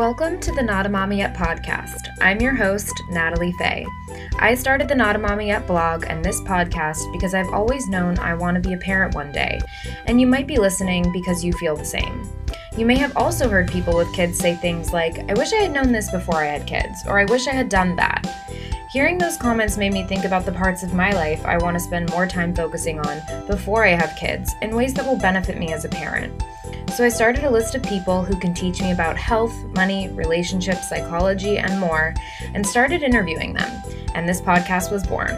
Welcome 0.00 0.40
to 0.40 0.52
the 0.52 0.62
Not 0.62 0.86
a 0.86 0.88
Mommy 0.88 1.18
Yet 1.18 1.36
podcast. 1.36 2.08
I'm 2.22 2.40
your 2.40 2.54
host, 2.54 3.02
Natalie 3.10 3.52
Fay. 3.58 3.84
I 4.38 4.54
started 4.54 4.88
the 4.88 4.94
Not 4.94 5.14
a 5.14 5.18
Mommy 5.18 5.48
Yet 5.48 5.66
blog 5.66 6.06
and 6.08 6.24
this 6.24 6.40
podcast 6.40 7.12
because 7.12 7.34
I've 7.34 7.52
always 7.52 7.86
known 7.86 8.18
I 8.18 8.32
want 8.32 8.54
to 8.54 8.66
be 8.66 8.72
a 8.72 8.78
parent 8.78 9.14
one 9.14 9.30
day, 9.30 9.60
and 10.06 10.18
you 10.18 10.26
might 10.26 10.46
be 10.46 10.56
listening 10.56 11.12
because 11.12 11.44
you 11.44 11.52
feel 11.52 11.76
the 11.76 11.84
same. 11.84 12.26
You 12.78 12.86
may 12.86 12.96
have 12.96 13.14
also 13.14 13.46
heard 13.46 13.70
people 13.70 13.94
with 13.94 14.10
kids 14.14 14.38
say 14.38 14.54
things 14.54 14.90
like, 14.90 15.18
I 15.30 15.34
wish 15.34 15.52
I 15.52 15.56
had 15.56 15.72
known 15.72 15.92
this 15.92 16.10
before 16.10 16.36
I 16.36 16.46
had 16.46 16.66
kids, 16.66 17.04
or 17.06 17.18
I 17.18 17.26
wish 17.26 17.46
I 17.46 17.52
had 17.52 17.68
done 17.68 17.94
that. 17.96 18.24
Hearing 18.90 19.18
those 19.18 19.36
comments 19.36 19.76
made 19.76 19.92
me 19.92 20.04
think 20.04 20.24
about 20.24 20.46
the 20.46 20.52
parts 20.52 20.82
of 20.82 20.94
my 20.94 21.12
life 21.12 21.44
I 21.44 21.58
want 21.58 21.74
to 21.74 21.84
spend 21.84 22.08
more 22.08 22.26
time 22.26 22.56
focusing 22.56 23.00
on 23.00 23.20
before 23.46 23.84
I 23.84 23.90
have 23.90 24.16
kids 24.18 24.50
in 24.62 24.74
ways 24.74 24.94
that 24.94 25.04
will 25.04 25.18
benefit 25.18 25.58
me 25.58 25.74
as 25.74 25.84
a 25.84 25.90
parent. 25.90 26.42
So 26.90 27.06
I 27.06 27.08
started 27.08 27.44
a 27.44 27.50
list 27.50 27.74
of 27.74 27.82
people 27.82 28.24
who 28.24 28.38
can 28.38 28.52
teach 28.52 28.82
me 28.82 28.90
about 28.90 29.16
health, 29.16 29.54
money, 29.74 30.08
relationships, 30.08 30.88
psychology, 30.88 31.56
and 31.56 31.80
more, 31.80 32.12
and 32.52 32.66
started 32.66 33.02
interviewing 33.02 33.54
them. 33.54 33.82
And 34.14 34.28
this 34.28 34.42
podcast 34.42 34.92
was 34.92 35.06
born. 35.06 35.30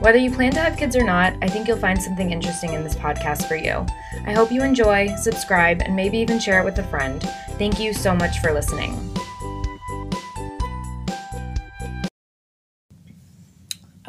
Whether 0.00 0.18
you 0.18 0.30
plan 0.30 0.52
to 0.52 0.60
have 0.60 0.78
kids 0.78 0.96
or 0.96 1.04
not, 1.04 1.34
I 1.42 1.48
think 1.48 1.68
you'll 1.68 1.76
find 1.76 2.00
something 2.00 2.30
interesting 2.30 2.72
in 2.72 2.84
this 2.84 2.94
podcast 2.94 3.46
for 3.48 3.56
you. 3.56 3.84
I 4.26 4.32
hope 4.32 4.50
you 4.50 4.62
enjoy, 4.62 5.14
subscribe, 5.16 5.82
and 5.82 5.94
maybe 5.94 6.16
even 6.18 6.38
share 6.38 6.60
it 6.60 6.64
with 6.64 6.78
a 6.78 6.84
friend. 6.84 7.20
Thank 7.58 7.78
you 7.78 7.92
so 7.92 8.14
much 8.14 8.38
for 8.38 8.52
listening. 8.52 9.14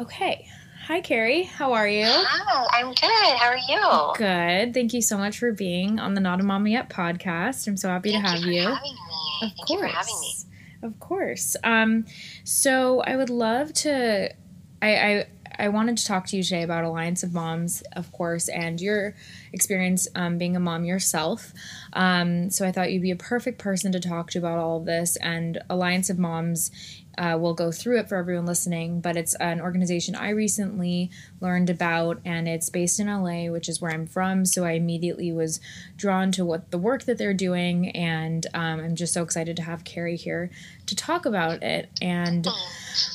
Okay. 0.00 0.45
Hi, 0.86 1.00
Carrie. 1.00 1.42
How 1.42 1.72
are 1.72 1.88
you? 1.88 2.06
Hi, 2.06 2.80
I'm 2.80 2.92
good. 2.92 3.38
How 3.38 3.48
are 3.48 3.56
you? 3.56 4.14
Good. 4.16 4.72
Thank 4.72 4.94
you 4.94 5.02
so 5.02 5.18
much 5.18 5.36
for 5.36 5.50
being 5.50 5.98
on 5.98 6.14
the 6.14 6.20
Not 6.20 6.38
a 6.40 6.44
Mommy 6.44 6.74
Yet 6.74 6.88
podcast. 6.88 7.66
I'm 7.66 7.76
so 7.76 7.88
happy 7.88 8.12
Thank 8.12 8.24
to 8.24 8.30
have 8.30 8.40
you. 8.42 8.52
you. 8.52 8.62
For 8.62 8.74
having 8.74 8.92
me. 8.92 8.98
Of 9.42 9.50
Thank 9.50 9.56
course. 9.56 9.70
you 9.70 9.78
for 9.78 9.86
having 9.88 10.20
me. 10.20 10.34
Of 10.82 11.00
course. 11.00 11.56
Um, 11.64 12.04
so 12.44 13.00
I 13.00 13.16
would 13.16 13.30
love 13.30 13.72
to. 13.72 14.32
I, 14.80 14.96
I 14.96 15.26
I 15.58 15.68
wanted 15.68 15.96
to 15.98 16.04
talk 16.04 16.26
to 16.28 16.36
you 16.36 16.42
today 16.42 16.62
about 16.62 16.84
Alliance 16.84 17.22
of 17.22 17.32
Moms, 17.32 17.82
of 17.92 18.12
course, 18.12 18.48
and 18.48 18.80
your 18.80 19.14
experience 19.52 20.06
um, 20.14 20.38
being 20.38 20.54
a 20.54 20.60
mom 20.60 20.84
yourself. 20.84 21.52
Um, 21.94 22.50
so 22.50 22.66
I 22.66 22.72
thought 22.72 22.92
you'd 22.92 23.02
be 23.02 23.10
a 23.10 23.16
perfect 23.16 23.58
person 23.58 23.92
to 23.92 24.00
talk 24.00 24.30
to 24.32 24.38
about 24.38 24.58
all 24.58 24.78
of 24.78 24.84
this. 24.84 25.16
And 25.16 25.58
Alliance 25.70 26.10
of 26.10 26.18
Moms 26.18 26.70
uh, 27.18 27.36
we'll 27.38 27.54
go 27.54 27.72
through 27.72 27.98
it 27.98 28.08
for 28.08 28.16
everyone 28.16 28.46
listening, 28.46 29.00
but 29.00 29.16
it's 29.16 29.34
an 29.36 29.60
organization 29.60 30.14
I 30.14 30.30
recently 30.30 31.10
learned 31.40 31.70
about, 31.70 32.20
and 32.24 32.46
it's 32.46 32.68
based 32.68 33.00
in 33.00 33.06
LA, 33.06 33.50
which 33.50 33.68
is 33.68 33.80
where 33.80 33.90
I'm 33.90 34.06
from. 34.06 34.44
So 34.44 34.64
I 34.64 34.72
immediately 34.72 35.32
was 35.32 35.60
drawn 35.96 36.30
to 36.32 36.44
what 36.44 36.70
the 36.70 36.78
work 36.78 37.04
that 37.04 37.18
they're 37.18 37.34
doing, 37.34 37.90
and 37.90 38.46
um, 38.54 38.80
I'm 38.80 38.96
just 38.96 39.14
so 39.14 39.22
excited 39.22 39.56
to 39.56 39.62
have 39.62 39.84
Carrie 39.84 40.16
here 40.16 40.50
to 40.86 40.94
talk 40.94 41.26
about 41.26 41.62
it. 41.62 41.90
And 42.02 42.46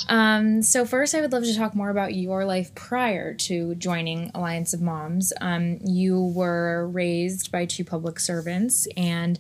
um, 0.09 0.61
so, 0.61 0.85
first, 0.85 1.13
I 1.13 1.21
would 1.21 1.31
love 1.31 1.43
to 1.43 1.55
talk 1.55 1.75
more 1.75 1.89
about 1.89 2.15
your 2.15 2.45
life 2.45 2.73
prior 2.75 3.33
to 3.35 3.75
joining 3.75 4.31
Alliance 4.33 4.73
of 4.73 4.81
Moms. 4.81 5.31
Um, 5.41 5.79
you 5.83 6.21
were 6.35 6.87
raised 6.87 7.51
by 7.51 7.65
two 7.65 7.83
public 7.83 8.19
servants, 8.19 8.87
and 8.97 9.39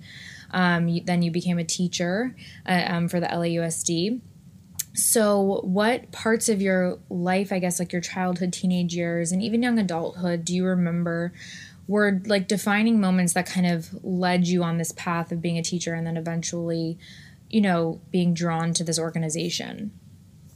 um, 0.51 0.87
you, 0.87 1.01
then 1.01 1.21
you 1.21 1.31
became 1.31 1.57
a 1.57 1.63
teacher 1.63 2.35
uh, 2.65 2.83
um, 2.87 3.07
for 3.07 3.19
the 3.19 3.27
LAUSD. 3.27 4.21
So, 4.93 5.61
what 5.63 6.11
parts 6.11 6.49
of 6.49 6.61
your 6.61 6.99
life, 7.09 7.51
I 7.53 7.59
guess, 7.59 7.79
like 7.79 7.93
your 7.93 8.01
childhood, 8.01 8.51
teenage 8.51 8.93
years, 8.93 9.31
and 9.31 9.41
even 9.41 9.63
young 9.63 9.79
adulthood, 9.79 10.43
do 10.43 10.53
you 10.53 10.65
remember 10.65 11.31
were 11.87 12.21
like 12.25 12.47
defining 12.47 12.99
moments 13.01 13.33
that 13.33 13.45
kind 13.45 13.65
of 13.67 13.89
led 14.03 14.47
you 14.47 14.63
on 14.63 14.77
this 14.77 14.91
path 14.93 15.31
of 15.31 15.41
being 15.41 15.57
a 15.57 15.63
teacher 15.63 15.93
and 15.93 16.05
then 16.05 16.15
eventually, 16.17 16.97
you 17.49 17.59
know, 17.61 17.99
being 18.11 18.33
drawn 18.33 18.73
to 18.73 18.83
this 18.83 18.99
organization? 18.99 19.91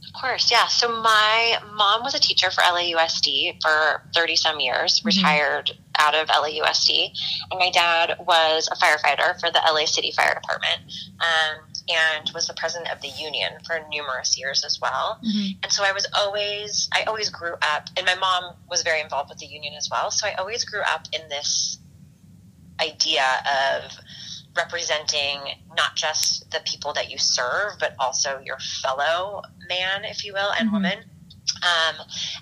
Of 0.06 0.20
course, 0.20 0.50
yeah. 0.50 0.66
So 0.68 0.88
my 1.02 1.58
mom 1.74 2.02
was 2.02 2.14
a 2.14 2.20
teacher 2.20 2.50
for 2.50 2.62
LAUSD 2.62 3.60
for 3.60 4.02
30 4.14 4.36
some 4.36 4.60
years, 4.60 5.00
Mm-hmm. 5.00 5.08
retired 5.08 5.72
out 5.98 6.14
of 6.14 6.28
LAUSD. 6.28 7.10
And 7.50 7.58
my 7.58 7.70
dad 7.70 8.16
was 8.20 8.68
a 8.72 8.76
firefighter 8.76 9.38
for 9.40 9.50
the 9.50 9.60
LA 9.66 9.84
City 9.84 10.12
Fire 10.12 10.38
Department 10.40 10.80
um, 11.20 11.58
and 11.88 12.30
was 12.34 12.46
the 12.48 12.54
president 12.54 12.90
of 12.90 13.00
the 13.00 13.08
union 13.08 13.52
for 13.64 13.80
numerous 13.90 14.36
years 14.38 14.64
as 14.64 14.80
well. 14.80 15.18
Mhm. 15.24 15.58
And 15.62 15.72
so 15.72 15.84
I 15.84 15.92
was 15.92 16.06
always, 16.14 16.88
I 16.92 17.04
always 17.04 17.30
grew 17.30 17.54
up, 17.62 17.88
and 17.96 18.04
my 18.06 18.14
mom 18.16 18.56
was 18.68 18.82
very 18.82 19.00
involved 19.00 19.30
with 19.30 19.38
the 19.38 19.46
union 19.46 19.74
as 19.74 19.88
well. 19.90 20.10
So 20.10 20.26
I 20.26 20.34
always 20.34 20.64
grew 20.64 20.82
up 20.82 21.06
in 21.12 21.28
this 21.28 21.78
idea 22.80 23.24
of 23.84 23.92
representing 24.56 25.38
not 25.76 25.94
just 25.96 26.50
the 26.50 26.60
people 26.64 26.92
that 26.94 27.10
you 27.10 27.18
serve, 27.18 27.78
but 27.78 27.94
also 27.98 28.40
your 28.40 28.58
fellow 28.58 29.42
man, 29.68 30.04
if 30.04 30.24
you 30.24 30.32
will, 30.32 30.50
and 30.58 30.68
Mhm. 30.68 30.72
woman. 30.72 31.10
Um, 31.62 31.96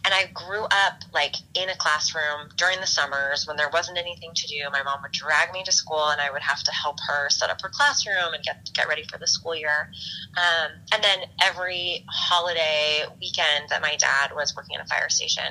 and 0.05 0.13
I 0.15 0.27
grew 0.33 0.65
up 0.65 1.03
like 1.13 1.37
in 1.55 1.69
a 1.69 1.77
classroom 1.77 2.49
during 2.57 2.81
the 2.81 2.87
summers 2.87 3.47
when 3.47 3.57
there 3.57 3.71
wasn't 3.73 3.99
anything 3.99 4.31
to 4.35 4.47
do. 4.47 4.57
My 4.73 4.83
mom 4.83 5.01
would 5.03 5.13
drag 5.13 5.53
me 5.53 5.63
to 5.65 5.73
school, 5.73 6.09
and 6.09 6.21
I 6.21 6.31
would 6.31 6.43
have 6.43 6.63
to 6.65 6.73
help 6.73 6.99
her 7.09 7.31
set 7.31 7.51
up 7.51 7.61
her 7.63 7.71
classroom 7.73 8.35
and 8.35 8.43
get 8.43 8.71
get 8.75 8.89
ready 8.89 9.05
for 9.05 9.19
the 9.19 9.27
school 9.27 9.55
year. 9.55 9.91
Um, 10.37 10.71
and 10.93 11.03
then 11.03 11.19
every 11.43 12.05
holiday 12.09 13.05
weekend 13.21 13.69
that 13.71 13.81
my 13.83 13.97
dad 13.97 14.33
was 14.35 14.55
working 14.57 14.77
at 14.77 14.85
a 14.85 14.89
fire 14.89 15.09
station, 15.09 15.45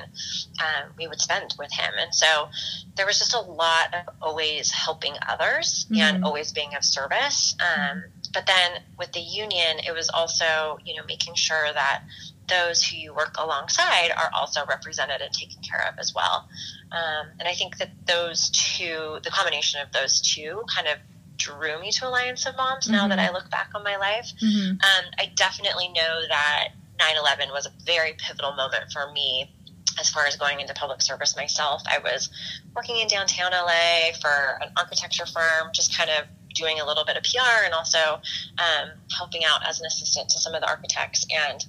um, 0.60 0.90
we 0.98 1.08
would 1.08 1.20
spend 1.20 1.54
with 1.58 1.72
him. 1.72 1.92
And 1.98 2.14
so 2.14 2.48
there 2.96 3.06
was 3.06 3.18
just 3.18 3.34
a 3.34 3.40
lot 3.40 3.94
of 3.94 4.14
always 4.20 4.70
helping 4.70 5.14
others 5.28 5.86
and 5.94 6.18
Mhm. 6.18 6.24
always 6.24 6.52
being 6.52 6.74
of 6.74 6.84
service. 6.84 7.54
Um, 7.60 8.04
but 8.32 8.46
then 8.46 8.82
with 8.98 9.12
the 9.12 9.20
union, 9.20 9.78
it 9.80 9.92
was 9.92 10.08
also 10.10 10.78
you 10.84 10.94
know 10.96 11.04
making 11.06 11.34
sure 11.34 11.72
that 11.72 12.02
those 12.48 12.82
who 12.84 12.96
you 12.96 13.14
work 13.14 13.34
alongside 13.38 14.10
are 14.16 14.30
also 14.34 14.60
represented 14.68 15.20
and 15.20 15.32
taken 15.32 15.62
care 15.62 15.86
of 15.88 15.98
as 15.98 16.14
well. 16.14 16.48
Um, 16.92 17.26
and 17.40 17.48
I 17.48 17.54
think 17.54 17.78
that 17.78 17.90
those 18.06 18.50
two, 18.50 19.18
the 19.24 19.30
combination 19.30 19.80
of 19.80 19.90
those 19.92 20.20
two, 20.20 20.62
kind 20.74 20.86
of 20.88 20.98
drew 21.36 21.80
me 21.80 21.90
to 21.92 22.06
Alliance 22.08 22.46
of 22.46 22.56
Moms. 22.56 22.88
Now 22.88 23.08
that 23.08 23.18
Mhm. 23.18 23.28
I 23.28 23.32
look 23.32 23.50
back 23.50 23.70
on 23.74 23.82
my 23.82 23.96
life, 23.96 24.30
Mm-hmm. 24.42 24.70
um, 24.72 25.04
I 25.18 25.26
definitely 25.34 25.88
know 25.88 26.26
that 26.28 26.68
9 26.98 27.16
11 27.16 27.50
was 27.50 27.66
a 27.66 27.72
very 27.84 28.12
pivotal 28.14 28.52
moment 28.52 28.92
for 28.92 29.10
me 29.12 29.50
as 29.98 30.10
far 30.10 30.26
as 30.26 30.36
going 30.36 30.60
into 30.60 30.74
public 30.74 31.00
service 31.02 31.34
myself. 31.36 31.82
I 31.86 31.98
was 31.98 32.28
working 32.74 32.98
in 32.98 33.08
downtown 33.08 33.52
LA 33.52 34.12
for 34.20 34.58
an 34.60 34.70
architecture 34.76 35.26
firm, 35.26 35.70
just 35.72 35.96
kind 35.96 36.10
of 36.10 36.26
doing 36.54 36.78
a 36.80 36.84
little 36.86 37.04
bit 37.04 37.16
of 37.16 37.22
PR 37.24 37.64
and 37.64 37.74
also 37.74 38.20
um, 38.58 38.90
helping 39.16 39.44
out 39.44 39.66
as 39.68 39.80
an 39.80 39.86
assistant 39.86 40.28
to 40.30 40.38
some 40.38 40.54
of 40.54 40.60
the 40.60 40.68
architects. 40.68 41.26
And 41.30 41.64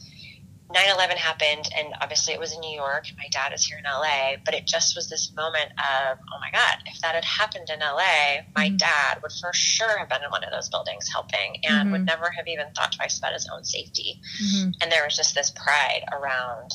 9 0.74 0.84
11 0.90 1.18
happened, 1.18 1.70
and 1.78 1.94
obviously 2.02 2.34
it 2.34 2.40
was 2.40 2.52
in 2.52 2.60
New 2.60 2.76
York. 2.76 3.06
My 3.18 3.28
dad 3.32 3.54
is 3.54 3.66
here 3.66 3.78
in 3.78 3.84
LA, 3.84 4.38
but 4.44 4.56
it 4.56 4.66
just 4.66 4.96
was 4.96 5.08
this 5.10 5.32
moment 5.36 5.72
of, 5.78 6.18
oh 6.34 6.40
my 6.42 6.50
God, 6.52 6.78
if 6.88 7.00
that 7.02 7.14
had 7.14 7.24
happened 7.24 7.70
in 7.70 7.80
LA, 7.82 8.42
my 8.56 8.70
Mhm. 8.70 8.78
dad 8.78 9.22
would 9.22 9.32
for 9.32 9.54
sure 9.54 10.00
have 10.00 10.10
been 10.10 10.24
in 10.24 10.32
one 10.32 10.44
of 10.44 10.52
those 10.52 10.70
buildings 10.70 11.08
helping 11.08 11.64
and 11.66 11.92
would 11.92 12.02
Mhm. 12.02 12.06
never 12.06 12.32
have 12.32 12.48
even 12.48 12.72
thought 12.74 12.92
twice 12.94 13.18
about 13.20 13.34
his 13.34 13.48
own 13.48 13.64
safety. 13.64 14.20
Mm-hmm. 14.42 14.72
And 14.82 14.92
there 14.92 15.04
was 15.06 15.16
just 15.16 15.36
this 15.36 15.52
pride 15.52 16.04
around 16.12 16.72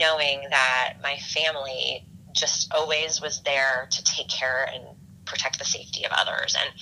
knowing 0.00 0.48
that 0.50 0.94
my 1.00 1.16
family 1.18 2.06
just 2.32 2.72
always 2.72 3.20
was 3.20 3.42
there 3.42 3.88
to 3.90 4.02
take 4.02 4.28
care 4.28 4.64
and 4.64 4.96
protect 5.26 5.58
the 5.58 5.64
safety 5.64 6.04
of 6.04 6.12
others. 6.12 6.54
And 6.54 6.72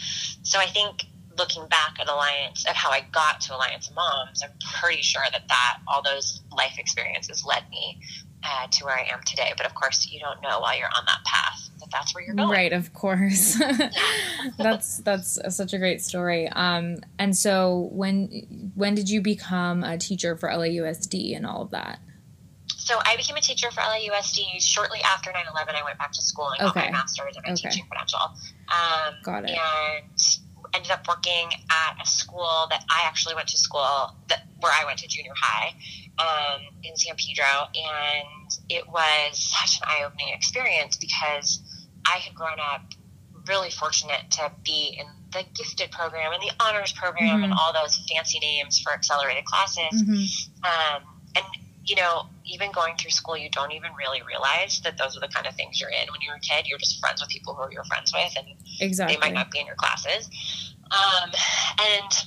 so 0.43 0.59
I 0.59 0.67
think 0.67 1.05
looking 1.39 1.67
back 1.69 1.99
at 2.01 2.09
Alliance, 2.09 2.65
at 2.69 2.77
how 2.77 2.91
I 2.91 3.01
got 3.13 3.41
to 3.43 3.55
Alliance 3.55 3.91
Moms, 3.95 4.43
I'm 4.43 4.51
pretty 4.81 5.03
sure 5.03 5.23
that 5.33 5.43
that 5.49 5.79
all 5.89 6.03
those 6.03 6.43
life 6.57 6.79
experiences 6.79 7.45
led 7.45 7.69
me 7.71 8.01
uh, 8.45 8.67
to 8.69 8.85
where 8.85 8.95
I 8.97 9.09
am 9.13 9.21
today. 9.25 9.53
But 9.57 9.67
of 9.67 9.75
course, 9.75 10.09
you 10.11 10.21
don't 10.21 10.41
know 10.43 10.61
while 10.61 10.77
you're 10.79 10.89
on 10.89 11.05
that 11.07 11.25
path 11.25 11.69
that 11.81 11.89
that's 11.93 12.15
where 12.15 12.25
you're 12.25 12.35
going. 12.35 12.49
Right, 12.49 12.73
of 12.73 12.93
course. 12.93 13.61
that's 14.59 14.99
that's 14.99 15.39
such 15.55 15.73
a 15.73 15.79
great 15.79 16.03
story. 16.03 16.49
Um, 16.49 16.99
and 17.19 17.37
so 17.37 17.89
when 17.93 18.73
when 18.75 18.95
did 18.95 19.09
you 19.11 19.21
become 19.21 19.85
a 19.85 19.99
teacher 19.99 20.37
for 20.37 20.49
LAUSD 20.49 21.37
and 21.37 21.47
all 21.47 21.63
of 21.63 21.71
that? 21.71 22.01
So 22.77 22.99
I 23.05 23.17
became 23.17 23.37
a 23.37 23.41
teacher 23.41 23.69
for 23.73 23.81
LAUSD 23.81 24.61
shortly 24.61 25.01
after 25.03 25.31
9/11. 25.31 25.75
I 25.75 25.83
went 25.85 25.99
back 25.99 26.13
to 26.13 26.23
school 26.23 26.51
and 26.51 26.61
got 26.61 26.69
Okay. 26.77 26.87
my 26.87 26.93
master's 26.93 27.37
and 27.37 27.45
my 27.45 27.53
Okay. 27.53 27.69
teaching 27.69 27.85
credential. 27.89 28.21
Um, 28.21 29.15
Got 29.25 29.45
it. 29.45 29.51
And 29.51 30.21
ended 30.77 30.91
up 30.93 31.07
working 31.09 31.49
at 31.71 31.97
a 32.03 32.07
school 32.07 32.67
that 32.71 32.85
I 32.91 33.03
actually 33.07 33.35
went 33.35 33.49
to 33.49 33.59
school 33.59 34.15
that 34.29 34.45
where 34.61 34.73
I 34.73 34.85
went 34.87 34.99
to 35.01 35.09
junior 35.09 35.33
high 35.37 35.75
um, 36.19 36.63
in 36.83 36.97
San 36.97 37.15
Pedro, 37.17 37.45
and 37.75 38.51
it 38.69 38.89
was 38.89 39.39
such 39.39 39.81
an 39.83 39.89
eye-opening 39.89 40.29
experience 40.33 40.97
because 40.97 41.61
I 42.07 42.19
had 42.19 42.35
grown 42.35 42.59
up 42.61 42.83
really 43.49 43.71
fortunate 43.71 44.31
to 44.33 44.51
be 44.65 44.97
in 44.99 45.07
the 45.33 45.45
gifted 45.55 45.91
program 45.93 46.33
and 46.33 46.43
the 46.43 46.51
honors 46.61 46.93
program 46.93 47.41
Mhm. 47.41 47.45
and 47.45 47.53
all 47.53 47.73
those 47.73 47.97
fancy 48.13 48.39
names 48.41 48.81
for 48.81 48.93
accelerated 48.93 49.45
classes 49.45 50.03
Mm-hmm. 50.03 50.65
um, 50.65 51.03
and 51.37 51.45
you 51.85 51.95
know 51.97 52.27
even 52.45 52.73
going 52.73 52.97
through 52.97 53.11
school 53.11 53.37
you 53.37 53.49
don't 53.51 53.71
even 53.73 53.93
really 53.95 54.23
realize 54.23 54.81
that 54.81 54.97
those 54.99 55.17
are 55.17 55.21
the 55.21 55.29
kind 55.29 55.47
of 55.47 55.55
things 55.55 55.81
you're 55.81 55.91
in 55.91 56.11
when 56.11 56.21
you're 56.23 56.35
a 56.37 56.41
kid 56.41 56.67
you're 56.67 56.79
just 56.79 56.99
friends 56.99 57.21
with 57.21 57.29
people 57.31 57.55
who 57.55 57.69
you're 57.71 57.85
friends 57.85 58.13
with 58.13 58.33
and 58.37 58.47
Exactly. 58.81 59.15
they 59.15 59.21
might 59.21 59.35
not 59.35 59.51
be 59.53 59.59
in 59.61 59.67
your 59.67 59.77
classes 59.77 60.29
um, 60.91 61.31
and 61.81 62.27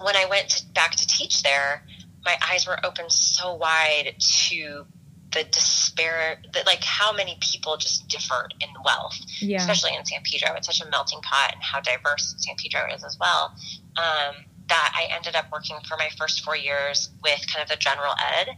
when 0.00 0.16
I 0.16 0.26
went 0.26 0.50
to, 0.50 0.66
back 0.74 0.92
to 0.96 1.06
teach 1.06 1.42
there, 1.42 1.82
my 2.24 2.36
eyes 2.50 2.66
were 2.66 2.84
open 2.84 3.08
so 3.08 3.54
wide 3.54 4.14
to 4.18 4.86
the 5.32 5.44
despair 5.44 6.40
that 6.52 6.66
like 6.66 6.82
how 6.82 7.12
many 7.12 7.36
people 7.40 7.76
just 7.76 8.08
differed 8.08 8.54
in 8.60 8.68
wealth, 8.84 9.18
Yeah. 9.40 9.58
especially 9.58 9.94
in 9.96 10.04
San 10.04 10.20
Pedro. 10.22 10.54
It's 10.56 10.66
such 10.66 10.80
a 10.80 10.90
melting 10.90 11.20
pot, 11.20 11.52
and 11.52 11.62
how 11.62 11.80
diverse 11.80 12.34
San 12.38 12.56
Pedro 12.56 12.92
is 12.94 13.04
as 13.04 13.16
well. 13.20 13.54
Um, 13.96 14.34
that 14.68 14.92
I 14.96 15.14
ended 15.14 15.36
up 15.36 15.46
working 15.52 15.76
for 15.88 15.96
my 15.96 16.08
first 16.18 16.42
four 16.44 16.56
years 16.56 17.10
with 17.22 17.40
kind 17.52 17.62
of 17.62 17.68
the 17.68 17.76
general 17.76 18.14
ed 18.34 18.48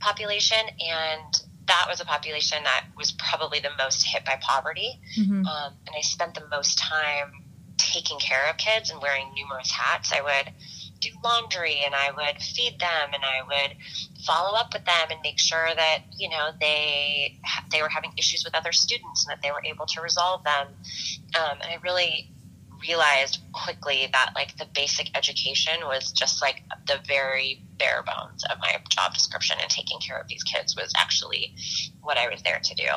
population, 0.00 0.58
and 0.58 1.42
that 1.66 1.86
was 1.88 2.00
a 2.00 2.04
population 2.04 2.62
that 2.64 2.86
was 2.96 3.12
probably 3.12 3.60
the 3.60 3.70
most 3.78 4.04
hit 4.04 4.24
by 4.24 4.36
poverty. 4.40 5.00
Mhm. 5.16 5.46
Um, 5.46 5.74
and 5.86 5.96
I 5.96 6.00
spent 6.00 6.34
the 6.34 6.46
most 6.48 6.78
time 6.78 7.43
taking 7.76 8.18
care 8.18 8.48
of 8.50 8.56
kids 8.56 8.90
and 8.90 9.00
wearing 9.00 9.32
numerous 9.34 9.70
hats. 9.70 10.12
I 10.12 10.20
would 10.20 10.52
do 11.00 11.10
laundry 11.22 11.82
and 11.84 11.94
I 11.94 12.10
would 12.10 12.42
feed 12.42 12.78
them 12.78 13.10
and 13.12 13.22
I 13.24 13.42
would 13.46 13.76
follow 14.24 14.56
up 14.56 14.72
with 14.72 14.84
them 14.84 15.08
and 15.10 15.20
make 15.22 15.38
sure 15.38 15.68
that 15.74 15.98
you 16.16 16.28
know 16.28 16.50
they 16.60 17.38
they 17.70 17.82
were 17.82 17.88
having 17.88 18.12
issues 18.16 18.44
with 18.44 18.54
other 18.54 18.72
students 18.72 19.26
and 19.26 19.32
that 19.32 19.42
they 19.42 19.50
were 19.50 19.62
able 19.64 19.86
to 19.86 20.00
resolve 20.00 20.44
them. 20.44 20.68
Um, 21.38 21.58
and 21.60 21.70
I 21.70 21.78
really 21.82 22.30
realized 22.86 23.38
quickly 23.52 24.08
that 24.12 24.32
like 24.34 24.56
the 24.56 24.66
basic 24.74 25.16
education 25.16 25.74
was 25.84 26.12
just 26.12 26.42
like 26.42 26.62
the 26.86 26.98
very 27.06 27.62
bare 27.78 28.02
bones 28.02 28.44
of 28.50 28.58
my 28.60 28.76
job 28.90 29.14
description 29.14 29.56
and 29.60 29.70
taking 29.70 29.98
care 30.00 30.18
of 30.18 30.28
these 30.28 30.42
kids 30.42 30.76
was 30.76 30.92
actually 30.96 31.54
what 32.02 32.18
I 32.18 32.28
was 32.28 32.42
there 32.42 32.60
to 32.62 32.74
do. 32.74 32.88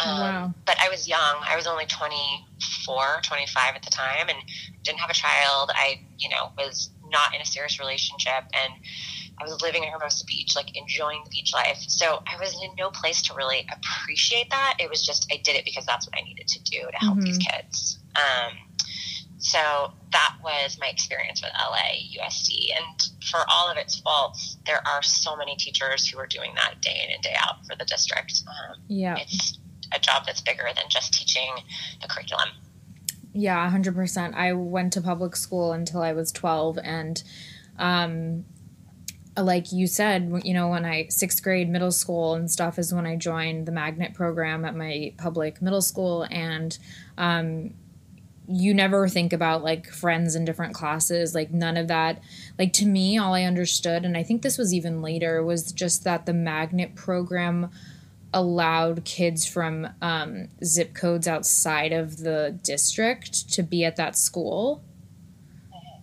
Um, 0.00 0.20
Wow. 0.20 0.54
But 0.64 0.78
I 0.80 0.88
was 0.88 1.06
young. 1.08 1.36
I 1.44 1.56
was 1.56 1.66
only 1.66 1.86
24, 1.86 3.20
25 3.22 3.74
at 3.76 3.82
the 3.82 3.90
time 3.90 4.28
and 4.28 4.38
didn't 4.84 5.00
have 5.00 5.10
a 5.10 5.14
child. 5.14 5.70
I, 5.74 6.00
you 6.18 6.28
know, 6.30 6.52
was 6.56 6.90
not 7.10 7.34
in 7.34 7.40
a 7.40 7.44
serious 7.44 7.78
relationship 7.78 8.44
and 8.54 8.72
I 9.38 9.44
was 9.44 9.60
living 9.60 9.82
in 9.82 9.90
Hermosa 9.90 10.24
Beach, 10.24 10.54
like 10.54 10.76
enjoying 10.76 11.22
the 11.24 11.30
beach 11.30 11.52
life. 11.52 11.78
So 11.78 12.22
I 12.26 12.38
was 12.38 12.54
in 12.62 12.70
no 12.78 12.90
place 12.90 13.22
to 13.22 13.34
really 13.34 13.66
appreciate 13.72 14.50
that. 14.50 14.76
It 14.78 14.88
was 14.88 15.04
just, 15.04 15.26
I 15.32 15.40
did 15.42 15.56
it 15.56 15.64
because 15.64 15.84
that's 15.84 16.06
what 16.06 16.16
I 16.18 16.22
needed 16.22 16.46
to 16.48 16.62
do 16.62 16.80
to 16.90 16.98
help 16.98 17.18
Mhm. 17.18 17.24
these 17.24 17.38
kids. 17.38 17.98
Um, 18.14 18.58
so 19.38 19.92
that 20.12 20.36
was 20.44 20.78
my 20.78 20.86
experience 20.86 21.42
with 21.42 21.50
LA 21.58 21.94
USD. 22.12 22.72
And 22.76 23.02
for 23.30 23.44
all 23.50 23.68
of 23.68 23.76
its 23.76 23.98
faults, 24.00 24.58
there 24.66 24.86
are 24.86 25.02
so 25.02 25.34
many 25.36 25.56
teachers 25.56 26.06
who 26.08 26.18
are 26.18 26.26
doing 26.28 26.54
that 26.54 26.80
day 26.80 27.02
in 27.04 27.12
and 27.14 27.22
day 27.22 27.34
out 27.36 27.66
for 27.66 27.74
the 27.74 27.84
district. 27.84 28.42
Um, 28.46 28.76
Yeah. 28.86 29.16
it's 29.16 29.58
a 29.94 29.98
job 29.98 30.24
that's 30.26 30.40
bigger 30.40 30.68
than 30.74 30.84
just 30.88 31.12
teaching 31.12 31.50
the 32.00 32.08
curriculum. 32.08 32.48
Yeah, 33.32 33.70
100%. 33.70 34.34
I 34.34 34.52
went 34.52 34.92
to 34.94 35.00
public 35.00 35.36
school 35.36 35.72
until 35.72 36.02
I 36.02 36.12
was 36.12 36.32
12 36.32 36.78
and 36.82 37.22
um 37.78 38.44
like 39.36 39.72
you 39.72 39.86
said, 39.86 40.42
you 40.44 40.52
know, 40.52 40.68
when 40.68 40.84
I 40.84 41.06
sixth 41.08 41.42
grade, 41.42 41.70
middle 41.70 41.90
school, 41.90 42.34
and 42.34 42.50
stuff 42.50 42.78
is 42.78 42.92
when 42.92 43.06
I 43.06 43.16
joined 43.16 43.66
the 43.66 43.72
magnet 43.72 44.14
program 44.14 44.64
at 44.64 44.76
my 44.76 45.14
public 45.16 45.62
middle 45.62 45.80
school, 45.80 46.26
and 46.30 46.76
um, 47.16 47.72
you 48.46 48.74
never 48.74 49.08
think 49.08 49.32
about 49.32 49.62
like 49.62 49.88
friends 49.88 50.34
in 50.34 50.44
different 50.44 50.74
classes, 50.74 51.34
like 51.34 51.50
none 51.50 51.76
of 51.76 51.88
that. 51.88 52.20
Like 52.58 52.72
to 52.74 52.86
me, 52.86 53.16
all 53.16 53.34
I 53.34 53.44
understood, 53.44 54.04
and 54.04 54.16
I 54.16 54.22
think 54.22 54.42
this 54.42 54.58
was 54.58 54.74
even 54.74 55.00
later, 55.00 55.42
was 55.42 55.72
just 55.72 56.04
that 56.04 56.26
the 56.26 56.34
magnet 56.34 56.94
program 56.94 57.70
allowed 58.34 59.04
kids 59.04 59.46
from 59.46 59.88
um, 60.00 60.48
zip 60.64 60.94
codes 60.94 61.28
outside 61.28 61.92
of 61.92 62.18
the 62.18 62.58
district 62.62 63.50
to 63.52 63.62
be 63.62 63.84
at 63.84 63.96
that 63.96 64.16
school. 64.16 64.82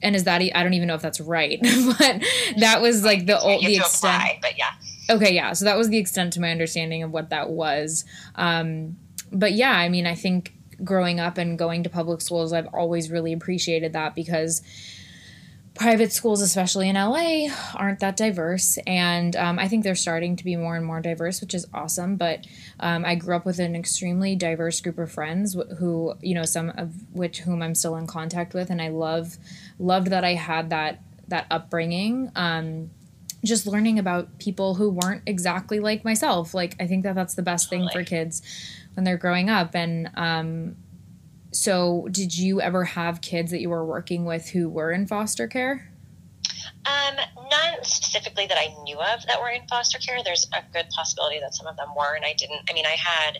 And 0.02 0.16
is 0.16 0.24
that 0.24 0.42
I 0.42 0.64
don't 0.64 0.74
even 0.74 0.88
know 0.88 0.96
if 0.96 1.02
that's 1.02 1.20
right, 1.20 1.60
but 2.00 2.24
that 2.58 2.81
was 2.81 3.04
like 3.04 3.26
the 3.26 3.40
old 3.40 3.62
you 3.62 3.70
the 3.70 3.76
extent. 3.78 4.16
apply, 4.16 4.40
but 4.42 4.58
yeah. 4.58 4.72
Okay, 5.10 5.34
yeah. 5.34 5.54
So 5.54 5.66
that 5.66 5.78
was 5.78 5.90
the 5.90 5.98
extent 5.98 6.34
to 6.34 6.42
my 6.42 6.52
understanding 6.52 7.04
of 7.04 7.12
what 7.12 7.31
that 7.31 7.50
was. 7.50 8.06
Um, 8.36 8.98
but 9.31 9.54
yeah, 9.54 9.72
I 9.72 9.90
mean, 9.90 10.06
I 10.06 10.16
think 10.16 10.54
growing 10.84 11.20
up 11.20 11.38
and 11.38 11.58
going 11.58 11.84
to 11.84 11.90
public 11.90 12.22
schools, 12.22 12.54
I've 12.54 12.68
always 12.68 13.12
really 13.12 13.34
appreciated 13.34 13.94
that 13.94 14.16
because 14.16 14.62
private 15.80 16.12
schools, 16.12 16.42
especially 16.42 16.90
in 16.90 16.96
LA, 16.96 17.48
aren't 17.74 18.02
that 18.02 18.18
diverse. 18.18 18.78
And 18.86 19.34
um, 19.38 19.58
I 19.58 19.70
think 19.70 19.86
they're 19.86 19.96
starting 19.96 20.36
to 20.36 20.44
be 20.44 20.58
more 20.58 20.76
and 20.76 20.86
more 20.86 21.00
diverse, 21.00 21.40
which 21.40 21.54
is 21.54 21.66
awesome. 21.74 22.18
But 22.18 22.46
um, 22.81 23.06
I 23.06 23.16
grew 23.16 23.34
up 23.34 23.46
with 23.46 23.60
an 23.60 23.78
extremely 23.78 24.36
diverse 24.36 24.81
group 24.81 24.98
of 24.98 25.10
friends 25.10 25.56
wh- 25.56 25.74
who, 25.78 26.16
you 26.20 26.36
know, 26.36 26.44
some 26.44 26.72
of 26.72 26.94
which 27.14 27.40
whom 27.40 27.62
I'm 27.62 27.76
still 27.76 27.96
in 27.96 28.08
contact 28.08 28.54
with, 28.54 28.70
and 28.70 28.81
I 28.81 28.90
love 28.90 29.38
loved 29.80 30.08
that 30.08 30.26
I 30.26 30.34
had 30.34 30.70
that 30.70 31.02
that 31.30 31.48
upbringing. 31.50 32.30
Um, 32.36 32.90
just 33.46 33.66
learning 33.66 34.00
about 34.00 34.38
people 34.38 34.76
who 34.76 34.90
weren't 34.90 35.24
exactly 35.26 35.80
like 35.80 36.04
myself. 36.04 36.54
Like 36.54 36.76
I 36.81 36.88
think 36.88 37.04
that 37.04 37.16
that's 37.16 37.36
the 37.36 37.42
best 37.42 37.70
thing 37.70 37.88
for 37.94 38.04
kids 38.04 38.42
when 38.96 39.06
they're 39.06 39.18
growing 39.18 39.50
up. 39.50 39.74
And 39.76 40.12
um, 40.16 40.76
so, 41.51 42.07
did 42.12 42.38
you 42.38 42.62
ever 42.62 42.84
have 42.84 43.22
kids 43.22 43.51
that 43.51 43.60
you 43.60 43.69
were 43.69 43.86
working 43.86 44.25
with 44.25 44.50
who 44.50 44.69
were 44.69 44.92
in 44.92 45.07
foster 45.07 45.48
care? 45.48 45.92
Um, 46.86 47.16
none 47.50 47.84
specifically 47.84 48.46
that 48.48 48.57
I 48.57 48.75
knew 48.84 48.98
of 49.00 49.25
that 49.28 49.42
were 49.42 49.50
in 49.50 49.68
foster 49.68 49.98
care. 49.98 50.24
There's 50.24 50.48
a 50.54 50.63
good 50.74 50.90
possibility 50.90 51.40
that 51.40 51.56
some 51.56 51.68
of 51.68 51.75
them 51.75 51.90
were, 51.96 52.16
and 52.16 52.24
I 52.24 52.34
didn't. 52.34 52.62
I 52.69 52.74
mean, 52.74 52.86
I 52.86 52.96
had 52.96 53.40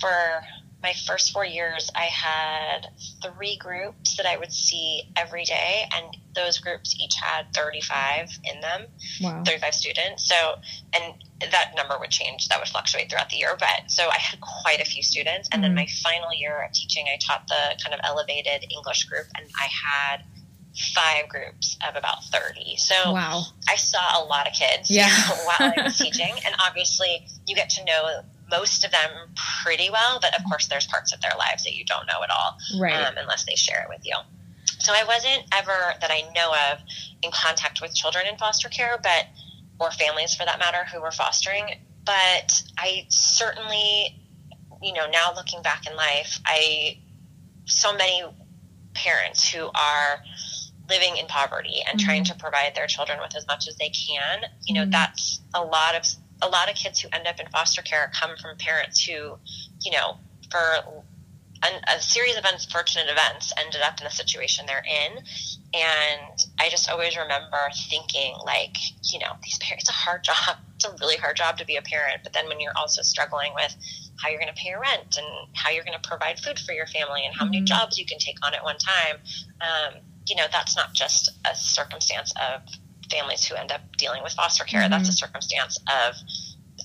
for 0.00 0.42
my 0.82 0.92
first 1.06 1.32
four 1.32 1.44
years, 1.44 1.90
I 1.94 2.04
had 2.04 2.86
three 3.22 3.56
groups 3.58 4.16
that 4.16 4.24
I 4.26 4.36
would 4.38 4.52
see 4.52 5.02
every 5.16 5.44
day, 5.44 5.84
and 5.94 6.16
those 6.34 6.58
groups 6.58 6.96
each 6.98 7.14
had 7.22 7.52
35 7.54 8.30
in 8.44 8.60
them, 8.60 8.86
Wow. 9.20 9.42
35 9.44 9.74
students. 9.74 10.26
So, 10.26 10.54
and 10.94 11.14
that 11.52 11.72
number 11.76 11.98
would 11.98 12.10
change, 12.10 12.48
that 12.48 12.58
would 12.58 12.68
fluctuate 12.68 13.10
throughout 13.10 13.28
the 13.30 13.36
year. 13.36 13.56
But 13.58 13.90
so 13.90 14.08
I 14.08 14.16
had 14.18 14.40
quite 14.40 14.80
a 14.80 14.84
few 14.84 15.02
students. 15.02 15.48
And 15.52 15.62
then 15.62 15.72
Mhm. 15.72 15.76
my 15.76 15.86
final 16.02 16.32
year 16.32 16.62
of 16.62 16.72
teaching, 16.72 17.06
I 17.08 17.18
taught 17.18 17.46
the 17.48 17.78
kind 17.82 17.92
of 17.94 18.00
elevated 18.04 18.64
English 18.70 19.04
group, 19.04 19.26
and 19.36 19.50
I 19.60 19.66
had 19.66 20.24
five 20.94 21.28
groups 21.28 21.76
of 21.86 21.96
about 21.96 22.24
30. 22.26 22.76
So, 22.76 23.12
Wow. 23.12 23.44
I 23.68 23.76
saw 23.76 24.22
a 24.22 24.24
lot 24.24 24.46
of 24.46 24.54
kids 24.54 24.88
Yeah. 24.88 25.08
while 25.44 25.56
I 25.76 25.82
was 25.82 25.98
teaching, 25.98 26.32
and 26.46 26.54
obviously 26.58 27.26
you 27.46 27.54
get 27.54 27.68
to 27.70 27.84
know 27.84 28.22
most 28.50 28.84
of 28.84 28.90
them 28.90 29.10
pretty 29.62 29.90
well, 29.90 30.18
but 30.20 30.36
of 30.38 30.44
course 30.48 30.66
there's 30.68 30.86
parts 30.86 31.12
of 31.12 31.20
their 31.20 31.32
lives 31.38 31.64
that 31.64 31.74
you 31.74 31.84
don't 31.84 32.06
know 32.06 32.22
at 32.22 32.30
all 32.30 32.56
Right. 32.78 32.94
um, 32.94 33.14
unless 33.18 33.44
they 33.44 33.54
share 33.54 33.82
it 33.82 33.88
with 33.88 34.04
you. 34.04 34.16
So 34.78 34.92
I 34.94 35.04
wasn't 35.04 35.42
ever 35.52 35.94
that 36.00 36.10
I 36.10 36.22
know 36.34 36.52
of 36.72 36.78
in 37.22 37.30
contact 37.32 37.80
with 37.80 37.94
children 37.94 38.26
in 38.26 38.36
foster 38.38 38.68
care, 38.68 38.98
but 39.02 39.26
or 39.78 39.90
families 39.90 40.34
for 40.34 40.44
that 40.44 40.58
matter 40.58 40.84
who 40.92 41.00
were 41.00 41.10
fostering. 41.10 41.80
But 42.04 42.62
I 42.78 43.06
certainly, 43.08 44.18
you 44.82 44.92
know, 44.92 45.06
now 45.10 45.32
looking 45.34 45.62
back 45.62 45.86
in 45.86 45.96
life, 45.96 46.38
I 46.46 46.98
so 47.66 47.94
many 47.96 48.22
parents 48.94 49.48
who 49.52 49.66
are 49.74 50.22
living 50.88 51.16
in 51.16 51.26
poverty 51.26 51.80
and 51.88 52.00
trying 52.00 52.24
to 52.24 52.34
provide 52.34 52.74
their 52.74 52.88
children 52.88 53.20
with 53.22 53.36
as 53.36 53.46
much 53.46 53.68
as 53.68 53.76
they 53.76 53.90
can 53.90 54.40
you 54.64 54.74
know 54.74 54.84
Mhm. 54.84 54.90
that's 54.90 55.40
a 55.54 55.62
lot 55.62 55.94
of 55.94 56.04
a 56.42 56.48
lot 56.48 56.70
of 56.70 56.76
kids 56.76 57.00
who 57.00 57.08
end 57.12 57.26
up 57.26 57.38
in 57.40 57.46
foster 57.48 57.82
care 57.82 58.10
come 58.14 58.36
from 58.36 58.56
parents 58.58 59.04
who 59.04 59.38
you 59.82 59.92
know 59.92 60.16
for 60.50 61.04
an, 61.62 61.72
a 61.94 62.00
series 62.00 62.36
of 62.36 62.44
unfortunate 62.46 63.08
events 63.10 63.52
ended 63.58 63.82
up 63.82 63.98
in 64.00 64.04
the 64.04 64.10
situation 64.10 64.64
they're 64.66 64.84
in. 64.86 65.18
And 65.72 66.38
i 66.58 66.68
just 66.70 66.90
always 66.90 67.16
remember 67.16 67.58
thinking 67.90 68.34
like 68.44 68.76
you 69.12 69.18
know 69.18 69.32
these 69.44 69.58
parents 69.58 69.84
it's 69.84 69.90
a 69.90 69.92
hard 69.92 70.24
job. 70.24 70.36
It's 70.80 70.88
a 70.88 70.96
really 70.98 71.18
hard 71.18 71.36
job 71.36 71.58
to 71.58 71.66
be 71.66 71.76
a 71.76 71.82
parent. 71.82 72.22
But 72.24 72.32
then 72.32 72.48
when 72.48 72.58
you're 72.58 72.72
also 72.74 73.02
struggling 73.02 73.52
with 73.54 73.76
how 74.18 74.30
you're 74.30 74.40
going 74.40 74.48
to 74.48 74.58
pay 74.58 74.70
your 74.70 74.80
rent 74.80 75.18
and 75.18 75.26
how 75.52 75.68
you're 75.68 75.84
going 75.84 76.00
to 76.00 76.08
provide 76.08 76.40
food 76.40 76.58
for 76.58 76.72
your 76.72 76.86
family 76.86 77.26
and 77.26 77.36
how 77.36 77.44
many 77.44 77.60
Mhm. 77.60 77.66
jobs 77.66 77.98
you 77.98 78.06
can 78.06 78.18
take 78.18 78.38
on 78.42 78.54
at 78.54 78.64
one 78.64 78.78
time 78.78 79.16
um, 79.60 80.00
you 80.26 80.34
know 80.36 80.46
that's 80.50 80.76
not 80.76 80.94
just 80.94 81.28
a 81.44 81.54
circumstance 81.54 82.32
of 82.40 82.62
families 83.10 83.44
who 83.44 83.54
end 83.54 83.72
up 83.72 83.80
dealing 83.96 84.22
with 84.22 84.32
foster 84.32 84.64
care 84.64 84.88
that's 84.88 85.08
a 85.08 85.12
circumstance 85.12 85.78
of 85.88 86.14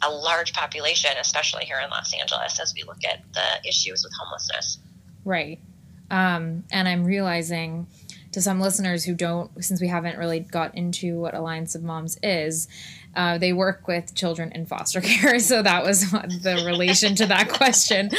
a 0.03 0.09
large 0.09 0.53
population 0.53 1.11
especially 1.19 1.63
here 1.65 1.79
in 1.79 1.89
los 1.89 2.13
angeles 2.13 2.59
as 2.59 2.73
we 2.75 2.83
look 2.83 3.03
at 3.05 3.21
the 3.33 3.67
issues 3.69 4.03
with 4.03 4.11
homelessness 4.19 4.79
Right. 5.25 5.59
Um, 6.11 6.63
and 6.71 6.87
I'm 6.87 7.03
realizing 7.03 7.87
to 8.31 8.41
some 8.41 8.61
listeners 8.61 9.03
who 9.03 9.15
don't, 9.15 9.51
since 9.63 9.81
we 9.81 9.87
haven't 9.87 10.17
really 10.17 10.39
got 10.39 10.75
into 10.75 11.19
what 11.19 11.33
Alliance 11.33 11.73
of 11.73 11.83
Moms 11.83 12.17
is, 12.21 12.67
uh, 13.15 13.37
they 13.37 13.53
work 13.53 13.87
with 13.87 14.13
children 14.15 14.51
in 14.51 14.65
foster 14.65 15.01
care. 15.09 15.39
So 15.39 15.61
that 15.61 15.83
was 15.83 16.11
the 16.11 16.63
relation 16.65 17.15
to 17.15 17.25
that 17.27 17.49
question. 17.49 18.09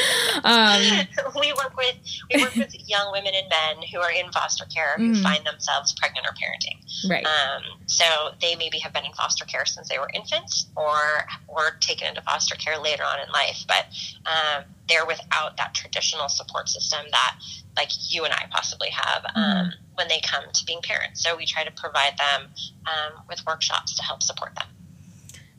Um, 0.45 0.81
we 1.41 1.53
work 1.53 1.76
with 1.76 1.97
we 2.35 2.43
work 2.43 2.55
with 2.57 2.75
young 2.88 3.12
women 3.12 3.33
and 3.35 3.49
men 3.49 3.87
who 3.93 3.99
are 4.00 4.11
in 4.11 4.31
foster 4.33 4.65
care 4.67 4.95
who 4.97 5.12
Mhm. 5.12 5.23
find 5.23 5.47
themselves 5.47 5.93
pregnant 5.95 6.26
or 6.26 6.33
parenting 6.33 6.81
right. 7.11 7.25
Um, 7.26 7.62
so 7.87 8.05
they 8.41 8.57
maybe 8.57 8.79
have 8.79 8.93
been 8.93 9.05
in 9.05 9.12
foster 9.12 9.45
care 9.45 9.65
since 9.67 9.88
they 9.88 9.99
were 9.99 10.11
infants 10.15 10.67
or 10.76 11.26
were 11.49 11.73
taken 11.81 12.09
into 12.09 12.23
foster 12.23 12.55
care 12.57 12.79
later 12.79 13.05
on 13.05 13.19
in 13.21 13.31
life, 13.33 13.65
but 13.69 13.87
um, 14.26 14.65
they're 14.88 15.07
without 15.07 15.57
that 15.59 15.75
traditional 15.75 16.29
support 16.29 16.69
system 16.69 17.00
that 17.12 17.37
like 17.76 17.91
you 18.11 18.25
and 18.25 18.33
I 18.33 18.47
possibly 18.50 18.88
have. 18.91 19.25
Um, 19.35 19.73
when 19.97 20.09
they 20.09 20.21
come 20.21 20.45
to 20.53 20.65
being 20.67 20.83
parents. 20.83 21.23
So 21.23 21.35
we 21.38 21.47
try 21.47 21.65
to 21.65 21.71
provide 21.71 22.19
them 22.19 22.49
um, 22.87 23.23
with 23.31 23.45
workshops 23.47 23.95
to 23.97 24.03
help 24.03 24.23
support 24.23 24.55
them. 24.55 24.67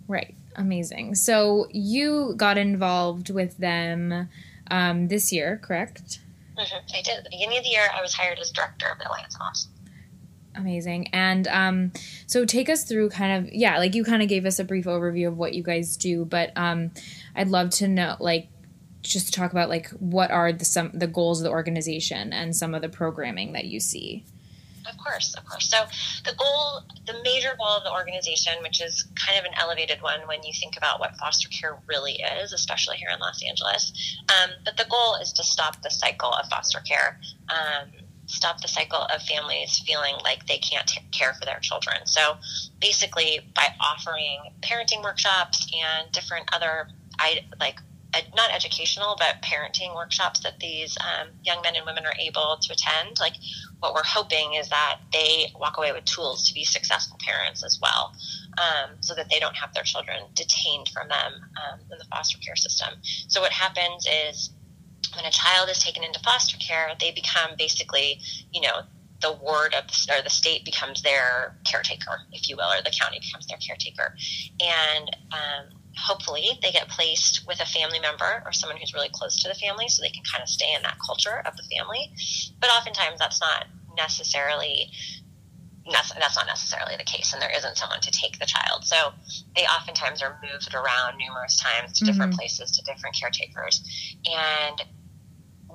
Right. 0.07 0.35
Amazing. 0.55 1.15
So 1.15 1.67
you 1.71 2.33
got 2.37 2.57
involved 2.57 3.29
with 3.29 3.57
them 3.57 4.29
um, 4.71 5.07
this 5.07 5.31
year, 5.31 5.59
correct? 5.61 6.19
Mm-hmm. 6.57 6.95
I 6.95 7.01
did. 7.01 7.17
At 7.17 7.23
the 7.23 7.29
beginning 7.29 7.57
of 7.59 7.63
the 7.63 7.69
year, 7.69 7.87
I 7.93 8.01
was 8.01 8.13
hired 8.13 8.39
as 8.39 8.49
director 8.51 8.87
of 8.87 8.97
the 8.97 9.07
Alliance 9.07 9.37
Moms. 9.37 9.67
Amazing. 10.55 11.09
And 11.13 11.47
um, 11.49 11.91
so 12.25 12.45
take 12.45 12.67
us 12.69 12.83
through 12.83 13.09
kind 13.09 13.45
of, 13.45 13.53
yeah, 13.53 13.77
like 13.77 13.93
you 13.93 14.03
kind 14.03 14.23
of 14.23 14.29
gave 14.29 14.45
us 14.45 14.57
a 14.57 14.63
brief 14.63 14.85
overview 14.85 15.27
of 15.27 15.37
what 15.37 15.53
you 15.53 15.61
guys 15.61 15.97
do, 15.97 16.25
but 16.25 16.51
um, 16.55 16.91
I'd 17.35 17.49
love 17.49 17.69
to 17.71 17.87
know, 17.87 18.15
like, 18.19 18.49
just 19.03 19.27
to 19.27 19.39
talk 19.39 19.51
about 19.51 19.69
like 19.69 19.89
what 19.91 20.31
are 20.31 20.51
the 20.51 20.65
some 20.65 20.91
the 20.93 21.07
goals 21.07 21.39
of 21.39 21.45
the 21.45 21.49
organization 21.49 22.33
and 22.33 22.55
some 22.55 22.73
of 22.73 22.81
the 22.81 22.89
programming 22.89 23.53
that 23.53 23.65
you 23.65 23.79
see. 23.79 24.25
Of 24.89 24.97
course, 24.97 25.33
of 25.35 25.45
course. 25.45 25.69
So 25.69 25.85
the 26.23 26.35
goal, 26.35 26.83
the 27.05 27.21
major 27.23 27.55
goal 27.57 27.77
of 27.77 27.83
the 27.83 27.91
organization, 27.91 28.53
which 28.61 28.81
is 28.81 29.05
kind 29.15 29.37
of 29.39 29.45
an 29.45 29.51
elevated 29.59 30.01
one 30.01 30.21
when 30.27 30.43
you 30.43 30.53
think 30.53 30.77
about 30.77 30.99
what 30.99 31.15
foster 31.17 31.49
care 31.49 31.77
really 31.87 32.13
is, 32.41 32.53
especially 32.53 32.97
here 32.97 33.09
in 33.13 33.19
Los 33.19 33.43
Angeles. 33.43 33.91
Um, 34.29 34.51
but 34.63 34.77
the 34.77 34.85
goal 34.89 35.15
is 35.21 35.33
to 35.33 35.43
stop 35.43 35.81
the 35.81 35.89
cycle 35.89 36.31
of 36.33 36.47
foster 36.49 36.79
care. 36.79 37.19
Um, 37.49 37.89
stop 38.27 38.61
the 38.61 38.67
cycle 38.67 39.03
of 39.03 39.21
families 39.21 39.79
feeling 39.85 40.15
like 40.23 40.45
they 40.47 40.57
can't 40.57 40.87
t- 40.87 41.01
care 41.11 41.33
for 41.33 41.45
their 41.45 41.59
children. 41.59 41.97
So 42.05 42.37
basically, 42.79 43.39
by 43.55 43.69
offering 43.79 44.53
parenting 44.61 45.03
workshops 45.03 45.67
and 45.73 46.11
different 46.11 46.49
other 46.53 46.89
I, 47.19 47.39
like 47.59 47.79
not 48.35 48.51
educational, 48.53 49.15
but 49.17 49.41
parenting 49.41 49.95
workshops 49.95 50.39
that 50.41 50.59
these 50.59 50.97
um, 51.01 51.29
young 51.43 51.61
men 51.61 51.75
and 51.75 51.85
women 51.85 52.05
are 52.05 52.15
able 52.19 52.57
to 52.61 52.73
attend. 52.73 53.19
Like, 53.19 53.33
what 53.79 53.93
we're 53.93 54.03
hoping 54.03 54.53
is 54.53 54.69
that 54.69 54.99
they 55.13 55.47
walk 55.59 55.77
away 55.77 55.91
with 55.91 56.05
tools 56.05 56.47
to 56.47 56.53
be 56.53 56.63
successful 56.63 57.17
parents 57.19 57.63
as 57.63 57.79
well, 57.81 58.13
um, 58.57 58.97
so 59.01 59.13
that 59.15 59.29
they 59.29 59.39
don't 59.39 59.55
have 59.55 59.73
their 59.73 59.83
children 59.83 60.17
detained 60.33 60.89
from 60.89 61.07
them 61.07 61.33
um, 61.57 61.79
in 61.91 61.97
the 61.97 62.05
foster 62.05 62.37
care 62.39 62.55
system. 62.55 62.89
So, 63.27 63.41
what 63.41 63.51
happens 63.51 64.07
is 64.07 64.51
when 65.15 65.25
a 65.25 65.31
child 65.31 65.69
is 65.69 65.83
taken 65.83 66.03
into 66.03 66.19
foster 66.19 66.57
care, 66.57 66.91
they 66.99 67.11
become 67.11 67.51
basically, 67.57 68.19
you 68.51 68.61
know, 68.61 68.81
the 69.21 69.33
ward 69.33 69.73
of 69.73 69.87
the, 69.87 70.15
or 70.17 70.21
the 70.21 70.29
state 70.29 70.63
becomes 70.63 71.01
their 71.01 71.55
caretaker, 71.65 72.21
if 72.31 72.49
you 72.49 72.55
will, 72.55 72.71
or 72.71 72.81
the 72.83 72.91
county 72.91 73.19
becomes 73.19 73.47
their 73.47 73.57
caretaker, 73.57 74.15
and 74.61 75.09
um, 75.31 75.76
hopefully 75.97 76.59
they 76.61 76.71
get 76.71 76.87
placed 76.89 77.45
with 77.47 77.59
a 77.59 77.65
family 77.65 77.99
member 77.99 78.43
or 78.45 78.51
someone 78.51 78.77
who's 78.77 78.93
really 78.93 79.09
close 79.11 79.41
to 79.41 79.47
the 79.47 79.55
family 79.55 79.87
so 79.87 80.01
they 80.01 80.09
can 80.09 80.23
kind 80.23 80.41
of 80.41 80.49
stay 80.49 80.73
in 80.75 80.81
that 80.83 80.97
culture 81.05 81.41
of 81.45 81.55
the 81.57 81.63
family. 81.75 82.11
But 82.59 82.69
oftentimes 82.69 83.19
that's 83.19 83.41
not 83.41 83.65
necessarily 83.97 84.91
that's, 85.91 86.35
not 86.35 86.47
necessarily 86.47 86.95
the 86.97 87.03
case 87.03 87.33
and 87.33 87.41
there 87.41 87.51
isn't 87.55 87.77
someone 87.77 88.01
to 88.01 88.11
take 88.11 88.39
the 88.39 88.45
child 88.45 88.83
so 88.83 89.13
they 89.55 89.63
oftentimes 89.63 90.21
are 90.21 90.39
moved 90.43 90.73
around 90.73 91.17
numerous 91.17 91.55
times 91.55 91.93
to 91.93 92.05
different 92.05 92.31
mm-hmm. 92.31 92.39
places 92.39 92.71
to 92.71 92.83
different 92.83 93.15
caretakers 93.15 93.81
and 94.25 94.83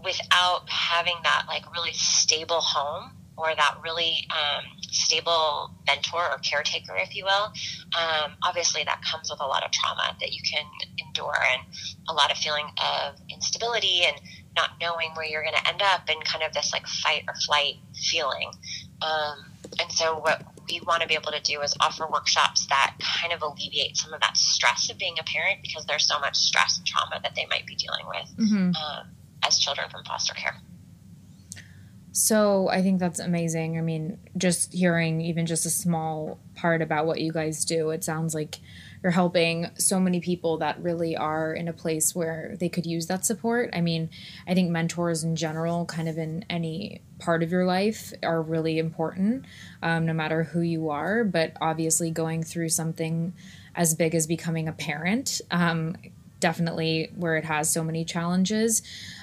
without 0.04 0.68
having 0.68 1.16
that 1.22 1.44
like 1.48 1.70
really 1.72 1.92
stable 1.92 2.60
home 2.60 3.12
or 3.36 3.54
that 3.54 3.78
really 3.82 4.26
um, 4.30 4.64
stable 4.80 5.70
mentor 5.86 6.22
or 6.30 6.38
caretaker, 6.38 6.94
if 6.96 7.14
you 7.14 7.24
will, 7.24 7.52
um, 7.98 8.32
obviously 8.42 8.84
that 8.84 9.00
comes 9.10 9.30
with 9.30 9.40
a 9.40 9.46
lot 9.46 9.64
of 9.64 9.70
trauma 9.72 10.16
that 10.20 10.32
you 10.32 10.40
can 10.42 10.64
endure 10.98 11.36
and 11.52 11.62
a 12.08 12.12
lot 12.12 12.30
of 12.30 12.36
feeling 12.36 12.66
of 12.78 13.14
instability 13.30 14.02
and 14.04 14.20
not 14.54 14.70
knowing 14.80 15.10
where 15.14 15.24
you're 15.24 15.42
going 15.42 15.54
to 15.54 15.68
end 15.68 15.82
up 15.82 16.02
and 16.08 16.22
kind 16.24 16.44
of 16.44 16.52
this 16.52 16.72
like 16.72 16.86
fight 16.86 17.24
or 17.26 17.34
flight 17.46 17.76
feeling. 17.94 18.50
Um, 19.00 19.44
and 19.80 19.90
so 19.90 20.18
what 20.18 20.42
we 20.68 20.80
want 20.86 21.02
to 21.02 21.08
be 21.08 21.14
able 21.14 21.32
to 21.32 21.40
do 21.40 21.60
is 21.60 21.74
offer 21.80 22.06
workshops 22.06 22.66
that 22.66 22.94
kind 23.00 23.32
of 23.32 23.42
alleviate 23.42 23.96
some 23.96 24.12
of 24.12 24.20
that 24.20 24.36
stress 24.36 24.90
of 24.90 24.98
being 24.98 25.18
a 25.18 25.24
parent 25.24 25.60
because 25.62 25.86
there's 25.86 26.06
so 26.06 26.18
much 26.20 26.36
stress 26.36 26.78
and 26.78 26.86
trauma 26.86 27.20
that 27.22 27.34
they 27.34 27.46
might 27.50 27.66
be 27.66 27.74
dealing 27.74 28.04
with 28.06 28.36
mm-hmm. 28.36 28.76
um, 28.76 29.06
as 29.44 29.58
children 29.58 29.88
from 29.90 30.04
foster 30.04 30.34
care. 30.34 30.56
So 32.12 32.68
I 32.68 32.82
think 32.82 33.00
that's 33.00 33.18
amazing. 33.18 33.78
I 33.78 33.80
mean, 33.80 34.18
just 34.36 34.74
hearing 34.74 35.22
even 35.22 35.46
just 35.46 35.64
a 35.64 35.70
small 35.70 36.38
part 36.54 36.82
about 36.82 37.06
what 37.06 37.20
you 37.20 37.32
guys 37.32 37.64
do, 37.64 37.88
it 37.88 38.04
sounds 38.04 38.34
like 38.34 38.58
you're 39.02 39.12
helping 39.12 39.70
so 39.78 39.98
many 39.98 40.20
people 40.20 40.58
that 40.58 40.80
really 40.82 41.16
are 41.16 41.54
in 41.54 41.68
a 41.68 41.72
place 41.72 42.14
where 42.14 42.54
they 42.60 42.68
could 42.68 42.84
use 42.84 43.06
that 43.06 43.24
support. 43.24 43.70
I 43.72 43.80
mean, 43.80 44.10
I 44.46 44.52
think 44.52 44.70
mentors 44.70 45.24
in 45.24 45.36
general, 45.36 45.86
kind 45.86 46.06
of 46.06 46.18
in 46.18 46.44
any 46.50 47.00
part 47.18 47.42
of 47.42 47.50
your 47.50 47.64
life, 47.64 48.12
are 48.22 48.42
really 48.42 48.78
important, 48.78 49.46
um, 49.82 50.04
no 50.04 50.12
matter 50.12 50.44
who 50.44 50.60
you 50.60 50.90
are. 50.90 51.24
But 51.24 51.56
obviously, 51.62 52.10
going 52.10 52.42
through 52.42 52.68
something 52.68 53.32
as 53.74 53.94
big 53.94 54.14
as 54.14 54.26
becoming 54.26 54.68
a 54.68 54.72
parent, 54.72 55.40
um, 55.50 55.96
definitely 56.42 57.10
where 57.16 57.36
it 57.36 57.44
has 57.46 57.72
so 57.72 57.82
many 57.82 58.04
challenges 58.04 58.82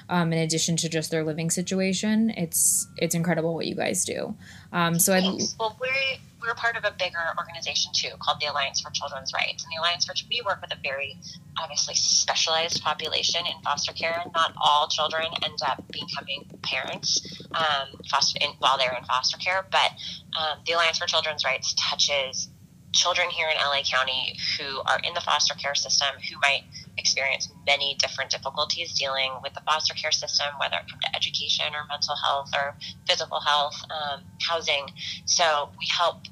um, 0.10 0.34
in 0.34 0.40
addition 0.40 0.76
to 0.78 0.90
just 0.90 1.12
their 1.12 1.24
living 1.24 1.52
situation. 1.52 2.32
It's 2.32 2.88
it's 2.98 3.14
incredible 3.14 3.54
what 3.54 3.68
you 3.68 3.76
guys 3.76 4.04
do. 4.04 4.36
Um, 4.74 4.98
so 4.98 5.14
I 5.14 5.22
well 5.60 5.78
we're 5.80 6.18
we're 6.42 6.56
part 6.56 6.78
of 6.78 6.86
a 6.86 6.92
bigger 6.98 7.20
organization 7.38 7.92
too 7.94 8.10
called 8.20 8.40
the 8.42 8.48
Alliance 8.48 8.82
for 8.82 8.90
Children's 8.90 9.34
Rights, 9.34 9.64
and 9.64 9.72
the 9.72 9.80
Alliance 9.80 10.06
for 10.06 10.14
we 10.30 10.42
work 10.44 10.62
with 10.62 10.72
a 10.72 10.80
very 10.82 11.18
obviously 11.62 11.94
specialized 11.94 12.82
population 12.82 13.46
in 13.46 13.62
foster 13.62 13.94
care. 13.94 14.24
Not 14.34 14.54
all 14.58 14.88
children 14.88 15.26
end 15.44 15.60
up 15.68 15.84
becoming 15.92 16.46
parents 16.64 17.44
um, 17.52 18.00
foster 18.10 18.40
in, 18.42 18.52
while 18.60 18.78
they're 18.78 18.96
in 18.98 19.04
foster 19.04 19.38
care, 19.38 19.66
but 19.72 19.92
um, 20.40 20.60
the 20.66 20.74
Alliance 20.74 20.98
for 20.98 21.06
Children's 21.06 21.46
Rights 21.46 21.76
touches 21.78 22.50
children 22.92 23.30
here 23.30 23.48
in 23.50 23.58
LA 23.58 23.82
County 23.84 24.36
who 24.58 24.80
are 24.80 25.00
in 25.04 25.14
the 25.14 25.22
foster 25.22 25.54
care 25.54 25.76
system 25.76 26.08
who 26.30 26.40
might 26.40 26.64
experience 27.00 27.50
many 27.66 27.96
different 28.00 28.30
difficulties 28.30 28.94
dealing 28.94 29.32
with 29.42 29.54
the 29.54 29.62
foster 29.62 29.94
care 29.94 30.12
system, 30.12 30.48
whether 30.60 30.76
it 30.76 30.86
come 30.90 31.00
to 31.02 31.16
education 31.16 31.66
or 31.74 31.86
mental 31.88 32.16
health 32.16 32.52
or 32.56 32.76
physical 33.08 33.40
health, 33.40 33.76
um, 33.90 34.22
housing. 34.42 34.86
So 35.26 35.70
we 35.80 35.88
help. 35.90 36.26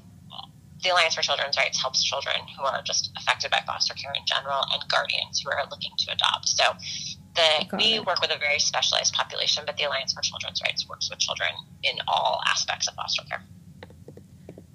The 0.80 0.90
Alliance 0.90 1.16
for 1.16 1.22
Children's 1.22 1.56
Rights 1.56 1.80
helps 1.80 2.04
children 2.04 2.36
who 2.56 2.62
are 2.62 2.80
just 2.82 3.10
affected 3.16 3.50
by 3.50 3.62
foster 3.66 3.94
care 3.94 4.12
in 4.12 4.22
general 4.26 4.62
and 4.72 4.80
guardians 4.88 5.40
who 5.40 5.50
are 5.50 5.64
looking 5.68 5.90
to 5.98 6.12
adopt. 6.12 6.48
So 6.48 6.62
the, 7.34 7.76
we 7.76 7.94
it. 7.94 8.06
work 8.06 8.20
with 8.20 8.30
a 8.30 8.38
very 8.38 8.60
specialized 8.60 9.12
population, 9.12 9.64
but 9.66 9.76
the 9.76 9.84
Alliance 9.84 10.12
for 10.12 10.20
Children's 10.20 10.62
Rights 10.62 10.88
works 10.88 11.10
with 11.10 11.18
children 11.18 11.50
in 11.82 11.96
all 12.06 12.40
aspects 12.46 12.86
of 12.86 12.94
foster 12.94 13.24
care. 13.28 13.42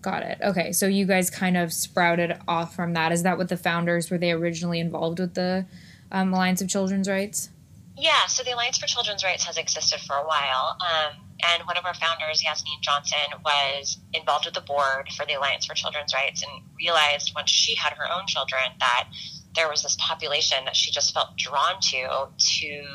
Got 0.02 0.24
it. 0.24 0.40
Okay, 0.44 0.74
so 0.74 0.86
you 0.86 1.06
guys 1.06 1.30
kind 1.30 1.56
of 1.56 1.72
sprouted 1.72 2.38
off 2.46 2.76
from 2.76 2.94
that. 2.94 3.14
Is 3.14 3.24
that 3.24 3.38
what 3.38 3.48
the 3.48 3.56
founders 3.56 4.12
were 4.12 4.18
they 4.18 4.34
originally 4.34 4.82
involved 4.82 5.20
with 5.20 5.34
the 5.34 5.66
um, 6.13 6.34
Alliance 6.34 6.62
of 6.62 6.70
Children's 6.70 7.10
Rights? 7.10 7.50
Yeah, 7.98 8.25
so 8.27 8.43
the 8.43 8.53
Alliance 8.53 8.77
for 8.77 8.88
Children's 8.88 9.24
Rights 9.24 9.43
has 9.46 9.58
existed 9.58 10.00
for 10.00 10.15
a 10.15 10.25
while. 10.25 10.77
Um, 10.79 11.13
and 11.43 11.63
one 11.67 11.77
of 11.77 11.86
our 11.86 11.93
founders, 11.93 12.43
Yasmin 12.43 12.82
Johnson, 12.82 13.20
was 13.43 13.98
involved 14.13 14.46
with 14.46 14.53
the 14.53 14.62
board 14.62 15.10
for 15.15 15.25
the 15.25 15.34
Alliance 15.34 15.65
for 15.65 15.74
Children's 15.74 16.13
Rights 16.13 16.43
and 16.43 16.63
realized 16.77 17.34
once 17.36 17.50
she 17.51 17.75
had 17.75 17.93
her 17.93 18.10
own 18.12 18.25
children 18.27 18.62
that 18.79 19.10
there 19.55 19.70
was 19.70 19.84
this 19.84 19.98
population 20.00 20.65
that 20.65 20.75
she 20.75 20.91
just 20.91 21.13
felt 21.13 21.36
drawn 21.38 21.79
to 21.82 22.27
to, 22.38 22.86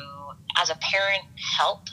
as 0.57 0.69
a 0.69 0.75
parent, 0.75 1.23
help 1.57 1.87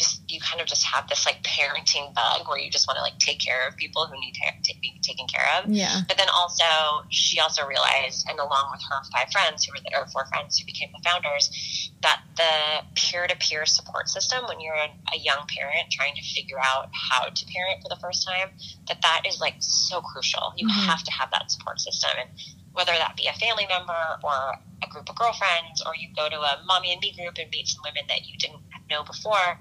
just 0.00 0.24
you 0.28 0.40
kind 0.40 0.60
of 0.60 0.66
just 0.66 0.84
have 0.84 1.08
this 1.08 1.26
like 1.26 1.42
parenting 1.42 2.14
bug 2.14 2.48
where 2.48 2.58
you 2.58 2.70
just 2.70 2.88
want 2.88 2.96
to 2.96 3.02
like 3.02 3.18
take 3.18 3.38
care 3.38 3.68
of 3.68 3.76
people 3.76 4.06
who 4.06 4.18
need 4.18 4.34
to 4.64 4.74
be 4.80 4.98
taken 5.02 5.26
care 5.26 5.46
of. 5.58 5.68
Yeah. 5.68 6.00
But 6.08 6.16
then 6.16 6.28
also 6.32 6.64
she 7.10 7.38
also 7.38 7.66
realized, 7.66 8.26
and 8.28 8.38
along 8.38 8.72
with 8.72 8.82
her 8.88 8.98
five 9.12 9.30
friends 9.30 9.64
who 9.64 9.72
were 9.72 9.82
the 9.84 9.92
or 9.96 10.06
four 10.08 10.24
friends 10.26 10.58
who 10.58 10.64
became 10.64 10.88
the 10.92 11.02
founders, 11.04 11.92
that 12.02 12.22
the 12.36 12.54
peer-to-peer 12.94 13.66
support 13.66 14.08
system 14.08 14.44
when 14.48 14.60
you're 14.60 14.74
a, 14.74 14.88
a 15.14 15.18
young 15.18 15.44
parent 15.46 15.90
trying 15.90 16.14
to 16.14 16.22
figure 16.22 16.58
out 16.58 16.88
how 16.92 17.28
to 17.28 17.46
parent 17.46 17.82
for 17.82 17.88
the 17.88 18.00
first 18.00 18.26
time, 18.26 18.48
that 18.88 19.02
that 19.02 19.22
is 19.28 19.40
like 19.40 19.56
so 19.58 20.00
crucial. 20.00 20.54
You 20.56 20.66
mm-hmm. 20.66 20.88
have 20.88 21.04
to 21.04 21.12
have 21.12 21.30
that 21.32 21.50
support 21.50 21.80
system 21.80 22.10
and 22.18 22.30
whether 22.72 22.92
that 22.92 23.16
be 23.16 23.26
a 23.26 23.32
family 23.34 23.66
member 23.68 23.98
or 24.22 24.54
a 24.82 24.88
group 24.88 25.10
of 25.10 25.16
girlfriends, 25.16 25.82
or 25.84 25.92
you 25.96 26.08
go 26.14 26.28
to 26.28 26.40
a 26.40 26.62
mommy 26.64 26.92
and 26.92 27.00
me 27.00 27.12
group 27.12 27.34
and 27.36 27.50
meet 27.50 27.66
some 27.68 27.82
women 27.84 28.04
that 28.08 28.26
you 28.28 28.38
didn't 28.38 28.62
know 28.90 29.02
before, 29.04 29.58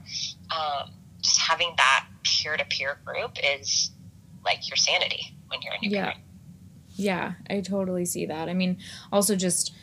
um, 0.56 0.92
just 1.22 1.40
having 1.40 1.74
that 1.78 2.08
peer 2.24 2.58
to 2.58 2.66
peer 2.66 3.00
group 3.06 3.38
is 3.44 3.92
like 4.44 4.68
your 4.70 4.78
sanity 4.78 5.36
when 5.48 5.62
you're 5.62 5.74
a 5.74 5.80
new 5.82 5.90
yeah. 5.90 6.04
parent. 6.04 6.20
Yeah, 6.96 7.34
I 7.50 7.62
totally 7.62 8.06
see 8.06 8.26
that. 8.26 8.50
I 8.50 8.54
mean, 8.54 8.78
also 9.12 9.36
just 9.36 9.74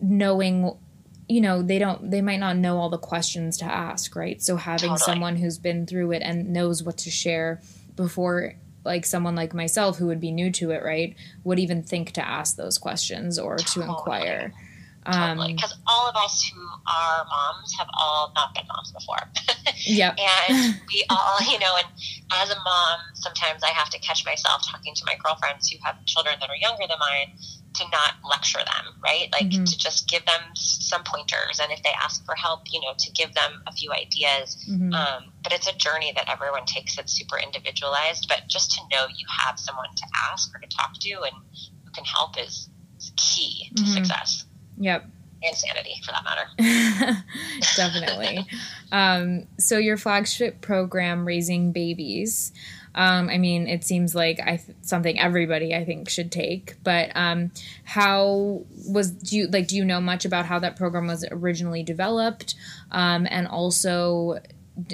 knowing 0.00 0.76
you 1.28 1.40
know 1.40 1.62
they 1.62 1.78
don't 1.78 2.10
they 2.10 2.20
might 2.20 2.40
not 2.40 2.56
know 2.56 2.76
all 2.78 2.90
the 2.90 2.98
questions 2.98 3.56
to 3.56 3.64
ask 3.64 4.16
right 4.16 4.42
so 4.42 4.56
having 4.56 4.90
totally. 4.90 4.98
someone 4.98 5.36
who's 5.36 5.56
been 5.56 5.86
through 5.86 6.10
it 6.10 6.20
and 6.20 6.52
knows 6.52 6.82
what 6.82 6.98
to 6.98 7.10
share 7.10 7.60
before 7.94 8.54
like 8.84 9.06
someone 9.06 9.36
like 9.36 9.54
myself 9.54 9.98
who 9.98 10.06
would 10.06 10.20
be 10.20 10.32
new 10.32 10.50
to 10.50 10.72
it 10.72 10.82
right 10.82 11.14
would 11.44 11.60
even 11.60 11.82
think 11.82 12.10
to 12.10 12.26
ask 12.26 12.56
those 12.56 12.76
questions 12.78 13.38
or 13.38 13.56
totally. 13.56 13.86
to 13.86 13.90
inquire 13.90 14.52
Totally. 15.04 15.54
Because 15.54 15.72
um, 15.72 15.78
all 15.88 16.08
of 16.08 16.16
us 16.16 16.42
who 16.48 16.60
are 16.60 17.24
moms 17.26 17.74
have 17.76 17.88
all 17.98 18.32
not 18.36 18.54
been 18.54 18.64
moms 18.68 18.92
before. 18.92 19.18
Yep. 19.84 20.16
and 20.18 20.80
we 20.92 21.04
all, 21.10 21.38
you 21.50 21.58
know, 21.58 21.74
and 21.76 21.86
as 22.32 22.50
a 22.50 22.54
mom, 22.54 22.98
sometimes 23.14 23.62
I 23.64 23.70
have 23.70 23.90
to 23.90 23.98
catch 23.98 24.24
myself 24.24 24.62
talking 24.70 24.94
to 24.94 25.02
my 25.06 25.14
girlfriends 25.22 25.68
who 25.70 25.78
have 25.82 26.04
children 26.04 26.36
that 26.40 26.48
are 26.48 26.56
younger 26.56 26.84
than 26.86 26.98
mine 27.00 27.34
to 27.74 27.84
not 27.90 28.14
lecture 28.28 28.58
them, 28.58 28.94
right? 29.02 29.28
Like 29.32 29.46
Mhm. 29.50 29.64
to 29.68 29.76
just 29.78 30.08
give 30.08 30.24
them 30.24 30.40
some 30.54 31.02
pointers. 31.02 31.58
And 31.58 31.72
if 31.72 31.82
they 31.82 31.90
ask 32.00 32.24
for 32.24 32.34
help, 32.36 32.72
you 32.72 32.80
know, 32.80 32.94
to 32.96 33.10
give 33.12 33.34
them 33.34 33.62
a 33.66 33.72
few 33.72 33.92
ideas. 33.92 34.56
Mhm. 34.68 34.94
Um, 34.94 35.32
but 35.42 35.52
it's 35.52 35.66
a 35.66 35.72
journey 35.72 36.12
that 36.12 36.28
everyone 36.28 36.64
takes 36.66 36.94
that's 36.94 37.12
super 37.12 37.38
individualized. 37.38 38.26
But 38.28 38.46
just 38.48 38.70
to 38.72 38.80
know 38.92 39.06
you 39.08 39.26
have 39.28 39.58
someone 39.58 39.92
to 39.96 40.04
ask 40.30 40.54
or 40.54 40.60
to 40.60 40.68
talk 40.68 40.92
to 41.00 41.22
and 41.22 41.34
who 41.84 41.90
can 41.92 42.04
help 42.04 42.38
is, 42.38 42.68
is 42.98 43.12
key 43.16 43.70
to 43.76 43.82
Mhm. 43.82 43.94
success 43.94 44.44
Yep. 44.78 45.06
Insanity, 45.42 46.00
for 46.04 46.12
that 46.12 46.24
matter. 46.24 47.24
Definitely. 47.76 48.46
um, 48.92 49.46
so 49.58 49.76
your 49.78 49.96
flagship 49.96 50.60
program, 50.60 51.26
Raising 51.26 51.72
Babies. 51.72 52.52
Um, 52.94 53.28
I 53.28 53.38
mean, 53.38 53.66
it 53.68 53.84
seems 53.84 54.14
like 54.14 54.38
I 54.40 54.58
th- 54.58 54.76
something 54.82 55.18
everybody 55.18 55.74
I 55.74 55.84
think 55.84 56.08
should 56.08 56.30
take. 56.30 56.76
But 56.84 57.10
um, 57.14 57.50
how 57.84 58.62
was 58.86 59.10
do 59.10 59.36
you 59.36 59.46
like? 59.48 59.68
Do 59.68 59.76
you 59.76 59.84
know 59.84 60.00
much 60.00 60.24
about 60.24 60.46
how 60.46 60.58
that 60.60 60.76
program 60.76 61.06
was 61.06 61.24
originally 61.30 61.82
developed? 61.82 62.54
Um, 62.90 63.26
and 63.30 63.48
also, 63.48 64.40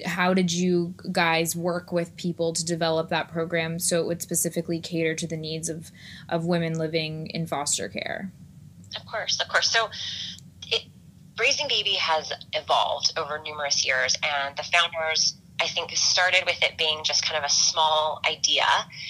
how 0.07 0.33
did 0.33 0.53
you 0.53 0.95
guys 1.11 1.57
work 1.57 1.93
with 1.93 2.17
people 2.17 2.53
to 2.53 2.65
develop 2.65 3.09
that 3.09 3.29
program 3.29 3.79
so 3.79 4.01
it 4.01 4.07
would 4.07 4.23
specifically 4.23 4.81
cater 4.81 5.15
to 5.15 5.27
the 5.27 5.37
needs 5.37 5.69
of 5.69 5.91
of 6.29 6.47
women 6.47 6.79
living 6.79 7.27
in 7.29 7.47
foster 7.47 7.89
care? 7.89 8.33
Of 8.97 9.07
course, 9.07 9.40
of 9.40 9.49
course. 9.49 9.71
So, 9.71 9.88
it, 10.68 10.85
Raising 11.38 11.68
Baby 11.68 11.95
has 11.95 12.33
evolved 12.52 13.12
over 13.16 13.38
numerous 13.38 13.85
years, 13.87 14.16
and 14.23 14.57
the 14.57 14.64
founders, 14.64 15.35
I 15.61 15.66
think, 15.66 15.90
started 15.97 16.45
with 16.47 16.62
it 16.62 16.76
being 16.78 17.02
just 17.04 17.25
kind 17.25 17.37
of 17.38 17.45
a 17.45 17.52
small 17.52 18.21
idea, 18.28 18.64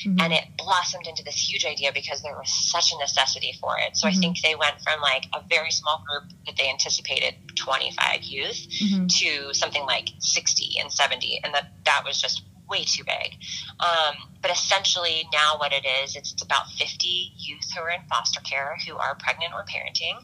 Mhm. 0.05 0.21
and 0.23 0.33
it 0.33 0.45
blossomed 0.57 1.07
into 1.07 1.23
this 1.23 1.49
huge 1.49 1.65
idea 1.65 1.93
because 1.93 2.23
there 2.23 2.37
was 2.37 2.51
such 2.71 2.93
a 2.93 2.99
necessity 2.99 3.57
for 3.61 3.79
it. 3.79 3.97
So, 3.97 4.07
Mhm. 4.09 4.11
I 4.11 4.21
think 4.21 4.41
they 4.43 4.55
went 4.55 4.81
from 4.83 5.01
like 5.01 5.27
a 5.35 5.41
very 5.49 5.71
small 5.71 6.03
group 6.07 6.25
that 6.47 6.57
they 6.57 6.69
anticipated 6.69 7.35
25 7.57 8.23
youth 8.23 8.67
Mhm. 8.81 9.09
to 9.19 9.55
something 9.55 9.85
like 9.87 10.11
60 10.19 10.79
and 10.79 10.93
70 10.93 11.41
and 11.43 11.55
that 11.55 11.73
that 11.85 12.05
was 12.05 12.21
just 12.21 12.43
way 12.69 12.85
too 12.85 13.05
big. 13.05 13.35
Um, 13.81 14.15
but 14.41 14.51
essentially 14.51 15.29
now 15.33 15.57
what 15.59 15.73
it 15.73 15.85
is 15.85 16.17
it's 16.17 16.41
about 16.43 16.69
50 16.71 17.33
youth 17.37 17.71
who 17.75 17.83
are 17.83 17.91
in 17.91 18.01
foster 18.09 18.41
care 18.41 18.77
who 18.87 18.97
are 18.97 19.17
pregnant 19.17 19.53
or 19.55 19.65
parenting 19.65 20.19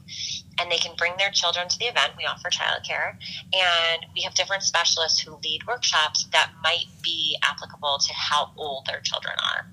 and 0.61 0.71
they 0.71 0.77
can 0.77 0.95
bring 0.97 1.13
their 1.19 1.31
children 1.31 1.69
to 1.69 1.79
the 1.79 1.87
event. 1.87 2.13
We 2.17 2.25
offer 2.25 2.49
childcare 2.49 3.17
and 3.53 4.07
we 4.15 4.23
have 4.23 4.35
different 4.35 4.63
specialists 4.63 5.21
who 5.21 5.39
lead 5.43 5.61
workshops 5.67 6.27
that 6.33 6.51
might 6.63 6.87
be 7.03 7.37
applicable 7.43 7.99
to 8.07 8.15
how 8.15 8.53
old 8.57 8.87
their 8.87 9.01
children 9.01 9.35
are. 9.55 9.67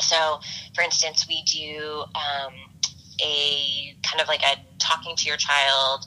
So 0.00 0.40
for 0.74 0.82
instance 0.82 1.26
we 1.28 1.42
do 1.42 2.04
um, 2.14 2.54
a 3.22 3.96
kind 4.02 4.20
of 4.20 4.28
like 4.28 4.42
a 4.42 4.56
talking 4.78 5.16
to 5.16 5.28
your 5.28 5.36
child 5.36 6.04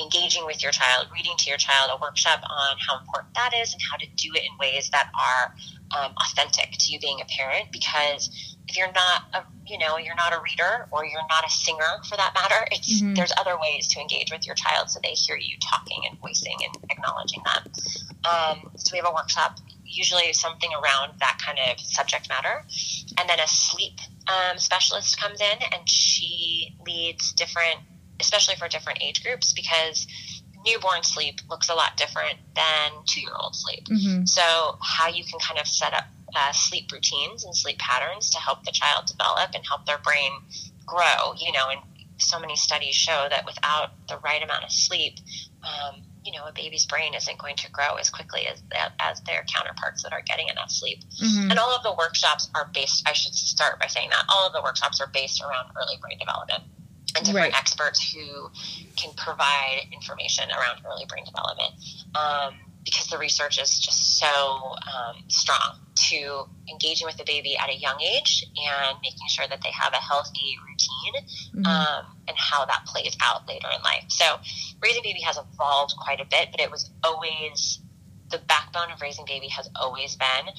engaging 0.00 0.44
with 0.46 0.62
your 0.62 0.72
child, 0.72 1.06
reading 1.12 1.32
to 1.38 1.48
your 1.48 1.58
child, 1.58 1.90
a 1.92 2.00
workshop 2.00 2.40
on 2.48 2.76
how 2.78 2.98
important 2.98 3.34
that 3.34 3.52
is 3.54 3.72
and 3.72 3.82
how 3.90 3.96
to 3.96 4.06
do 4.16 4.30
it 4.34 4.42
in 4.42 4.50
ways 4.58 4.90
that 4.90 5.08
are 5.14 5.54
um, 5.96 6.12
authentic 6.16 6.72
to 6.78 6.92
you 6.92 6.98
being 7.00 7.20
a 7.20 7.24
parent. 7.26 7.66
Because 7.72 8.30
if 8.68 8.76
you're 8.76 8.92
not 8.92 9.22
a, 9.34 9.42
you 9.66 9.78
know, 9.78 9.96
you're 9.98 10.16
not 10.16 10.32
a 10.32 10.40
reader 10.40 10.88
or 10.90 11.04
you're 11.04 11.26
not 11.28 11.44
a 11.46 11.50
singer 11.50 12.02
for 12.08 12.16
that 12.16 12.32
matter, 12.34 12.66
it's 12.72 13.02
Mhm. 13.02 13.16
there's 13.16 13.32
other 13.38 13.58
ways 13.60 13.88
to 13.88 14.00
engage 14.00 14.32
with 14.32 14.46
your 14.46 14.54
child 14.54 14.90
so 14.90 14.98
they 15.02 15.10
hear 15.12 15.36
you 15.36 15.56
talking 15.60 16.02
and 16.08 16.18
voicing 16.20 16.56
and 16.64 16.90
acknowledging 16.90 17.42
them. 17.44 17.72
Um, 18.24 18.70
so 18.76 18.90
we 18.92 18.98
have 18.98 19.06
a 19.06 19.12
workshop, 19.12 19.58
usually 19.84 20.32
something 20.32 20.70
around 20.72 21.18
that 21.20 21.38
kind 21.44 21.58
of 21.70 21.78
subject 21.80 22.28
matter, 22.28 22.64
and 23.18 23.28
then 23.28 23.38
a 23.40 23.46
sleep 23.46 24.00
um, 24.26 24.58
specialist 24.58 25.20
comes 25.20 25.40
in 25.40 25.58
and 25.72 25.88
she 25.88 26.74
leads 26.84 27.32
different 27.34 27.78
especially 28.20 28.56
for 28.56 28.68
different 28.68 29.02
age 29.02 29.22
groups 29.22 29.52
because 29.52 30.06
newborn 30.64 31.02
sleep 31.02 31.40
looks 31.48 31.68
a 31.68 31.74
lot 31.74 31.96
different 31.96 32.38
than 32.54 32.90
two 33.06 33.20
year 33.20 33.34
old 33.38 33.54
sleep. 33.54 33.84
Mhm. 33.86 34.28
So, 34.28 34.78
how 34.82 35.06
you 35.06 35.24
can 35.24 35.38
kind 35.38 35.60
of 35.60 35.66
set 35.66 35.94
up 35.94 36.04
uh, 36.34 36.52
sleep 36.52 36.90
routines 36.92 37.44
and 37.44 37.56
sleep 37.56 37.78
patterns 37.78 38.30
to 38.30 38.38
help 38.38 38.64
the 38.64 38.72
child 38.72 39.06
develop 39.06 39.50
and 39.54 39.64
help 39.66 39.86
their 39.86 39.98
brain 39.98 40.32
grow, 40.84 41.32
you 41.38 41.52
know, 41.52 41.68
and 41.68 41.80
so 42.18 42.38
many 42.38 42.56
studies 42.56 42.94
show 42.94 43.26
that 43.30 43.46
without 43.46 43.90
the 44.08 44.18
right 44.18 44.42
amount 44.42 44.64
of 44.64 44.72
sleep, 44.72 45.18
um, 45.62 46.02
you 46.24 46.32
know, 46.32 46.44
a 46.46 46.52
baby's 46.52 46.84
brain 46.86 47.14
isn't 47.14 47.38
going 47.38 47.54
to 47.56 47.70
grow 47.70 47.94
as 47.94 48.10
quickly 48.10 48.46
as 48.48 48.60
as 48.98 49.20
their 49.22 49.44
counterparts 49.44 50.02
that 50.02 50.12
are 50.12 50.22
getting 50.22 50.48
enough 50.48 50.70
sleep. 50.70 51.04
Mhm. 51.22 51.50
And 51.50 51.58
all 51.58 51.70
of 51.74 51.82
the 51.84 51.92
workshops 51.92 52.50
are 52.54 52.66
based, 52.66 53.02
I 53.06 53.12
should 53.12 53.34
start 53.34 53.78
by 53.78 53.86
saying 53.86 54.10
that, 54.10 54.24
all 54.28 54.46
of 54.46 54.52
the 54.52 54.62
workshops 54.62 55.00
are 55.00 55.06
based 55.06 55.40
around 55.40 55.70
early 55.76 55.96
brain 55.98 56.18
development 56.18 56.64
and 57.14 57.24
different 57.24 57.52
Right. 57.52 57.54
experts 57.54 58.12
who 58.12 58.50
can 58.96 59.12
provide 59.14 59.88
information 59.92 60.50
around 60.50 60.82
early 60.84 61.04
brain 61.06 61.24
development. 61.24 61.72
Um, 62.14 62.60
because 62.84 63.08
the 63.08 63.18
research 63.18 63.58
is 63.58 63.80
just 63.80 64.16
so 64.18 64.76
um, 64.94 65.16
strong 65.26 65.80
to 65.96 66.48
engaging 66.70 67.04
with 67.04 67.16
the 67.16 67.24
baby 67.24 67.56
at 67.56 67.68
a 67.68 67.74
young 67.74 68.00
age 68.00 68.44
and 68.56 68.96
making 69.02 69.26
sure 69.28 69.44
that 69.48 69.60
they 69.62 69.72
have 69.72 69.92
a 69.92 69.96
healthy 69.96 70.56
routine 70.64 71.26
Mhm. 71.54 71.66
um, 71.66 72.16
and 72.28 72.36
how 72.38 72.64
that 72.64 72.86
plays 72.86 73.16
out 73.20 73.46
later 73.48 73.68
in 73.74 73.82
life. 73.82 74.04
So, 74.08 74.38
Raising 74.80 75.02
Baby 75.02 75.20
has 75.22 75.36
evolved 75.36 75.94
quite 75.98 76.20
a 76.20 76.24
bit, 76.24 76.52
but 76.52 76.60
it 76.60 76.70
was 76.70 76.88
always 77.02 77.80
the 78.28 78.38
backbone 78.38 78.92
of 78.92 79.00
Raising 79.00 79.24
Baby 79.24 79.48
has 79.48 79.68
always 79.74 80.14
been 80.14 80.50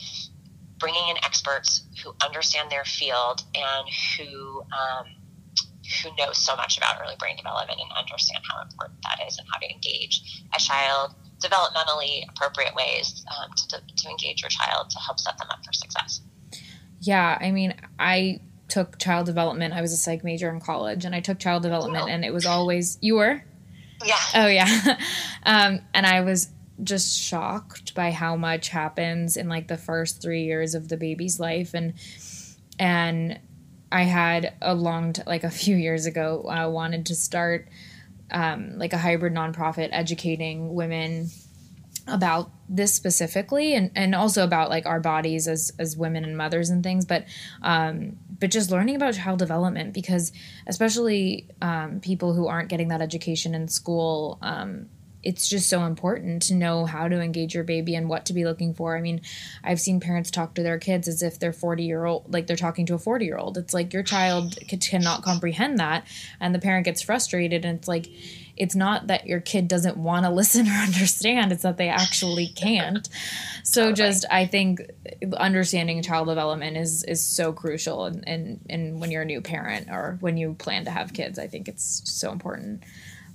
bringing 0.79 1.07
in 1.09 1.17
experts 1.23 1.83
who 2.03 2.13
understand 2.21 2.69
their 2.69 2.85
field 2.85 3.43
and 3.55 3.87
who 4.17 4.61
um, 4.73 5.05
who 6.03 6.09
know 6.17 6.31
so 6.33 6.55
much 6.55 6.77
about 6.77 6.97
early 7.01 7.15
brain 7.19 7.35
development 7.37 7.79
and 7.81 7.91
understand 7.97 8.39
how 8.49 8.61
important 8.61 8.99
that 9.03 9.25
is 9.27 9.37
and 9.37 9.47
how 9.51 9.59
to 9.59 9.69
engage 9.71 10.43
a 10.55 10.59
child 10.59 11.13
developmentally 11.41 12.23
appropriate 12.29 12.73
ways 12.75 13.23
um, 13.29 13.51
to, 13.69 13.81
to 13.95 14.09
engage 14.09 14.41
your 14.41 14.49
child 14.49 14.89
to 14.89 14.99
help 14.99 15.19
set 15.19 15.37
them 15.37 15.47
up 15.51 15.63
for 15.65 15.71
success. 15.73 16.21
Yeah, 16.99 17.37
I 17.39 17.51
mean, 17.51 17.75
I 17.99 18.39
took 18.69 18.97
child 18.97 19.27
development. 19.27 19.73
I 19.73 19.81
was 19.81 19.93
a 19.93 19.97
psych 19.97 20.23
major 20.23 20.49
in 20.49 20.59
college, 20.59 21.05
and 21.05 21.13
I 21.13 21.19
took 21.19 21.39
child 21.39 21.63
development, 21.63 22.05
Wow. 22.05 22.11
and 22.11 22.25
it 22.25 22.33
was 22.33 22.45
always 22.45 22.97
you 23.01 23.15
were. 23.15 23.43
Yeah. 24.03 24.15
Oh 24.35 24.47
yeah, 24.47 24.97
um, 25.43 25.79
and 25.93 26.05
I 26.05 26.21
was 26.21 26.49
just 26.83 27.17
shocked 27.19 27.95
by 27.95 28.11
how 28.11 28.35
much 28.35 28.69
happens 28.69 29.37
in 29.37 29.47
like 29.47 29.67
the 29.67 29.77
first 29.77 30.21
three 30.21 30.43
years 30.43 30.75
of 30.75 30.89
the 30.89 30.97
baby's 30.97 31.39
life, 31.39 31.73
and 31.73 31.93
and 32.79 33.39
I 33.91 34.03
had 34.03 34.53
a 34.61 34.75
long 34.75 35.13
t- 35.13 35.23
like 35.25 35.43
a 35.43 35.49
few 35.49 35.75
years 35.75 36.05
ago 36.05 36.45
I 36.49 36.65
wanted 36.67 37.05
to 37.07 37.15
start 37.15 37.67
um, 38.31 38.77
like 38.77 38.93
a 38.93 38.97
hybrid 38.97 39.33
nonprofit 39.33 39.89
educating 39.91 40.73
women 40.73 41.29
about 42.07 42.51
this 42.69 42.93
specifically 42.93 43.73
and, 43.73 43.91
and 43.95 44.15
also 44.15 44.43
about 44.43 44.69
like 44.69 44.85
our 44.85 44.99
bodies 44.99 45.47
as 45.47 45.71
as 45.77 45.97
women 45.97 46.23
and 46.23 46.37
mothers 46.37 46.69
and 46.69 46.81
things 46.83 47.05
but 47.05 47.25
um 47.61 48.17
but 48.39 48.51
just 48.51 48.71
learning 48.71 48.95
about 48.95 49.13
child 49.13 49.39
development 49.39 49.93
because 49.93 50.31
especially 50.67 51.47
um, 51.61 51.99
people 51.99 52.33
who 52.33 52.47
aren't 52.47 52.69
getting 52.69 52.89
that 52.89 53.01
education 53.01 53.55
in 53.55 53.67
school 53.67 54.37
um, 54.41 54.87
it's 55.23 55.49
just 55.49 55.67
so 55.67 55.83
important 55.83 56.43
to 56.43 56.53
know 56.53 56.85
how 56.85 57.07
to 57.07 57.19
engage 57.19 57.55
your 57.55 57.63
baby 57.63 57.95
and 57.95 58.07
what 58.07 58.25
to 58.25 58.33
be 58.33 58.45
looking 58.45 58.73
for. 58.73 58.95
I 58.95 59.01
mean, 59.01 59.21
I've 59.63 59.79
seen 59.79 59.99
parents 59.99 60.31
talk 60.31 60.53
to 60.55 60.63
their 60.63 60.77
kids 60.77 61.07
as 61.07 61.23
if 61.23 61.39
they're 61.39 61.53
40 61.53 61.83
year 61.83 62.05
old, 62.05 62.31
like 62.31 62.47
they're 62.47 62.55
talking 62.55 62.85
to 62.85 62.93
a 62.93 62.99
40 62.99 63.25
year 63.25 63.37
old. 63.37 63.57
It's 63.57 63.73
like 63.73 63.93
your 63.93 64.03
child 64.03 64.57
cannot 64.67 65.23
comprehend 65.23 65.79
that. 65.79 66.05
And 66.39 66.53
the 66.53 66.59
parent 66.59 66.85
gets 66.85 67.01
frustrated. 67.01 67.65
And 67.65 67.79
it's 67.79 67.87
like, 67.87 68.07
it's 68.55 68.75
not 68.75 69.07
that 69.07 69.27
your 69.27 69.39
kid 69.39 69.67
doesn't 69.67 69.97
want 69.97 70.25
to 70.25 70.31
listen 70.31 70.67
or 70.67 70.71
understand, 70.85 71.51
it's 71.51 71.63
that 71.63 71.77
they 71.77 71.89
actually 71.89 72.47
can't. 72.47 73.07
So 73.63 73.89
Totally. 73.89 73.95
just, 73.95 74.25
I 74.31 74.45
think 74.45 74.81
understanding 75.35 76.01
child 76.03 76.27
development 76.27 76.77
is, 76.77 77.03
is 77.03 77.25
so 77.25 77.53
crucial. 77.53 78.05
And, 78.05 78.23
and, 78.27 78.65
and 78.69 79.01
when 79.01 79.11
you're 79.11 79.23
a 79.23 79.25
new 79.25 79.41
parent 79.41 79.89
or 79.89 80.17
when 80.21 80.37
you 80.37 80.53
plan 80.53 80.85
to 80.85 80.91
have 80.91 81.13
kids, 81.13 81.39
I 81.39 81.47
think 81.47 81.67
it's 81.67 82.01
so 82.05 82.31
important. 82.31 82.83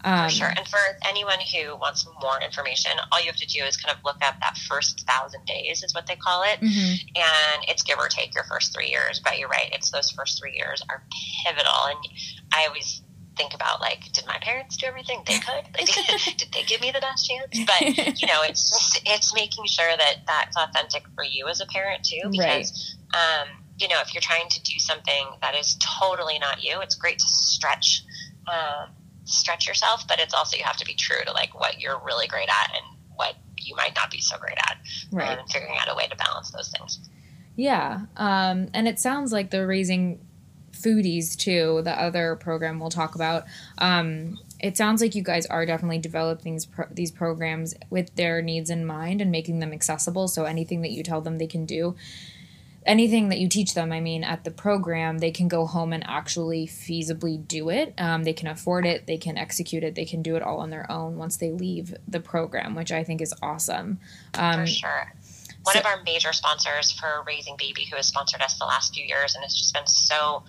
Um, 0.05 0.29
For 0.29 0.35
sure. 0.35 0.49
And 0.57 0.67
for 0.67 0.81
anyone 1.09 1.38
who 1.55 1.77
wants 1.77 2.07
more 2.21 2.41
information, 2.41 2.93
all 3.11 3.21
you 3.21 3.27
have 3.27 3.37
to 3.37 3.47
do 3.47 3.62
is 3.65 3.77
kind 3.77 3.97
of 3.97 4.03
look 4.05 4.17
up 4.23 4.35
that 4.41 4.57
first 4.59 5.01
thousand 5.07 5.45
days, 5.47 5.83
is 5.83 5.95
what 5.95 6.07
they 6.07 6.17
call 6.17 6.43
it. 6.43 6.61
mhm. 6.61 7.01
And 7.17 7.65
it's 7.69 7.83
give 7.83 7.99
or 7.99 8.09
take 8.09 8.35
your 8.35 8.45
first 8.45 8.75
three 8.75 8.88
years. 8.88 9.21
But 9.21 9.38
you're 9.38 9.49
right, 9.49 9.71
it's 9.73 9.91
those 9.91 10.11
first 10.11 10.38
three 10.41 10.55
years 10.57 10.83
are 10.88 11.05
pivotal. 11.45 11.85
And 11.87 11.99
I 12.53 12.67
always 12.67 13.03
think 13.37 13.55
about, 13.55 13.81
like, 13.81 14.11
did 14.12 14.27
my 14.27 14.38
parents 14.43 14.77
do 14.77 14.87
everything 14.87 15.23
they 15.27 15.38
could? 15.47 15.65
Like, 15.79 15.87
did 16.37 16.53
they 16.53 16.65
give 16.65 16.81
me 16.81 16.91
the 16.91 17.01
best 17.01 17.29
chance? 17.29 17.59
But, 17.67 17.81
you 18.21 18.27
know, 18.27 18.43
it's 18.43 18.71
just, 18.71 19.01
it's 19.07 19.35
making 19.35 19.67
sure 19.67 19.97
that 19.97 20.17
that's 20.27 20.57
authentic 20.57 21.05
for 21.15 21.25
you 21.25 21.47
as 21.49 21.61
a 21.61 21.67
parent, 21.67 22.05
too. 22.05 22.29
Because, 22.31 22.97
um, 23.15 23.49
you 23.79 23.88
know, 23.88 24.01
if 24.01 24.12
you're 24.15 24.21
trying 24.21 24.49
to 24.49 24.62
do 24.62 24.79
something 24.79 25.27
that 25.41 25.55
is 25.55 25.77
totally 26.01 26.38
not 26.38 26.62
you, 26.62 26.81
it's 26.81 26.95
great 26.95 27.19
to 27.21 27.27
stretch. 27.27 28.03
Um, 28.47 28.91
stretch 29.25 29.67
yourself, 29.67 30.07
but 30.09 30.19
it's 30.19 30.35
also 30.35 30.57
you 30.57 30.65
have 30.65 30.77
to 30.79 30.85
be 30.85 30.95
true 30.95 31.25
to 31.25 31.33
like 31.33 31.59
what 31.59 31.81
you're 31.81 32.01
really 32.05 32.27
great 32.27 32.49
at 32.49 32.71
and 32.75 32.99
what 33.15 33.35
you 33.59 33.77
might 33.77 33.95
not 33.95 34.11
be 34.11 34.21
so 34.21 34.37
great 34.39 34.59
at, 34.59 34.79
right? 35.13 35.33
Um, 35.33 35.39
and 35.41 35.51
figuring 35.51 35.77
out 35.79 35.91
a 35.91 35.95
way 35.95 36.07
to 36.09 36.17
balance 36.17 36.51
those 36.51 36.71
things. 36.71 36.99
Yeah, 37.57 38.03
um, 38.17 38.69
and 38.75 38.89
it 38.89 38.99
sounds 38.99 39.33
like 39.33 39.51
the 39.51 39.67
raising 39.67 40.21
foodies 40.73 41.37
too. 41.37 41.83
The 41.85 41.99
other 42.01 42.37
program 42.37 42.81
we'll 42.81 42.91
talk 42.91 43.15
about. 43.15 43.45
Um, 43.79 44.39
it 44.61 44.77
sounds 44.77 45.03
like 45.03 45.15
you 45.15 45.23
guys 45.23 45.45
are 45.47 45.67
definitely 45.67 45.99
developing 45.99 46.55
these, 46.55 46.67
pro- 46.67 46.89
these 46.91 47.11
programs 47.11 47.75
with 47.91 48.15
their 48.15 48.43
needs 48.43 48.71
in 48.71 48.87
mind 48.87 49.21
and 49.21 49.31
making 49.31 49.59
them 49.59 49.73
accessible. 49.73 50.29
So 50.29 50.45
anything 50.45 50.83
that 50.83 50.93
you 50.93 51.03
tell 51.03 51.21
them 51.21 51.39
they 51.39 51.47
can 51.47 51.67
do, 51.67 51.97
anything 52.87 53.29
that 53.29 53.38
you 53.38 53.49
teach 53.49 53.75
them, 53.75 53.92
I 53.92 54.01
mean, 54.01 54.25
at 54.25 54.45
the 54.45 54.51
program, 54.51 55.18
they 55.18 55.31
can 55.31 55.49
go 55.49 55.66
home 55.66 55.92
and 55.92 56.05
actually 56.07 56.66
feasibly 56.66 57.47
do 57.47 57.68
it. 57.68 57.95
Um, 57.99 58.25
they 58.25 58.33
can 58.33 58.49
afford 58.49 58.87
it, 58.87 59.07
they 59.07 59.18
can 59.18 59.38
execute 59.38 59.85
it, 59.85 59.95
they 59.95 60.05
can 60.05 60.23
do 60.23 60.37
it 60.37 60.42
all 60.42 60.59
on 60.59 60.71
their 60.71 60.90
own 60.90 61.16
once 61.16 61.37
they 61.37 61.51
leave 61.51 61.95
the 62.07 62.21
program, 62.21 62.75
which 62.75 62.92
I 62.92 63.05
think 63.05 63.21
is 63.21 63.35
awesome. 63.42 64.01
Um, 64.35 64.61
for 64.61 64.66
sure. 64.66 65.12
One 65.62 65.75
so, 65.75 65.81
of 65.81 65.87
our 65.87 66.03
major 66.03 66.33
sponsors 66.33 66.90
for 66.90 67.23
Raising 67.27 67.57
Baby, 67.57 67.87
who 67.88 67.97
has 67.97 68.07
sponsored 68.07 68.42
us 68.42 68.59
the 68.59 68.64
last 68.64 68.95
few 68.95 69.05
years 69.05 69.35
and 69.35 69.45
has 69.45 69.55
just 69.55 69.73
been 69.73 69.87
so 69.87 70.42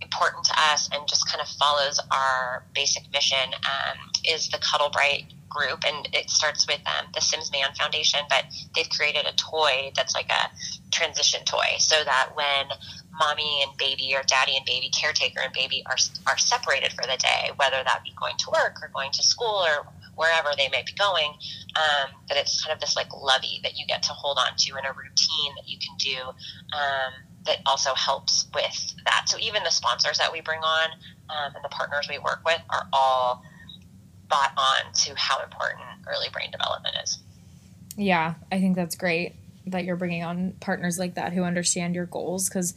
important 0.00 0.44
to 0.44 0.54
us 0.72 0.88
and 0.92 1.06
just 1.06 1.28
kind 1.28 1.40
of 1.40 1.48
follows 1.48 2.00
our 2.10 2.64
basic 2.74 3.10
mission 3.12 3.52
um, 3.54 4.10
is 4.24 4.48
the 4.48 4.58
Cuddle 4.58 4.90
Bright 4.90 5.24
group, 5.54 5.84
and 5.86 6.08
it 6.12 6.30
starts 6.30 6.66
with 6.66 6.80
um, 6.86 7.06
the 7.14 7.20
Simms/Mann 7.20 7.74
Foundation. 7.78 8.20
But 8.28 8.44
they've 8.74 8.90
created 8.90 9.26
a 9.26 9.32
toy 9.36 9.92
that's 9.96 10.14
like 10.14 10.30
a 10.30 10.50
transition 10.90 11.44
toy, 11.44 11.78
so 11.78 12.02
that 12.04 12.30
when 12.34 12.66
mommy 13.18 13.62
and 13.62 13.76
baby 13.78 14.12
or 14.14 14.22
daddy 14.26 14.56
and 14.56 14.66
baby, 14.66 14.90
caretaker 14.90 15.40
and 15.40 15.52
baby 15.52 15.82
are 15.86 15.96
are 16.26 16.38
separated 16.38 16.92
for 16.92 17.06
the 17.06 17.16
day, 17.16 17.50
whether 17.56 17.82
that 17.84 18.02
be 18.04 18.12
going 18.18 18.36
to 18.38 18.50
work 18.50 18.76
or 18.82 18.90
going 18.94 19.12
to 19.12 19.22
school 19.22 19.64
or 19.64 19.86
wherever 20.16 20.50
they 20.56 20.68
may 20.68 20.82
be 20.86 20.92
going, 20.92 21.30
um, 21.76 22.10
that 22.28 22.38
it's 22.38 22.62
kind 22.64 22.74
of 22.74 22.80
this 22.80 22.96
like 22.96 23.08
lovey 23.12 23.60
that 23.62 23.76
you 23.76 23.86
get 23.86 24.02
to 24.02 24.12
hold 24.12 24.38
on 24.38 24.56
to 24.56 24.70
in 24.78 24.84
a 24.84 24.92
routine 24.92 25.52
that 25.56 25.66
you 25.66 25.78
can 25.78 25.94
do 25.98 26.16
um, 26.72 27.12
that 27.46 27.58
also 27.66 27.94
helps 27.94 28.46
with 28.54 28.94
that. 29.04 29.24
So 29.26 29.38
even 29.40 29.64
the 29.64 29.70
sponsors 29.70 30.18
that 30.18 30.32
we 30.32 30.40
bring 30.40 30.60
on 30.60 30.90
um, 31.30 31.52
and 31.54 31.64
the 31.64 31.68
partners 31.68 32.06
we 32.08 32.18
work 32.18 32.40
with 32.44 32.60
are 32.70 32.86
all 32.92 33.42
bought 34.28 34.52
on 34.56 34.92
to 34.92 35.14
how 35.16 35.42
important 35.42 35.84
early 36.06 36.28
brain 36.32 36.50
development 36.50 36.96
is. 37.02 37.18
Yeah, 37.96 38.34
I 38.50 38.60
think 38.60 38.76
that's 38.76 38.96
great 38.96 39.34
that 39.66 39.84
you're 39.84 39.96
bringing 39.96 40.24
on 40.24 40.52
partners 40.60 40.98
like 40.98 41.14
that 41.14 41.32
who 41.32 41.42
understand 41.42 41.94
your 41.94 42.06
goals 42.06 42.48
because 42.48 42.74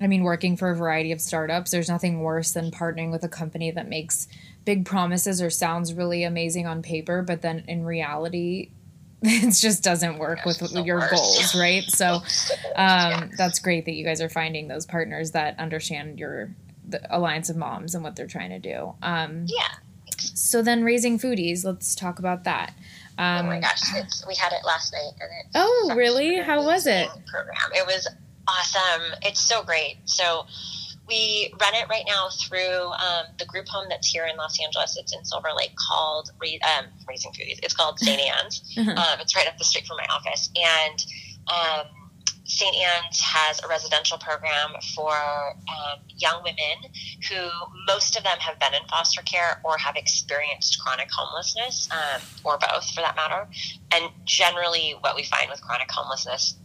I 0.00 0.08
mean, 0.08 0.24
working 0.24 0.56
for 0.56 0.70
a 0.70 0.76
variety 0.76 1.12
of 1.12 1.20
startups, 1.20 1.70
there's 1.70 1.88
nothing 1.88 2.20
worse 2.20 2.52
than 2.52 2.70
partnering 2.70 3.12
with 3.12 3.22
a 3.22 3.28
company 3.28 3.70
that 3.70 3.88
makes 3.88 4.26
big 4.64 4.86
promises 4.86 5.40
or 5.40 5.50
sounds 5.50 5.94
really 5.94 6.24
amazing 6.24 6.66
on 6.66 6.82
paper, 6.82 7.22
but 7.22 7.42
then 7.42 7.64
in 7.68 7.84
reality, 7.84 8.70
it 9.22 9.52
just 9.52 9.84
doesn't 9.84 10.18
work 10.18 10.44
with, 10.44 10.60
with 10.60 10.84
your 10.84 11.08
goals, 11.08 11.54
right? 11.54 11.84
So 11.84 12.22
um, 12.76 13.30
that's 13.36 13.60
great 13.60 13.84
that 13.84 13.94
you 13.94 14.04
guys 14.04 14.20
are 14.20 14.28
finding 14.28 14.68
those 14.68 14.84
partners 14.84 15.30
that 15.32 15.58
understand 15.58 16.18
your 16.18 16.50
the 16.86 17.00
alliance 17.16 17.48
of 17.48 17.56
moms 17.56 17.94
and 17.94 18.04
what 18.04 18.14
they're 18.14 18.26
trying 18.26 18.50
to 18.50 18.58
do. 18.58 18.94
Um, 19.00 19.46
yeah. 19.48 19.68
So 20.34 20.62
then, 20.62 20.84
raising 20.84 21.18
foodies. 21.18 21.64
Let's 21.64 21.94
talk 21.94 22.18
about 22.18 22.44
that. 22.44 22.74
Um, 23.16 23.46
oh 23.46 23.48
my 23.48 23.60
gosh, 23.60 23.80
we 24.26 24.34
had 24.34 24.52
it 24.52 24.64
last 24.66 24.92
night, 24.92 25.12
and 25.20 25.30
it. 25.30 25.46
Oh, 25.54 25.94
really? 25.96 26.40
How 26.40 26.64
was 26.64 26.86
it? 26.86 27.08
Program. 27.26 27.70
It 27.72 27.86
was 27.86 28.08
awesome. 28.48 29.12
It's 29.22 29.40
so 29.40 29.62
great. 29.62 29.98
So 30.04 30.46
we 31.08 31.52
run 31.60 31.74
it 31.74 31.88
right 31.88 32.04
now 32.06 32.28
through 32.30 32.90
um, 32.92 33.26
the 33.38 33.44
group 33.44 33.68
home 33.68 33.86
that's 33.88 34.08
here 34.08 34.26
in 34.26 34.36
Los 34.36 34.60
Angeles. 34.62 34.96
It's 34.98 35.14
in 35.14 35.24
Silver 35.24 35.50
Lake 35.56 35.74
called 35.88 36.30
um, 36.40 36.86
Raising 37.08 37.30
Foodies. 37.32 37.60
It's 37.62 37.74
called 37.74 37.98
St. 37.98 38.20
Anne's. 38.42 38.62
uh-huh. 38.76 38.90
um, 38.90 39.20
it's 39.20 39.36
right 39.36 39.46
up 39.46 39.58
the 39.58 39.64
street 39.64 39.86
from 39.86 39.98
my 39.98 40.06
office. 40.10 40.50
And 40.56 41.04
um, 41.52 41.86
St. 42.44 42.76
Anne's 42.76 43.20
has 43.20 43.62
a 43.62 43.68
residential 43.68 44.18
program 44.18 44.74
for 44.94 45.12
um, 45.12 45.98
young 46.08 46.42
women 46.42 46.92
who 47.30 47.48
most 47.86 48.16
of 48.16 48.22
them 48.22 48.38
have 48.38 48.58
been 48.60 48.74
in 48.74 48.86
foster 48.88 49.22
care 49.22 49.60
or 49.64 49.78
have 49.78 49.96
experienced 49.96 50.78
chronic 50.80 51.08
homelessness, 51.10 51.88
um, 51.90 52.20
or 52.44 52.58
both 52.58 52.88
for 52.90 53.00
that 53.00 53.16
matter. 53.16 53.48
And 53.94 54.10
generally, 54.24 54.94
what 55.00 55.16
we 55.16 55.24
find 55.24 55.48
with 55.50 55.62
chronic 55.62 55.90
homelessness 55.90 56.56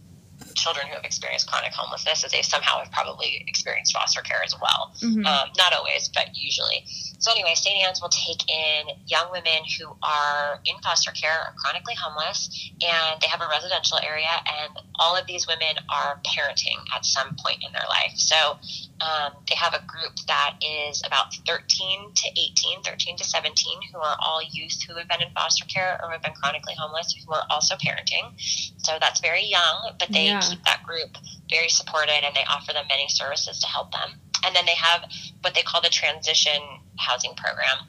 children 0.54 0.86
who 0.86 0.94
have 0.94 1.04
experienced 1.04 1.48
chronic 1.48 1.72
homelessness 1.72 2.24
is 2.24 2.32
they 2.32 2.42
somehow 2.42 2.78
have 2.78 2.92
probably 2.92 3.44
experienced 3.46 3.92
foster 3.92 4.22
care 4.22 4.42
as 4.44 4.54
well. 4.60 4.92
Mm-hmm. 5.02 5.26
Um, 5.26 5.48
not 5.56 5.72
always, 5.72 6.08
but 6.08 6.28
usually. 6.34 6.84
So 7.20 7.30
anyway, 7.32 7.52
St. 7.54 7.76
Anne's 7.84 8.00
will 8.00 8.08
take 8.08 8.48
in 8.48 8.96
young 9.06 9.30
women 9.30 9.60
who 9.78 9.92
are 10.02 10.60
in 10.64 10.74
foster 10.82 11.10
care 11.12 11.36
or 11.36 11.54
chronically 11.58 11.94
homeless, 11.94 12.48
and 12.80 13.20
they 13.20 13.28
have 13.28 13.42
a 13.42 13.48
residential 13.48 13.98
area, 13.98 14.30
and 14.30 14.72
all 14.98 15.16
of 15.16 15.26
these 15.26 15.46
women 15.46 15.76
are 15.90 16.18
parenting 16.24 16.80
at 16.96 17.04
some 17.04 17.36
point 17.44 17.62
in 17.62 17.72
their 17.72 17.84
life. 17.90 18.16
So 18.16 18.56
um, 19.04 19.32
they 19.48 19.54
have 19.54 19.74
a 19.74 19.84
group 19.86 20.16
that 20.28 20.56
is 20.62 21.02
about 21.06 21.34
13 21.46 22.12
to 22.14 22.28
18, 22.28 22.82
13 22.82 23.16
to 23.18 23.24
17, 23.24 23.80
who 23.92 23.98
are 23.98 24.16
all 24.20 24.40
youth 24.42 24.80
who 24.88 24.96
have 24.96 25.08
been 25.08 25.20
in 25.20 25.32
foster 25.34 25.66
care 25.66 26.00
or 26.02 26.10
have 26.12 26.22
been 26.22 26.32
chronically 26.32 26.74
homeless, 26.78 27.14
who 27.26 27.32
are 27.34 27.44
also 27.50 27.76
parenting. 27.76 28.32
So 28.78 28.96
that's 28.98 29.20
very 29.20 29.44
young, 29.44 29.92
but 29.98 30.10
they 30.10 30.26
yeah. 30.26 30.40
Keep 30.50 30.64
that 30.64 30.82
group 30.82 31.16
very 31.48 31.68
supported, 31.68 32.24
and 32.24 32.34
they 32.34 32.44
offer 32.48 32.72
them 32.72 32.86
many 32.88 33.08
services 33.08 33.58
to 33.60 33.66
help 33.66 33.92
them. 33.92 34.20
And 34.44 34.54
then 34.54 34.66
they 34.66 34.74
have 34.74 35.04
what 35.42 35.54
they 35.54 35.62
call 35.62 35.80
the 35.80 35.88
transition 35.88 36.60
housing 36.98 37.34
program. 37.34 37.86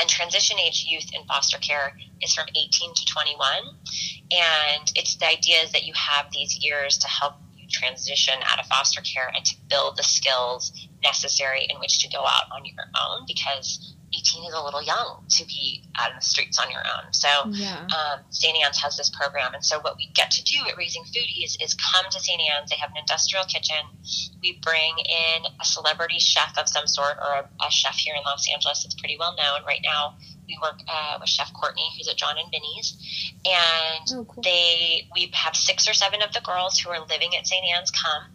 And 0.00 0.08
transition 0.08 0.58
age 0.58 0.86
youth 0.88 1.10
in 1.12 1.24
foster 1.26 1.58
care 1.58 1.96
is 2.22 2.34
from 2.34 2.46
18 2.54 2.94
to 2.94 3.04
21. 3.04 3.50
And 4.30 4.92
it's 4.94 5.16
the 5.16 5.26
idea 5.26 5.62
is 5.62 5.72
that 5.72 5.84
you 5.84 5.92
have 5.94 6.26
these 6.32 6.56
years 6.62 6.98
to 6.98 7.08
help 7.08 7.34
you 7.56 7.66
transition 7.68 8.34
out 8.44 8.60
of 8.60 8.66
foster 8.66 9.00
care 9.00 9.30
and 9.34 9.44
to 9.44 9.56
build 9.68 9.96
the 9.96 10.04
skills 10.04 10.72
necessary 11.02 11.66
in 11.68 11.80
which 11.80 12.00
to 12.02 12.08
go 12.10 12.20
out 12.20 12.44
on 12.52 12.64
your 12.64 12.84
own 13.00 13.24
because 13.26 13.94
18 14.12 14.44
is 14.44 14.54
a 14.54 14.62
little 14.62 14.82
young 14.82 15.24
to 15.28 15.44
be 15.44 15.84
out 15.96 16.10
in 16.10 16.16
the 16.16 16.22
streets 16.22 16.58
on 16.58 16.70
your 16.70 16.80
own. 16.80 17.12
So 17.12 17.28
yeah. 17.50 17.86
um, 17.86 18.20
St. 18.30 18.56
Anne's 18.64 18.78
has 18.78 18.96
this 18.96 19.10
program. 19.10 19.54
And 19.54 19.64
so 19.64 19.80
what 19.80 19.96
we 19.96 20.08
get 20.14 20.30
to 20.32 20.42
do 20.42 20.58
at 20.68 20.76
Raising 20.76 21.02
Foodies 21.04 21.56
is 21.62 21.74
come 21.74 22.06
to 22.10 22.20
St. 22.20 22.40
Anne's. 22.40 22.70
They 22.70 22.76
have 22.76 22.90
an 22.90 22.96
industrial 22.96 23.44
kitchen. 23.44 23.76
We 24.42 24.60
bring 24.62 24.96
in 24.98 25.44
a 25.60 25.64
celebrity 25.64 26.18
chef 26.18 26.56
of 26.58 26.68
some 26.68 26.86
sort 26.86 27.18
or 27.18 27.44
a, 27.44 27.48
a 27.66 27.70
chef 27.70 27.96
here 27.96 28.14
in 28.16 28.22
Los 28.24 28.48
Angeles. 28.50 28.82
that's 28.82 28.94
pretty 28.94 29.16
well 29.18 29.34
known 29.36 29.64
right 29.66 29.80
now. 29.82 30.16
We 30.48 30.58
work 30.62 30.80
uh, 30.88 31.18
with 31.20 31.28
Chef 31.28 31.52
Courtney, 31.52 31.90
who's 31.96 32.08
at 32.08 32.16
Jon 32.16 32.36
and 32.38 32.50
Vinny's, 32.50 32.96
and 33.44 34.08
oh, 34.16 34.24
cool. 34.24 34.42
they 34.42 35.06
we 35.14 35.30
have 35.34 35.54
six 35.54 35.86
or 35.86 35.92
seven 35.92 36.22
of 36.22 36.32
the 36.32 36.40
girls 36.40 36.78
who 36.78 36.88
are 36.88 37.00
living 37.00 37.36
at 37.36 37.46
St. 37.46 37.62
Anne's 37.76 37.90
come, 37.90 38.32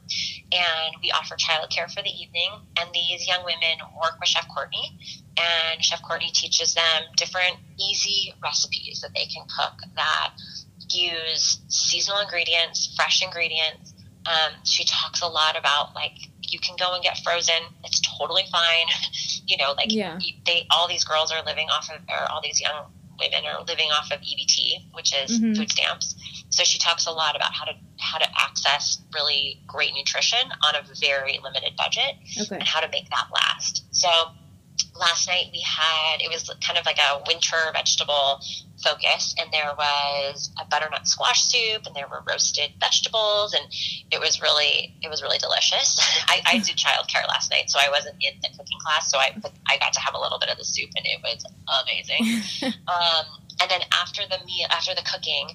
and 0.51 0.95
we 1.01 1.09
offer 1.09 1.35
childcare 1.35 1.91
for 1.91 2.03
the 2.03 2.11
evening. 2.11 2.51
And 2.79 2.89
these 2.93 3.27
young 3.27 3.43
women 3.43 3.81
work 3.99 4.19
with 4.19 4.29
Chef 4.29 4.47
Courtney, 4.53 4.99
and 5.37 5.83
Chef 5.83 6.01
Courtney 6.03 6.31
teaches 6.33 6.73
them 6.73 7.03
different 7.17 7.57
easy 7.79 8.33
recipes 8.41 9.01
that 9.01 9.13
they 9.13 9.25
can 9.25 9.45
cook 9.47 9.79
that 9.95 10.33
use 10.89 11.59
seasonal 11.67 12.21
ingredients, 12.21 12.93
fresh 12.95 13.23
ingredients. 13.23 13.93
Um, 14.25 14.53
she 14.63 14.85
talks 14.85 15.21
a 15.21 15.27
lot 15.27 15.57
about 15.57 15.95
like 15.95 16.13
you 16.41 16.59
can 16.59 16.75
go 16.77 16.93
and 16.93 17.03
get 17.03 17.17
frozen. 17.23 17.61
It's 17.83 18.01
totally 18.17 18.43
fine. 18.51 18.87
you 19.47 19.57
know, 19.57 19.73
like 19.73 19.91
yeah. 19.91 20.19
they 20.45 20.67
all 20.71 20.87
these 20.87 21.03
girls 21.03 21.31
are 21.31 21.43
living 21.43 21.67
off 21.69 21.89
of, 21.89 22.01
or 22.09 22.31
all 22.31 22.41
these 22.41 22.61
young 22.61 22.85
women 23.19 23.45
are 23.45 23.63
living 23.63 23.89
off 23.91 24.11
of 24.11 24.19
EBT, 24.21 24.93
which 24.93 25.13
is 25.13 25.39
mm-hmm. 25.39 25.55
food 25.55 25.71
stamps. 25.71 26.15
So 26.49 26.63
she 26.63 26.77
talks 26.77 27.07
a 27.07 27.11
lot 27.11 27.35
about 27.35 27.53
how 27.53 27.65
to 27.65 27.73
how 27.99 28.19
to 28.19 28.27
access 28.39 29.01
really 29.13 29.61
great 29.67 29.93
nutrition 29.95 30.51
on 30.65 30.75
a 30.75 30.83
very 30.99 31.39
limited 31.43 31.75
budget 31.75 32.15
okay. 32.41 32.55
and 32.55 32.63
how 32.63 32.79
to 32.79 32.89
make 32.89 33.09
that 33.09 33.27
last. 33.33 33.83
So 33.91 34.09
last 34.99 35.27
night 35.27 35.45
we 35.51 35.61
had 35.61 36.21
it 36.21 36.29
was 36.29 36.49
kind 36.65 36.77
of 36.77 36.85
like 36.85 36.99
a 36.99 37.21
winter 37.27 37.57
vegetable 37.73 38.39
focus 38.83 39.33
and 39.39 39.51
there 39.51 39.73
was 39.77 40.51
a 40.61 40.65
butternut 40.65 41.07
squash 41.07 41.43
soup 41.45 41.85
and 41.85 41.95
there 41.95 42.07
were 42.07 42.21
roasted 42.29 42.71
vegetables 42.79 43.53
and 43.53 43.65
it 44.11 44.19
was 44.19 44.41
really 44.41 44.95
it 45.01 45.09
was 45.09 45.21
really 45.21 45.37
delicious. 45.37 45.99
I, 46.27 46.41
I 46.45 46.53
did 46.59 46.77
childcare 46.77 47.27
last 47.27 47.49
night 47.49 47.69
so 47.69 47.79
i 47.79 47.89
wasn't 47.89 48.15
in 48.21 48.33
the 48.41 48.49
cooking 48.49 48.77
class 48.85 49.09
so 49.09 49.17
i 49.17 49.33
i 49.67 49.77
got 49.77 49.93
to 49.93 49.99
have 49.99 50.13
a 50.13 50.19
little 50.19 50.39
bit 50.39 50.49
of 50.49 50.57
the 50.57 50.65
soup 50.65 50.89
and 50.95 51.05
it 51.05 51.19
was 51.23 51.45
amazing. 51.67 52.73
Um, 52.87 53.25
and 53.61 53.69
then 53.69 53.81
after 53.91 54.23
the 54.29 54.43
meal 54.45 54.67
after 54.71 54.93
the 54.95 55.03
cooking 55.03 55.47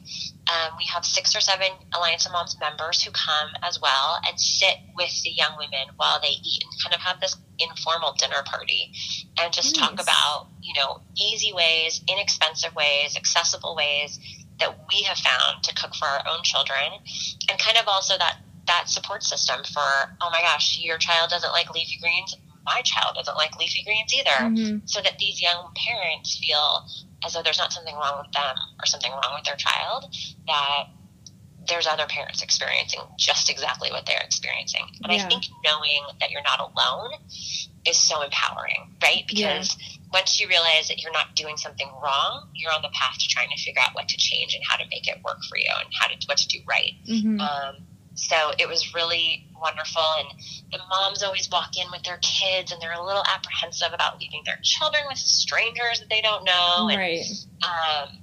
um, 0.49 0.73
we 0.79 0.85
have 0.87 1.05
six 1.05 1.37
or 1.37 1.41
seven 1.41 1.69
Alliance 1.95 2.25
of 2.27 2.33
Moms 2.33 2.57
members 2.61 3.03
who 3.03 3.11
come 3.11 3.51
as 3.63 3.81
well 3.81 4.19
and 4.27 4.39
sit 4.41 4.77
with 4.97 5.13
the 5.23 5.31
young 5.31 5.53
women 5.59 5.93
while 5.97 6.21
they 6.21 6.41
eat 6.43 6.63
and 6.65 6.73
kind 6.83 6.95
of 6.95 7.01
have 7.01 7.21
this 7.21 7.37
informal 7.59 8.15
dinner 8.19 8.43
party 8.47 8.93
and 9.39 9.53
just 9.53 9.77
nice. 9.77 9.89
talk 9.89 10.01
about, 10.01 10.49
you 10.63 10.73
know, 10.75 11.01
easy 11.21 11.53
ways, 11.53 12.03
inexpensive 12.09 12.75
ways, 12.75 13.17
accessible 13.17 13.77
ways 13.77 14.19
that 14.59 14.79
we 14.89 15.03
have 15.03 15.19
found 15.19 15.63
to 15.65 15.75
cook 15.75 15.95
for 15.95 16.07
our 16.07 16.23
own 16.29 16.43
children 16.43 16.99
and 17.51 17.59
kind 17.59 17.77
of 17.77 17.85
also 17.87 18.17
that 18.19 18.39
that 18.67 18.89
support 18.89 19.23
system 19.23 19.65
for, 19.65 20.17
oh 20.21 20.31
my 20.31 20.41
gosh, 20.43 20.79
your 20.81 20.99
child 20.99 21.31
doesn't 21.31 21.53
like 21.53 21.73
leafy 21.75 21.99
greens, 22.01 22.37
my 22.65 22.83
child 22.85 23.17
doesn't 23.17 23.37
like 23.37 23.57
leafy 23.59 23.83
greens 23.83 24.13
either. 24.15 24.45
Mhm. 24.45 24.89
So 24.89 25.01
that 25.01 25.19
these 25.19 25.41
young 25.41 25.73
parents 25.75 26.37
feel 26.39 26.87
as 27.25 27.33
though 27.35 27.43
there's 27.43 27.59
not 27.59 27.73
something 27.73 27.95
wrong 27.95 28.23
with 28.23 28.33
them 28.33 28.57
or 28.81 28.87
something 28.87 29.11
wrong 29.11 29.35
with 29.35 29.45
their 29.45 29.57
child, 29.57 30.15
that 30.47 30.85
there's 31.67 31.87
other 31.87 32.07
parents 32.07 32.43
experiencing 32.43 33.01
just 33.19 33.51
exactly 33.51 33.91
what 33.91 34.07
they're 34.07 34.23
experiencing. 34.25 34.87
And 35.03 35.13
Yeah. 35.13 35.25
I 35.25 35.29
think 35.29 35.45
knowing 35.65 36.03
that 36.21 36.31
you're 36.31 36.43
not 36.43 36.61
alone 36.61 37.13
is 37.85 37.99
so 37.99 38.23
empowering, 38.23 38.97
right? 39.03 39.25
Because 39.27 39.77
once 40.13 40.41
you 40.41 40.49
realize 40.49 40.89
that 40.89 41.03
you're 41.03 41.13
not 41.13 41.35
doing 41.37 41.57
something 41.57 41.91
wrong, 42.03 42.49
you're 42.55 42.73
on 42.73 42.83
the 42.83 42.89
path 42.95 43.19
to 43.19 43.29
trying 43.29 43.51
to 43.51 43.57
figure 43.63 43.83
out 43.83 43.95
what 43.95 44.09
to 44.09 44.17
change 44.17 44.55
and 44.55 44.65
how 44.67 44.77
to 44.77 44.85
make 44.91 45.07
it 45.09 45.19
work 45.23 45.39
for 45.49 45.59
you 45.59 45.71
and 45.79 45.89
how 45.99 46.07
to 46.07 46.17
what 46.27 46.39
to 46.39 46.49
do 46.49 46.61
right. 46.67 46.95
Mhm. 47.07 47.41
Um, 47.41 47.87
so 48.19 48.51
it 48.59 48.69
was 48.69 48.95
really 48.95 49.47
wonderful. 49.61 50.03
And 50.19 50.29
the 50.73 50.79
moms 50.91 51.23
always 51.23 51.49
walk 51.51 51.79
in 51.79 51.89
with 51.93 52.03
their 52.03 52.19
kids 52.21 52.73
and 52.73 52.83
they're 52.83 52.93
a 52.93 53.05
little 53.05 53.23
apprehensive 53.33 53.93
about 53.95 54.21
leaving 54.21 54.43
their 54.45 54.59
children 54.63 55.05
with 55.09 55.19
strangers 55.19 56.01
that 56.01 56.11
they 56.11 56.21
don't 56.21 56.45
know. 56.45 56.89
And, 56.91 56.99
right. 56.99 57.23
um, 57.63 58.19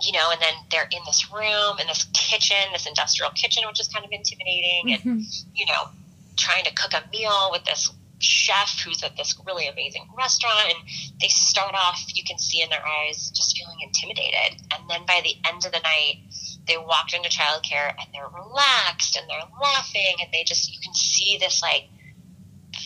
you 0.00 0.12
know, 0.12 0.30
and 0.32 0.40
then 0.40 0.54
they're 0.70 0.88
in 0.90 1.00
this 1.04 1.30
room, 1.30 1.78
in 1.78 1.86
this 1.86 2.04
kitchen, 2.14 2.56
this 2.72 2.86
industrial 2.86 3.32
kitchen, 3.32 3.64
which 3.68 3.80
is 3.80 3.88
kind 3.88 4.04
of 4.04 4.10
intimidating. 4.12 4.94
And, 4.94 5.02
Mhm. 5.02 5.44
you 5.54 5.66
know, 5.66 5.90
trying 6.36 6.64
to 6.64 6.72
cook 6.72 6.94
a 6.94 7.06
meal 7.10 7.50
with 7.52 7.64
this 7.64 7.90
chef 8.18 8.80
who's 8.80 9.02
at 9.02 9.14
this 9.18 9.34
really 9.46 9.68
amazing 9.68 10.08
restaurant. 10.16 10.72
And 10.72 10.88
they 11.20 11.28
start 11.28 11.74
off, 11.74 12.02
you 12.14 12.24
can 12.24 12.38
see 12.38 12.62
in 12.62 12.70
their 12.70 12.84
eyes, 12.86 13.30
just 13.30 13.58
feeling 13.58 13.76
intimidated. 13.82 14.62
And 14.72 14.88
then 14.88 15.04
by 15.04 15.20
the 15.22 15.36
end 15.46 15.66
of 15.66 15.72
the 15.72 15.80
night, 15.80 16.22
they 16.66 16.76
walked 16.78 17.12
into 17.14 17.28
childcare 17.28 17.90
and 17.90 18.08
they're 18.12 18.28
relaxed 18.28 19.16
and 19.16 19.28
they're 19.28 19.48
laughing 19.60 20.16
and 20.20 20.28
they 20.32 20.44
just, 20.44 20.72
you 20.72 20.80
can 20.80 20.94
see 20.94 21.36
this 21.38 21.60
like 21.62 21.88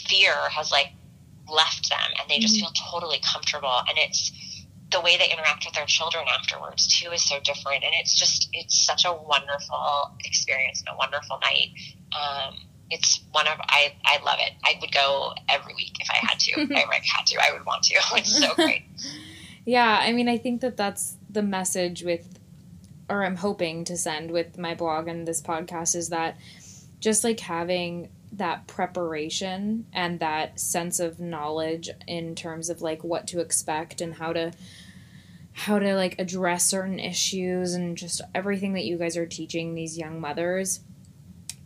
fear 0.08 0.34
has 0.50 0.70
like 0.70 0.88
left 1.50 1.88
them 1.88 2.10
and 2.20 2.28
they 2.30 2.38
just 2.38 2.56
Mhm. 2.56 2.60
feel 2.60 2.72
totally 2.90 3.18
comfortable. 3.20 3.82
And 3.88 3.96
it's, 3.98 4.32
the 4.90 5.00
way 5.02 5.18
they 5.18 5.28
interact 5.30 5.66
with 5.66 5.74
their 5.74 5.84
children 5.84 6.24
afterwards 6.28 6.86
too 6.88 7.10
is 7.12 7.22
so 7.22 7.38
different. 7.40 7.84
And 7.84 7.92
it's 8.00 8.14
just 8.14 8.48
it's 8.54 8.74
such 8.86 9.04
a 9.04 9.12
wonderful 9.12 10.16
experience 10.24 10.80
and 10.80 10.88
a 10.88 10.96
wonderful 10.96 11.38
night. 11.40 11.68
Um, 12.18 12.56
it's 12.90 13.20
one 13.32 13.46
of 13.46 13.58
I, 13.60 13.92
I 14.06 14.18
love 14.24 14.38
it. 14.40 14.54
I 14.64 14.78
would 14.80 14.90
go 14.90 15.34
every 15.46 15.74
week 15.74 15.92
if 16.00 16.08
i 16.10 16.14
had 16.26 16.38
to. 16.40 16.52
If 16.62 16.70
i 16.74 17.00
had 17.04 17.26
to. 17.26 17.36
I 17.38 17.52
would 17.52 17.66
want 17.66 17.82
to. 17.84 17.96
It's 18.16 18.38
so 18.38 18.54
great. 18.54 18.82
Yeah, 19.66 19.98
I 20.00 20.12
mean, 20.12 20.30
I 20.30 20.38
think 20.38 20.62
that 20.62 20.78
that's 20.78 21.18
the 21.28 21.42
message 21.42 22.02
with, 22.02 22.37
or 23.08 23.24
I'm 23.24 23.36
hoping 23.36 23.84
to 23.84 23.96
send 23.96 24.30
with 24.30 24.58
my 24.58 24.74
blog 24.74 25.08
and 25.08 25.26
this 25.26 25.40
podcast 25.40 25.94
is 25.94 26.10
that 26.10 26.36
just 27.00 27.24
like 27.24 27.40
having 27.40 28.10
that 28.32 28.66
preparation 28.66 29.86
and 29.92 30.20
that 30.20 30.60
sense 30.60 31.00
of 31.00 31.18
knowledge 31.18 31.88
in 32.06 32.34
terms 32.34 32.68
of 32.68 32.82
like 32.82 33.02
what 33.02 33.26
to 33.28 33.40
expect 33.40 34.00
and 34.00 34.14
how 34.14 34.32
to 34.32 34.52
how 35.52 35.78
to 35.78 35.94
like 35.94 36.18
address 36.20 36.66
certain 36.66 37.00
issues 37.00 37.74
and 37.74 37.96
just 37.96 38.20
everything 38.34 38.74
that 38.74 38.84
you 38.84 38.96
guys 38.96 39.16
are 39.16 39.26
teaching 39.26 39.74
these 39.74 39.96
young 39.96 40.20
mothers 40.20 40.80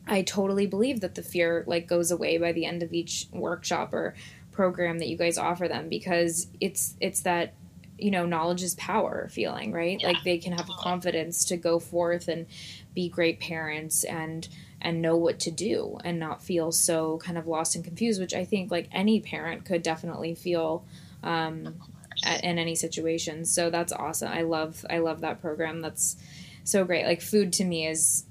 i 0.07 0.23
totally 0.23 0.67
believe 0.67 1.01
that 1.01 1.15
the 1.15 1.23
fear 1.23 1.65
like 1.67 1.87
goes 1.87 2.11
away 2.11 2.39
by 2.39 2.53
the 2.53 2.65
end 2.65 2.83
of 2.83 2.93
each 2.93 3.27
workshop 3.33 3.93
or 3.93 4.15
program 4.53 4.99
that 4.99 5.09
you 5.09 5.17
guys 5.17 5.37
offer 5.37 5.67
them 5.67 5.89
because 5.89 6.47
it's 6.61 6.95
it's 7.01 7.23
that 7.23 7.55
you 8.03 8.11
know 8.11 8.27
knowledge 8.27 8.63
is 8.63 8.75
power 8.75 9.29
feeling 9.31 9.73
right? 9.73 10.01
Yeah. 10.01 10.09
like 10.09 10.23
they 10.25 10.39
can 10.39 10.53
have 10.53 10.67
confidence 10.79 11.45
to 11.47 11.57
go 11.57 11.79
forth 11.79 12.29
and 12.29 12.47
be 12.95 13.09
great 13.09 13.41
parents 13.41 14.05
and 14.05 14.49
and 14.81 15.01
know 15.01 15.17
what 15.17 15.39
to 15.41 15.51
do 15.51 15.99
and 16.05 16.19
not 16.19 16.43
feel 16.43 16.73
so 16.73 17.19
kind 17.19 17.39
of 17.39 17.47
lost 17.47 17.77
and 17.77 17.85
confused 17.85 18.21
which 18.21 18.35
i 18.35 18.45
think 18.45 18.71
like 18.71 18.89
any 18.93 19.21
parent 19.21 19.65
could 19.65 19.83
definitely 19.83 20.35
feel 20.35 20.85
um, 21.23 21.77
at, 22.25 22.45
in 22.45 22.59
any 22.59 22.75
situation. 22.75 23.45
So 23.45 23.71
that's 23.71 23.93
awesome. 23.93 24.29
I 24.29 24.43
love 24.43 24.85
i 24.91 24.99
love 24.99 25.21
that 25.21 25.41
program. 25.41 25.81
That's 25.81 26.17
so 26.65 26.85
great. 26.85 27.07
Like 27.07 27.21
food 27.21 27.53
to 27.55 27.65
me 27.65 27.87
is 27.87 28.25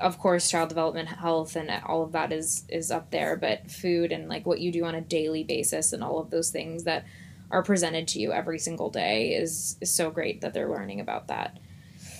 of 0.00 0.18
course 0.18 0.48
child 0.48 0.68
development 0.68 1.08
health 1.08 1.56
and 1.56 1.70
all 1.84 2.04
of 2.04 2.12
that 2.12 2.30
is 2.30 2.62
is 2.68 2.88
up 2.92 3.10
there 3.10 3.36
but 3.36 3.68
food 3.68 4.12
and 4.12 4.28
like 4.28 4.46
what 4.46 4.60
you 4.60 4.70
do 4.70 4.84
on 4.84 4.94
a 4.94 5.00
daily 5.00 5.42
basis 5.42 5.92
and 5.92 6.04
all 6.04 6.20
of 6.20 6.30
those 6.30 6.50
things 6.50 6.84
that 6.84 7.04
are 7.50 7.62
presented 7.62 8.06
to 8.08 8.18
you 8.20 8.32
every 8.32 8.58
single 8.58 8.90
day 8.90 9.34
is 9.34 9.76
is 9.80 9.92
so 9.92 10.10
great 10.10 10.40
that 10.40 10.54
they're 10.54 10.68
learning 10.68 11.00
about 11.00 11.28
that 11.28 11.58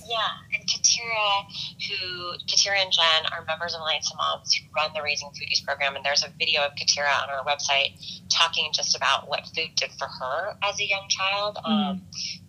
Yeah, 0.08 0.18
and 0.54 0.66
Katira, 0.66 1.44
who 1.86 2.32
Katira 2.46 2.82
and 2.82 2.90
Jen 2.90 3.30
are 3.32 3.44
members 3.44 3.74
of 3.74 3.80
Alliance 3.82 4.10
of 4.10 4.16
Moms 4.16 4.54
who 4.54 4.64
run 4.74 4.90
the 4.94 5.02
Raising 5.02 5.28
Foodies 5.28 5.62
program, 5.64 5.96
and 5.96 6.04
there's 6.04 6.24
a 6.24 6.30
video 6.38 6.62
of 6.62 6.72
Katira 6.72 7.22
on 7.22 7.28
our 7.28 7.44
website 7.44 7.92
talking 8.30 8.70
just 8.72 8.96
about 8.96 9.28
what 9.28 9.46
food 9.54 9.68
did 9.76 9.90
for 9.98 10.06
her 10.06 10.56
as 10.62 10.80
a 10.80 10.86
young 10.86 11.06
child. 11.08 11.58
Um, 11.64 12.02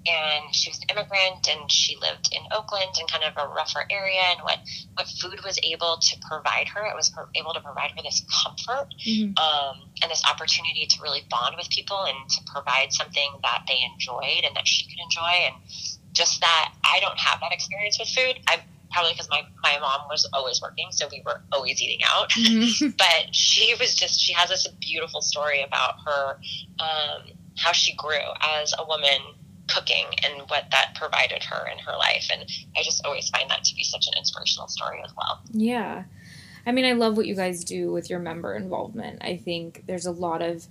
and 0.10 0.54
she 0.56 0.70
was 0.70 0.80
an 0.80 0.90
immigrant, 0.90 1.48
and 1.48 1.72
she 1.72 1.96
lived 1.98 2.30
in 2.34 2.42
Oakland 2.52 2.92
in 3.00 3.08
kind 3.08 3.24
of 3.24 3.34
a 3.38 3.48
rougher 3.54 3.86
area, 3.90 4.22
and 4.34 4.42
what 4.42 4.58
what 4.96 5.08
food 5.08 5.40
was 5.44 5.60
able 5.64 5.98
to 6.02 6.18
provide 6.28 6.68
her, 6.70 6.86
it 6.86 6.96
was 6.96 7.14
able 7.36 7.54
to 7.54 7.62
provide 7.62 7.92
her 7.92 8.02
this 8.04 8.24
comfort 8.44 8.94
Mhm. 9.06 9.38
um, 9.40 9.90
and 10.02 10.12
this 10.12 10.24
opportunity 10.26 10.86
to 10.88 11.02
really 11.02 11.22
bond 11.30 11.56
with 11.58 11.70
people 11.70 12.02
and 12.04 12.18
to 12.30 12.42
provide 12.52 12.92
something 12.94 13.30
that 13.44 13.64
they 13.68 13.80
enjoyed 13.94 14.44
and 14.44 14.56
that 14.56 14.68
she 14.68 14.86
could 14.86 15.00
enjoy 15.00 15.48
and 15.48 15.56
just 16.14 16.42
that 16.42 16.74
I 16.84 17.00
don't 17.00 17.18
have 17.18 17.40
that 17.42 17.52
experience 17.52 18.00
with 18.00 18.10
food. 18.10 18.40
I 18.48 18.62
probably 18.92 19.14
because 19.14 19.30
my, 19.30 19.44
my 19.62 19.78
mom 19.80 20.02
was 20.10 20.28
always 20.34 20.62
working, 20.62 20.88
so 20.92 21.08
we 21.12 21.22
were 21.26 21.42
always 21.52 21.82
eating 21.82 22.00
out. 22.10 22.32
Mhm. 22.32 22.98
but 22.98 23.34
she 23.34 23.76
was 23.80 23.96
just 23.96 24.20
she 24.20 24.34
has 24.34 24.50
this 24.50 24.68
beautiful 24.80 25.22
story 25.22 25.62
about 25.62 25.96
her 26.06 26.40
um, 26.80 27.22
how 27.58 27.72
she 27.72 27.94
grew 27.96 28.26
as 28.42 28.74
a 28.78 28.86
woman 28.86 29.20
cooking 29.74 30.06
and 30.24 30.50
what 30.50 30.66
that 30.72 30.96
provided 30.96 31.44
her 31.44 31.68
in 31.72 31.78
her 31.80 31.94
life 31.98 32.28
and 32.32 32.50
i 32.78 32.84
just 32.84 33.06
always 33.06 33.30
find 33.30 33.50
that 33.50 33.64
to 33.64 33.76
be 33.76 33.84
such 33.84 34.08
an 34.08 34.14
inspirational 34.18 34.68
story 34.68 35.02
as 35.06 35.12
well 35.16 35.42
Yeah. 35.52 36.04
I 36.66 36.72
mean, 36.72 36.86
I 36.86 36.92
love 36.92 37.16
what 37.18 37.26
you 37.26 37.36
guys 37.36 37.64
do 37.64 37.92
with 37.92 38.10
your 38.10 38.20
member 38.20 38.54
involvement. 38.54 39.24
I 39.24 39.38
think 39.38 39.86
there's 39.88 40.06
a 40.06 40.12
lot 40.12 40.42
of 40.42 40.68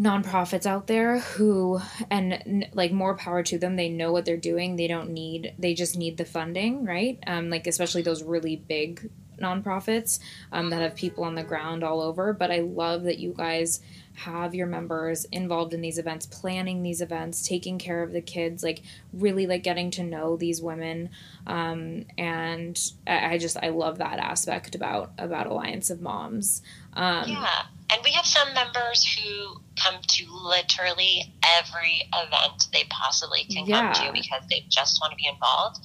nonprofits 0.00 0.66
out 0.66 0.86
there 0.86 1.20
who, 1.20 1.80
and 2.10 2.66
like 2.72 2.90
more 2.90 3.14
power 3.14 3.42
to 3.44 3.58
them, 3.58 3.76
they 3.76 3.88
know 3.88 4.10
what 4.10 4.24
they're 4.24 4.36
doing. 4.36 4.74
They 4.76 4.88
don't 4.88 5.10
need, 5.10 5.54
they 5.58 5.74
just 5.74 5.96
need 5.96 6.16
the 6.16 6.24
funding, 6.24 6.84
right? 6.84 7.18
Um, 7.26 7.50
like, 7.50 7.66
especially 7.66 8.02
those 8.02 8.22
really 8.22 8.56
big 8.56 9.10
nonprofits 9.44 10.18
um, 10.52 10.70
that 10.70 10.82
have 10.82 10.94
people 10.94 11.24
on 11.24 11.34
the 11.34 11.44
ground 11.44 11.84
all 11.84 12.00
over. 12.00 12.32
But 12.32 12.50
I 12.50 12.60
love 12.60 13.04
that 13.04 13.18
you 13.18 13.34
guys 13.36 13.80
have 14.16 14.54
your 14.54 14.66
members 14.66 15.24
involved 15.26 15.74
in 15.74 15.80
these 15.80 15.98
events, 15.98 16.24
planning 16.26 16.82
these 16.82 17.00
events, 17.00 17.46
taking 17.46 17.78
care 17.78 18.02
of 18.02 18.12
the 18.12 18.20
kids, 18.20 18.62
like 18.62 18.82
really 19.12 19.46
like 19.46 19.64
getting 19.64 19.90
to 19.90 20.04
know 20.04 20.36
these 20.36 20.62
women 20.62 21.10
um, 21.46 22.04
and 22.16 22.78
I, 23.06 23.34
I 23.34 23.38
just 23.38 23.56
I 23.62 23.68
love 23.68 23.98
that 23.98 24.18
aspect 24.18 24.74
about 24.74 25.12
about 25.18 25.46
Alliance 25.46 25.90
of 25.90 26.00
Moms. 26.00 26.62
Um, 26.94 27.28
yeah 27.28 27.62
and 27.94 28.02
we 28.04 28.10
have 28.12 28.26
some 28.26 28.52
members 28.54 29.04
who 29.14 29.60
come 29.80 30.00
to 30.02 30.24
literally 30.30 31.22
every 31.58 32.02
event 32.14 32.66
they 32.72 32.84
possibly 32.90 33.44
can 33.44 33.66
Yeah. 33.66 33.92
come 33.92 34.06
to 34.06 34.12
because 34.12 34.42
they 34.50 34.64
just 34.68 35.00
want 35.00 35.12
to 35.12 35.16
be 35.16 35.26
involved 35.26 35.78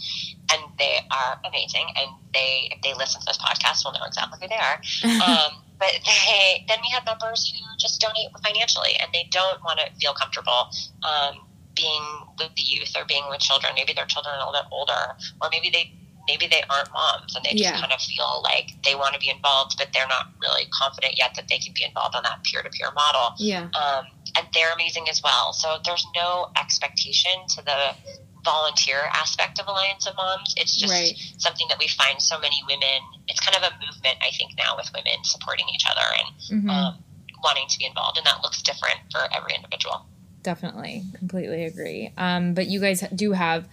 and 0.52 0.62
they 0.78 1.00
are 1.12 1.40
amazing 1.46 1.86
and 1.96 2.10
they 2.34 2.70
if 2.72 2.82
they 2.82 2.94
listen 2.94 3.22
to 3.22 3.26
this 3.28 3.38
podcast 3.38 3.86
will 3.86 3.94
know 3.94 4.06
exactly 4.06 4.40
who 4.42 4.48
they 4.48 4.56
are 4.58 4.82
um, 5.22 5.62
but 5.78 5.92
they 6.06 6.66
then 6.68 6.80
we 6.82 6.90
have 6.90 7.06
members 7.06 7.48
who 7.52 7.64
just 7.78 8.02
donate 8.02 8.28
financially 8.44 8.96
and 9.00 9.12
they 9.14 9.28
don't 9.32 9.64
want 9.64 9.80
to 9.80 9.86
feel 10.02 10.14
comfortable 10.14 10.70
um, 11.04 11.36
being 11.76 12.04
with 12.40 12.54
the 12.56 12.64
youth 12.64 12.96
or 12.98 13.06
being 13.06 13.24
with 13.30 13.40
children 13.40 13.72
maybe 13.76 13.94
their 13.94 14.06
children 14.06 14.34
are 14.36 14.42
a 14.42 14.46
little 14.50 14.62
bit 14.62 14.70
older 14.72 15.16
or 15.42 15.50
maybe 15.52 15.70
they 15.70 15.94
maybe 16.30 16.46
they 16.48 16.64
aren't 16.70 16.92
moms 16.94 17.32
and 17.36 17.42
they 17.46 17.54
just 17.62 17.64
Yeah. 17.74 17.80
kind 17.82 17.92
of 17.98 18.02
feel 18.14 18.32
like 18.52 18.68
they 18.86 18.94
want 19.02 19.12
to 19.18 19.20
be 19.26 19.30
involved 19.38 19.72
but 19.80 19.88
they're 19.94 20.08
not 20.18 20.26
really 20.46 20.66
confident 20.82 21.14
yet 21.18 21.32
that 21.38 21.48
they 21.50 21.58
can 21.64 21.74
be 21.74 21.84
involved 21.90 22.14
on 22.16 22.24
that 22.30 22.38
peer-to-peer 22.48 22.92
model 23.04 23.28
yeah, 23.52 23.64
um, 23.82 24.04
and 24.38 24.46
they're 24.54 24.74
amazing 24.80 25.06
as 25.10 25.20
well. 25.24 25.54
So 25.54 25.68
there's 25.86 26.06
no 26.16 26.30
expectation 26.64 27.32
to 27.56 27.60
the 27.66 27.82
volunteer 28.46 29.00
aspect 29.14 29.60
of 29.60 29.68
Alliance 29.68 30.06
of 30.08 30.16
Moms. 30.16 30.54
It's 30.56 30.76
just 30.76 30.94
Right. 30.94 31.16
something 31.40 31.68
that 31.70 31.80
we 31.80 31.88
find 31.88 32.22
so 32.22 32.40
many 32.40 32.60
women. 32.68 33.00
It's 33.28 33.40
kind 33.40 33.58
of 33.58 33.64
a 33.64 33.74
movement, 33.86 34.18
I 34.22 34.32
think, 34.32 34.52
now 34.58 34.78
with 34.78 34.90
women 34.94 35.18
supporting 35.24 35.66
each 35.76 35.86
other 35.90 36.06
and 36.20 36.64
Mhm. 36.66 36.70
um, 36.70 37.04
wanting 37.44 37.68
to 37.70 37.78
be 37.80 37.86
involved, 37.86 38.18
and 38.18 38.26
that 38.28 38.42
looks 38.44 38.62
different 38.62 39.00
for 39.12 39.28
every 39.36 39.54
individual. 39.56 40.06
definitely, 40.42 41.04
completely 41.18 41.66
agree. 41.66 42.14
Um, 42.18 42.54
but 42.54 42.68
you 42.68 42.80
guys 42.80 43.04
do 43.14 43.34
have 43.34 43.68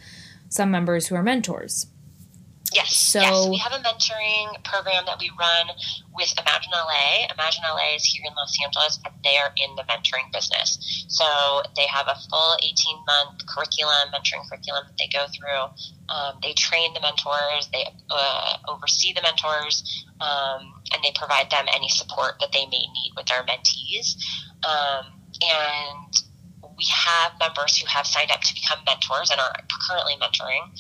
some 0.49 0.69
members 0.73 1.07
who 1.07 1.15
are 1.15 1.23
mentors. 1.23 1.87
Yes, 2.73 2.97
So- 2.97 3.21
yes, 3.21 3.47
we 3.49 3.57
have 3.59 3.73
a 3.73 3.79
mentoring 3.79 4.63
program 4.65 5.05
that 5.07 5.19
we 5.19 5.31
run 5.39 5.71
with 6.13 6.33
Imagine 6.39 6.73
LA. 6.73 7.27
Imagine 7.33 7.65
LA 7.65 7.95
is 7.95 8.05
here 8.05 8.25
in 8.27 8.35
Los 8.35 8.57
Angeles, 8.63 8.99
and 9.05 9.15
they 9.23 9.37
are 9.39 9.53
in 9.57 9.77
the 9.77 9.83
mentoring 9.85 10.31
business. 10.33 10.79
So 11.09 11.63
they 11.75 11.87
have 11.87 12.09
a 12.09 12.17
full 12.29 12.57
18 12.63 13.05
month 13.07 13.47
curriculum, 13.47 14.11
mentoring 14.13 14.49
curriculum 14.49 14.85
that 14.89 14.97
they 14.99 15.09
go 15.09 15.27
through. 15.29 15.71
Um, 16.09 16.39
they 16.43 16.53
train 16.55 16.93
the 16.95 17.01
mentors, 17.01 17.69
they 17.73 17.87
uh, 18.11 18.57
oversee 18.69 19.13
the 19.13 19.23
mentors, 19.23 20.05
um, 20.21 20.83
and 20.93 21.03
they 21.05 21.13
provide 21.15 21.51
them 21.51 21.67
any 21.73 21.89
support 21.89 22.37
that 22.41 22.53
they 22.53 22.67
may 22.67 22.87
need 22.87 23.13
with 23.17 23.27
their 23.27 23.43
mentees. 23.45 24.17
Um, 24.65 25.07
and 25.43 26.13
we 26.77 26.85
have 26.91 27.33
members 27.39 27.77
who 27.79 27.87
have 27.87 28.07
signed 28.07 28.31
up 28.31 28.41
to 28.43 28.55
become 28.55 28.79
mentors 28.85 29.31
and 29.31 29.41
are 29.41 29.53
currently 29.89 30.17
mentoring. 30.21 30.71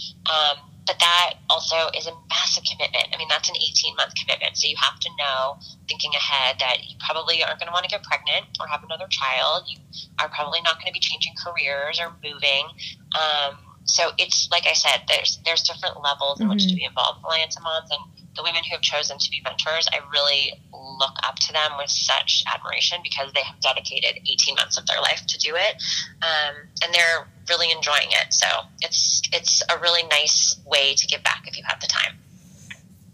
But 0.86 0.98
that 1.00 1.34
also 1.50 1.90
is 1.98 2.06
a 2.06 2.14
massive 2.30 2.62
commitment. 2.62 3.08
I 3.12 3.18
mean, 3.18 3.28
that's 3.28 3.48
an 3.48 3.56
18 3.56 3.96
month 3.96 4.14
commitment. 4.14 4.56
So 4.56 4.68
you 4.68 4.76
have 4.78 4.98
to 5.00 5.10
know, 5.18 5.58
thinking 5.88 6.14
ahead, 6.14 6.56
that 6.60 6.86
you 6.86 6.96
probably 7.04 7.42
aren't 7.42 7.58
going 7.58 7.66
to 7.68 7.74
want 7.74 7.84
to 7.84 7.90
get 7.90 8.02
pregnant 8.04 8.46
or 8.60 8.66
have 8.66 8.84
another 8.84 9.06
child. 9.10 9.66
You 9.66 9.78
are 10.20 10.28
probably 10.28 10.62
not 10.62 10.78
going 10.78 10.86
to 10.86 10.94
be 10.94 11.02
changing 11.02 11.34
careers 11.34 11.98
or 11.98 12.14
moving. 12.22 12.70
Um, 13.18 13.58
so 13.86 14.10
it's 14.18 14.48
like 14.50 14.66
I 14.66 14.74
said, 14.74 15.06
there's 15.08 15.38
there's 15.44 15.62
different 15.62 16.02
levels 16.02 16.40
in 16.40 16.46
mm-hmm. 16.46 16.54
which 16.54 16.64
to 16.64 16.68
mm-hmm. 16.70 16.76
be 16.76 16.84
involved 16.84 17.20
in 17.20 17.24
Alliance 17.24 17.56
of 17.56 17.62
Moms, 17.62 17.90
and 17.90 18.02
the 18.34 18.42
women 18.42 18.62
who 18.64 18.74
have 18.74 18.82
chosen 18.82 19.16
to 19.16 19.30
be 19.30 19.40
mentors, 19.44 19.88
I 19.92 20.00
really 20.12 20.52
look 20.72 21.16
up 21.22 21.36
to 21.36 21.52
them 21.52 21.72
with 21.78 21.88
such 21.88 22.44
admiration 22.52 22.98
because 23.02 23.32
they 23.32 23.42
have 23.42 23.58
dedicated 23.60 24.20
18 24.26 24.56
months 24.56 24.76
of 24.76 24.86
their 24.86 25.00
life 25.00 25.24
to 25.26 25.38
do 25.38 25.54
it, 25.54 25.82
um, 26.22 26.54
and 26.82 26.92
they're 26.92 27.28
really 27.48 27.70
enjoying 27.70 28.08
it. 28.10 28.32
So 28.32 28.46
it's 28.80 29.22
it's 29.32 29.62
a 29.70 29.78
really 29.78 30.02
nice 30.04 30.56
way 30.66 30.94
to 30.94 31.06
give 31.06 31.22
back 31.22 31.44
if 31.46 31.56
you 31.56 31.64
have 31.66 31.80
the 31.80 31.86
time. 31.86 32.18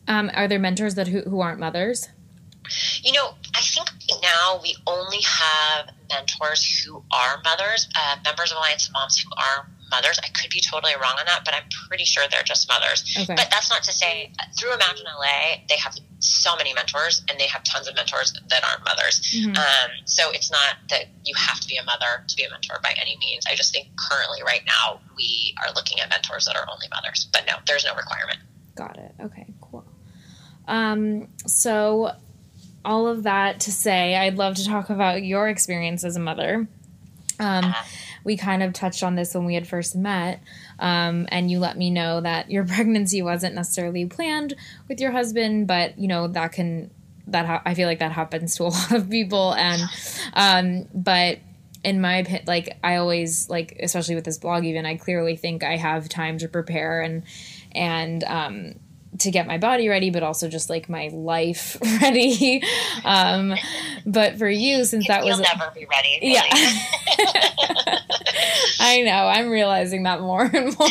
Um, 0.08 0.30
are 0.34 0.48
there 0.48 0.58
mentors 0.58 0.94
that 0.96 1.08
who, 1.08 1.20
who 1.22 1.40
aren't 1.40 1.60
mothers? 1.60 2.08
You 3.02 3.12
know, 3.12 3.34
I 3.54 3.60
think 3.60 3.90
now 4.22 4.60
we 4.62 4.76
only 4.86 5.20
have 5.22 5.90
mentors 6.08 6.84
who 6.84 7.02
are 7.12 7.40
mothers, 7.44 7.88
uh, 7.96 8.16
members 8.24 8.52
of 8.52 8.58
Alliance 8.58 8.86
of 8.86 8.92
Moms 8.92 9.18
who 9.18 9.30
are 9.36 9.68
mothers. 9.92 10.18
I 10.24 10.28
could 10.28 10.50
be 10.50 10.60
totally 10.60 10.94
wrong 10.94 11.14
on 11.20 11.26
that, 11.26 11.44
but 11.44 11.54
I'm 11.54 11.68
pretty 11.86 12.04
sure 12.04 12.24
they're 12.28 12.42
just 12.42 12.68
mothers. 12.68 13.04
Okay. 13.16 13.34
But 13.36 13.48
that's 13.50 13.70
not 13.70 13.84
to 13.84 13.92
say 13.92 14.32
through 14.58 14.72
Imagine 14.72 15.06
LA, 15.06 15.62
they 15.68 15.76
have 15.76 15.94
so 16.18 16.56
many 16.56 16.72
mentors 16.72 17.22
and 17.28 17.38
they 17.38 17.46
have 17.46 17.62
tons 17.62 17.86
of 17.86 17.94
mentors 17.94 18.32
that 18.48 18.64
aren't 18.64 18.84
mothers. 18.84 19.20
Mm-hmm. 19.20 19.56
Um, 19.56 19.90
so 20.06 20.30
it's 20.30 20.50
not 20.50 20.76
that 20.88 21.06
you 21.24 21.34
have 21.36 21.60
to 21.60 21.68
be 21.68 21.76
a 21.76 21.84
mother 21.84 22.24
to 22.26 22.36
be 22.36 22.44
a 22.44 22.50
mentor 22.50 22.80
by 22.82 22.94
any 23.00 23.16
means. 23.20 23.44
I 23.46 23.54
just 23.54 23.72
think 23.72 23.88
currently, 23.96 24.42
right 24.42 24.62
now, 24.66 25.00
we 25.16 25.54
are 25.62 25.72
looking 25.74 26.00
at 26.00 26.08
mentors 26.08 26.46
that 26.46 26.56
are 26.56 26.66
only 26.72 26.86
mothers. 26.90 27.28
But 27.32 27.44
no, 27.46 27.54
there's 27.66 27.84
no 27.84 27.94
requirement. 27.94 28.38
Got 28.74 28.96
it. 28.96 29.12
Okay, 29.20 29.46
cool. 29.60 29.84
Um, 30.66 31.28
so 31.46 32.12
all 32.84 33.06
of 33.06 33.24
that 33.24 33.60
to 33.60 33.72
say, 33.72 34.16
I'd 34.16 34.36
love 34.36 34.56
to 34.56 34.64
talk 34.64 34.90
about 34.90 35.22
your 35.22 35.48
experience 35.48 36.02
as 36.02 36.16
a 36.16 36.20
mother. 36.20 36.66
Um, 37.38 37.64
uh-huh 37.64 37.84
we 38.24 38.36
kind 38.36 38.62
of 38.62 38.72
touched 38.72 39.02
on 39.02 39.14
this 39.14 39.34
when 39.34 39.44
we 39.44 39.54
had 39.54 39.66
first 39.66 39.96
met, 39.96 40.42
um, 40.78 41.26
and 41.30 41.50
you 41.50 41.58
let 41.58 41.76
me 41.76 41.90
know 41.90 42.20
that 42.20 42.50
your 42.50 42.64
pregnancy 42.66 43.22
wasn't 43.22 43.54
necessarily 43.54 44.06
planned 44.06 44.54
with 44.88 45.00
your 45.00 45.12
husband, 45.12 45.66
but 45.66 45.98
you 45.98 46.08
know 46.08 46.28
that 46.28 46.52
can 46.52 46.90
that 47.28 47.46
ha- 47.46 47.62
I 47.64 47.74
feel 47.74 47.88
like 47.88 48.00
that 48.00 48.12
happens 48.12 48.56
to 48.56 48.64
a 48.64 48.64
lot 48.68 48.92
of 48.92 49.10
people, 49.10 49.54
and 49.54 49.82
um, 50.34 50.88
but 50.94 51.38
in 51.84 52.00
my 52.00 52.18
opinion, 52.18 52.44
like 52.46 52.78
I 52.84 52.96
always 52.96 53.48
like, 53.48 53.76
especially 53.80 54.14
with 54.14 54.24
this 54.24 54.38
blog, 54.38 54.64
even 54.64 54.86
I 54.86 54.96
clearly 54.96 55.36
think 55.36 55.64
I 55.64 55.76
have 55.76 56.08
time 56.08 56.38
to 56.38 56.48
prepare 56.48 57.00
and 57.00 57.24
and 57.72 58.22
um, 58.24 58.74
to 59.18 59.30
get 59.30 59.46
my 59.46 59.58
body 59.58 59.88
ready, 59.88 60.10
but 60.10 60.22
also 60.22 60.48
just 60.48 60.70
like 60.70 60.88
my 60.88 61.08
life 61.12 61.76
ready. 62.02 62.62
Um, 63.04 63.54
but 64.06 64.38
for 64.38 64.48
you, 64.48 64.84
since 64.84 65.06
that 65.08 65.24
You'll 65.24 65.38
was 65.38 65.40
never 65.40 65.70
be 65.74 65.86
ready. 65.90 66.18
Really. 66.20 66.34
Yeah, 66.34 66.42
I 68.80 69.02
know. 69.02 69.26
I'm 69.26 69.50
realizing 69.50 70.04
that 70.04 70.20
more 70.20 70.44
and 70.44 70.76
more. 70.78 70.88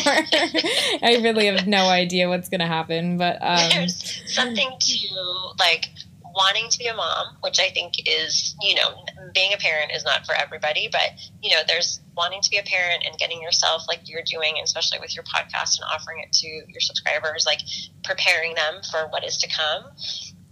I 1.02 1.20
really 1.22 1.46
have 1.46 1.66
no 1.66 1.88
idea 1.88 2.28
what's 2.28 2.48
going 2.48 2.60
to 2.60 2.66
happen, 2.66 3.18
but 3.18 3.38
um, 3.40 3.70
there's 3.70 4.22
something 4.26 4.70
to 4.78 5.52
like 5.58 5.90
wanting 6.34 6.68
to 6.68 6.78
be 6.78 6.86
a 6.86 6.94
mom, 6.94 7.36
which 7.40 7.60
I 7.60 7.70
think 7.70 7.94
is, 8.06 8.56
you 8.62 8.74
know, 8.74 9.04
being 9.34 9.52
a 9.52 9.56
parent 9.56 9.92
is 9.94 10.04
not 10.04 10.26
for 10.26 10.34
everybody, 10.34 10.88
but, 10.90 11.10
you 11.42 11.50
know, 11.50 11.62
there's 11.66 12.00
wanting 12.16 12.40
to 12.42 12.50
be 12.50 12.58
a 12.58 12.62
parent 12.62 13.04
and 13.06 13.16
getting 13.18 13.40
yourself 13.40 13.82
like 13.88 14.08
you're 14.08 14.22
doing, 14.22 14.56
especially 14.62 14.98
with 15.00 15.14
your 15.14 15.24
podcast 15.24 15.78
and 15.78 15.84
offering 15.92 16.20
it 16.20 16.32
to 16.32 16.46
your 16.46 16.80
subscribers, 16.80 17.44
like 17.46 17.60
preparing 18.04 18.54
them 18.54 18.80
for 18.90 19.08
what 19.08 19.24
is 19.24 19.38
to 19.38 19.48
come. 19.48 19.84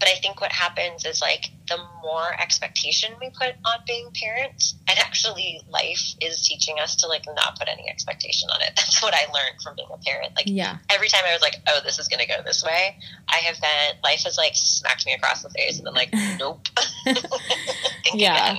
But 0.01 0.09
I 0.09 0.15
think 0.15 0.41
what 0.41 0.51
happens 0.51 1.05
is 1.05 1.21
like 1.21 1.51
the 1.69 1.79
more 2.03 2.33
expectation 2.41 3.13
we 3.21 3.31
put 3.31 3.55
on 3.65 3.79
being 3.87 4.09
parents, 4.21 4.75
and 4.89 4.99
actually 4.99 5.61
life 5.71 6.15
is 6.21 6.47
teaching 6.47 6.81
us 6.81 6.97
to 6.97 7.07
like 7.07 7.25
not 7.27 7.59
put 7.59 7.69
any 7.69 7.89
expectation 7.89 8.49
on 8.51 8.61
it. 8.63 8.73
That's 8.77 9.03
what 9.03 9.15
I 9.15 9.25
learned 9.27 9.63
from 9.63 9.77
being 9.77 9.89
a 9.93 9.99
parent. 9.99 10.35
Like 10.35 10.47
yeah. 10.49 10.79
every 10.91 11.09
time 11.09 11.23
I 11.29 11.33
was 11.33 11.43
like, 11.43 11.57
oh, 11.69 11.81
this 11.85 11.99
is 11.99 12.09
gonna 12.09 12.27
go 12.27 12.43
this 12.45 12.65
way, 12.65 12.97
I 13.29 13.37
have 13.37 13.61
been 13.61 14.01
life 14.03 14.25
has 14.25 14.37
like 14.37 14.53
smacked 14.55 15.07
me 15.07 15.13
across 15.13 15.43
the 15.43 15.51
face 15.51 15.77
and 15.77 15.85
been 15.85 15.95
like, 15.95 16.13
nope. 16.39 16.67
yeah. 18.15 18.57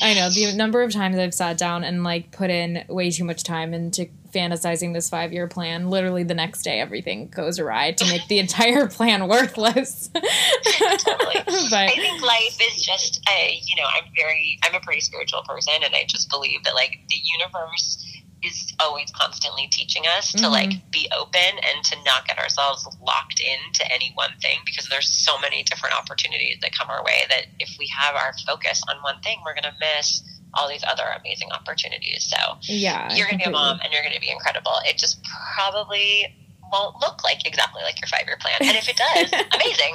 I 0.00 0.14
know 0.14 0.30
the 0.30 0.52
number 0.54 0.82
of 0.82 0.92
times 0.92 1.16
I've 1.16 1.34
sat 1.34 1.58
down 1.58 1.82
and 1.82 2.04
like 2.04 2.30
put 2.30 2.50
in 2.50 2.84
way 2.88 3.10
too 3.10 3.24
much 3.24 3.42
time 3.42 3.72
into 3.74 4.08
fantasizing 4.32 4.92
this 4.94 5.08
five 5.08 5.32
year 5.32 5.46
plan. 5.46 5.90
Literally 5.90 6.22
the 6.22 6.34
next 6.34 6.62
day, 6.62 6.80
everything 6.80 7.28
goes 7.28 7.58
awry 7.58 7.92
to 7.92 8.06
make 8.06 8.26
the 8.28 8.38
entire 8.38 8.88
plan 8.88 9.28
worthless. 9.28 10.08
totally. 10.14 11.42
but 11.70 11.72
I 11.72 11.94
think 11.94 12.22
life 12.22 12.58
is 12.72 12.82
just, 12.82 13.22
a, 13.28 13.60
you 13.64 13.76
know, 13.76 13.88
I'm 13.88 14.10
very, 14.16 14.58
I'm 14.64 14.74
a 14.74 14.80
pretty 14.80 15.00
spiritual 15.00 15.42
person, 15.42 15.74
and 15.82 15.94
I 15.94 16.04
just 16.08 16.30
believe 16.30 16.64
that 16.64 16.74
like 16.74 16.98
the 17.08 17.16
universe 17.38 17.98
is 18.42 18.72
always 18.80 19.10
constantly 19.12 19.68
teaching 19.68 20.02
us 20.16 20.32
to 20.32 20.38
mm-hmm. 20.38 20.52
like 20.52 20.90
be 20.90 21.08
open 21.16 21.40
and 21.40 21.84
to 21.84 21.96
not 22.04 22.26
get 22.26 22.38
ourselves 22.38 22.86
locked 23.00 23.40
into 23.40 23.90
any 23.92 24.10
one 24.14 24.32
thing 24.40 24.58
because 24.66 24.88
there's 24.88 25.08
so 25.08 25.38
many 25.38 25.62
different 25.62 25.96
opportunities 25.96 26.58
that 26.60 26.76
come 26.76 26.90
our 26.90 27.04
way 27.04 27.24
that 27.28 27.46
if 27.60 27.76
we 27.78 27.86
have 27.86 28.16
our 28.16 28.34
focus 28.46 28.82
on 28.88 28.96
one 29.02 29.20
thing 29.22 29.38
we're 29.44 29.54
going 29.54 29.62
to 29.62 29.74
miss 29.96 30.22
all 30.54 30.68
these 30.68 30.84
other 30.90 31.04
amazing 31.18 31.50
opportunities. 31.52 32.24
So 32.24 32.56
yeah, 32.62 33.14
you're 33.14 33.26
going 33.26 33.38
to 33.38 33.44
be 33.44 33.48
a 33.48 33.52
mom 33.52 33.80
and 33.82 33.92
you're 33.92 34.02
going 34.02 34.14
to 34.14 34.20
be 34.20 34.30
incredible. 34.30 34.72
It 34.84 34.98
just 34.98 35.22
probably 35.54 36.34
won't 36.72 36.98
look 37.00 37.22
like 37.22 37.46
exactly 37.46 37.82
like 37.82 38.00
your 38.00 38.08
five 38.08 38.26
year 38.26 38.38
plan. 38.40 38.54
And 38.60 38.76
if 38.76 38.88
it 38.88 38.96
does, 38.96 39.32
amazing. 39.54 39.94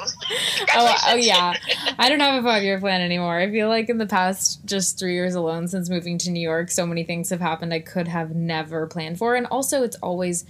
oh, 0.76 0.86
uh, 0.86 0.98
oh 1.08 1.16
yeah. 1.16 1.56
I 1.98 2.08
don't 2.10 2.20
have 2.20 2.44
a 2.44 2.48
five 2.48 2.64
year 2.64 2.80
plan 2.80 3.02
anymore. 3.02 3.38
I 3.38 3.50
feel 3.50 3.68
like 3.68 3.90
in 3.90 3.98
the 3.98 4.06
past 4.06 4.64
just 4.66 5.00
three 5.00 5.14
years 5.14 5.36
alone 5.36 5.68
since 5.68 5.90
moving 5.90 6.18
to 6.20 6.32
New 6.32 6.40
York, 6.40 6.70
so 6.70 6.86
many 6.86 7.04
things 7.04 7.30
have 7.32 7.42
happened 7.42 7.74
I 7.74 7.80
could 7.80 8.08
have 8.08 8.36
never 8.36 8.88
planned 8.88 9.18
for. 9.18 9.36
And 9.36 9.48
also 9.48 9.84
it's 9.84 9.98
always 9.98 10.46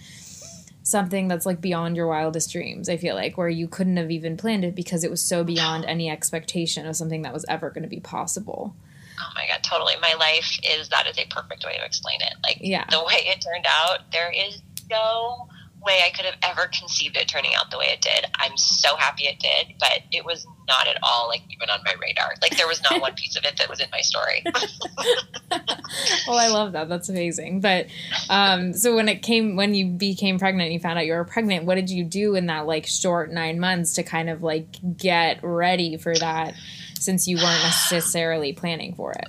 something 0.84 1.28
that's 1.28 1.46
like 1.46 1.62
beyond 1.62 1.96
your 1.96 2.08
wildest 2.08 2.52
dreams, 2.52 2.90
I 2.90 2.98
feel 2.98 3.16
like, 3.16 3.38
where 3.38 3.50
you 3.50 3.68
couldn't 3.68 3.98
have 3.98 4.12
even 4.12 4.38
planned 4.38 4.64
it 4.64 4.76
because 4.76 5.04
it 5.04 5.12
was 5.12 5.22
so 5.22 5.44
beyond 5.44 5.86
any 5.86 6.10
expectation 6.10 6.86
of 6.86 6.96
something 6.96 7.24
that 7.24 7.34
was 7.34 7.46
ever 7.50 7.70
going 7.70 7.84
to 7.84 7.90
be 7.90 8.00
possible. 8.00 8.76
Oh 9.20 9.32
my 9.36 9.48
god, 9.48 9.64
totally. 9.64 9.96
My 10.02 10.14
life 10.20 10.60
is 10.64 10.90
that 10.90 11.08
is 11.08 11.18
a 11.18 11.26
perfect 11.28 11.66
way 11.66 11.78
to 11.78 11.86
explain 11.86 12.20
it. 12.22 12.34
Like 12.44 12.58
yeah. 12.62 12.86
the 12.90 13.04
way 13.04 13.16
it 13.26 13.42
turned 13.42 13.66
out, 13.68 14.12
there 14.12 14.32
is 14.32 14.62
no 14.90 15.48
way 15.86 16.02
I 16.06 16.10
could 16.10 16.26
have 16.26 16.36
ever 16.44 16.68
conceived 16.68 17.16
it 17.18 17.28
turning 17.28 17.54
out 17.56 17.72
the 17.72 17.78
way 17.78 17.88
it 17.88 18.02
did. 18.02 18.26
I'm 18.36 18.58
so 18.58 18.96
happy 18.96 19.26
it 19.26 19.40
did, 19.40 19.76
but 19.80 20.02
it 20.12 20.26
was 20.26 20.46
not 20.68 20.88
at 20.88 20.98
all 21.02 21.28
like 21.28 21.42
even 21.50 21.70
on 21.70 21.80
my 21.86 21.94
radar. 22.02 22.34
Like 22.42 22.58
there 22.58 22.68
was 22.68 22.82
not 22.84 23.00
one 23.00 23.14
piece 23.16 23.36
of 23.36 23.44
it 23.46 23.58
that 23.58 23.70
was 23.70 23.80
in 23.80 23.88
my 23.92 24.02
story. 24.02 24.44
well, 26.28 26.38
I 26.38 26.48
love 26.50 26.74
that. 26.74 26.90
That's 26.90 27.10
amazing. 27.10 27.62
But 27.62 27.88
um, 28.30 28.74
so 28.74 28.96
when 28.96 29.08
it 29.08 29.22
came 29.22 29.56
when 29.56 29.74
you 29.74 29.88
became 29.88 30.40
pregnant, 30.40 30.72
you 30.72 30.80
found 30.80 31.00
out 31.00 31.06
you 31.06 31.14
were 31.14 31.24
pregnant. 31.24 31.66
What 31.66 31.76
did 31.76 31.90
you 31.90 32.04
do 32.04 32.36
in 32.36 32.48
that 32.48 32.66
like 32.66 32.86
short 32.86 33.32
nine 33.32 33.60
months 33.60 33.94
to 33.94 34.04
kind 34.04 34.30
of 34.30 34.44
like 34.44 34.98
get 34.98 35.40
ready 35.44 35.98
for 35.98 36.16
that? 36.16 36.54
Since 37.02 37.28
you 37.28 37.38
weren't 37.38 37.64
necessarily 37.64 38.54
planning 38.54 38.94
for 38.94 39.12
it. 39.14 39.28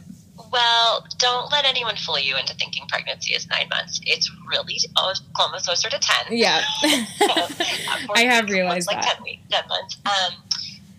Well, 0.50 1.06
don't 1.18 1.52
let 1.52 1.64
anyone 1.66 1.96
fool 1.96 2.18
you 2.18 2.36
into 2.36 2.54
thinking 2.54 2.86
pregnancy 2.88 3.34
is 3.34 3.46
nine 3.48 3.68
months. 3.68 4.00
It's 4.04 4.30
really 4.48 4.78
almost, 4.96 5.22
closer 5.34 5.90
to 5.90 5.98
10. 5.98 6.36
Yeah. 6.36 6.62
I 8.14 8.26
have 8.28 8.48
realized 8.48 8.86
like 8.86 9.02
that. 9.02 9.16
10 9.16 9.22
weeks, 9.24 9.42
10 9.50 9.68
months. 9.68 9.98
Um, 10.06 10.34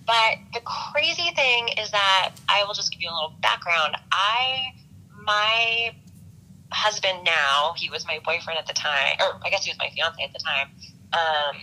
but 0.05 0.37
the 0.53 0.61
crazy 0.61 1.31
thing 1.35 1.69
is 1.79 1.91
that 1.91 2.31
I 2.47 2.63
will 2.65 2.73
just 2.73 2.91
give 2.91 3.01
you 3.01 3.09
a 3.09 3.13
little 3.13 3.33
background. 3.41 3.95
I, 4.11 4.73
my 5.23 5.93
husband 6.71 7.23
now, 7.23 7.73
he 7.75 7.89
was 7.89 8.05
my 8.05 8.19
boyfriend 8.23 8.59
at 8.59 8.67
the 8.67 8.73
time, 8.73 9.17
or 9.19 9.39
I 9.43 9.49
guess 9.49 9.65
he 9.65 9.71
was 9.71 9.77
my 9.77 9.89
fiance 9.95 10.23
at 10.23 10.33
the 10.33 10.39
time. 10.39 10.69
Um, 11.13 11.57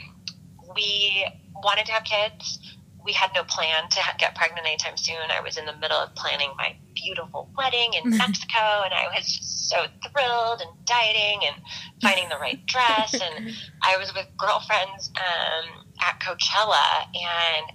we 0.74 1.26
wanted 1.62 1.86
to 1.86 1.92
have 1.92 2.04
kids 2.04 2.75
we 3.06 3.12
had 3.12 3.30
no 3.34 3.44
plan 3.44 3.88
to 3.88 4.00
get 4.18 4.34
pregnant 4.34 4.66
anytime 4.66 4.96
soon. 4.96 5.30
I 5.30 5.40
was 5.40 5.56
in 5.56 5.64
the 5.64 5.76
middle 5.76 5.96
of 5.96 6.14
planning 6.16 6.50
my 6.58 6.76
beautiful 6.94 7.48
wedding 7.56 7.94
in 7.94 8.10
Mexico, 8.10 8.82
and 8.84 8.92
I 8.92 9.06
was 9.14 9.24
just 9.24 9.70
so 9.70 9.86
thrilled 10.10 10.60
and 10.60 10.70
dieting 10.84 11.40
and 11.46 11.56
finding 12.02 12.28
the 12.28 12.36
right 12.36 12.64
dress. 12.66 13.14
And 13.14 13.50
I 13.82 13.96
was 13.96 14.12
with 14.12 14.26
girlfriends 14.36 15.10
um, 15.16 15.86
at 16.02 16.18
Coachella, 16.20 17.06
and 17.14 17.72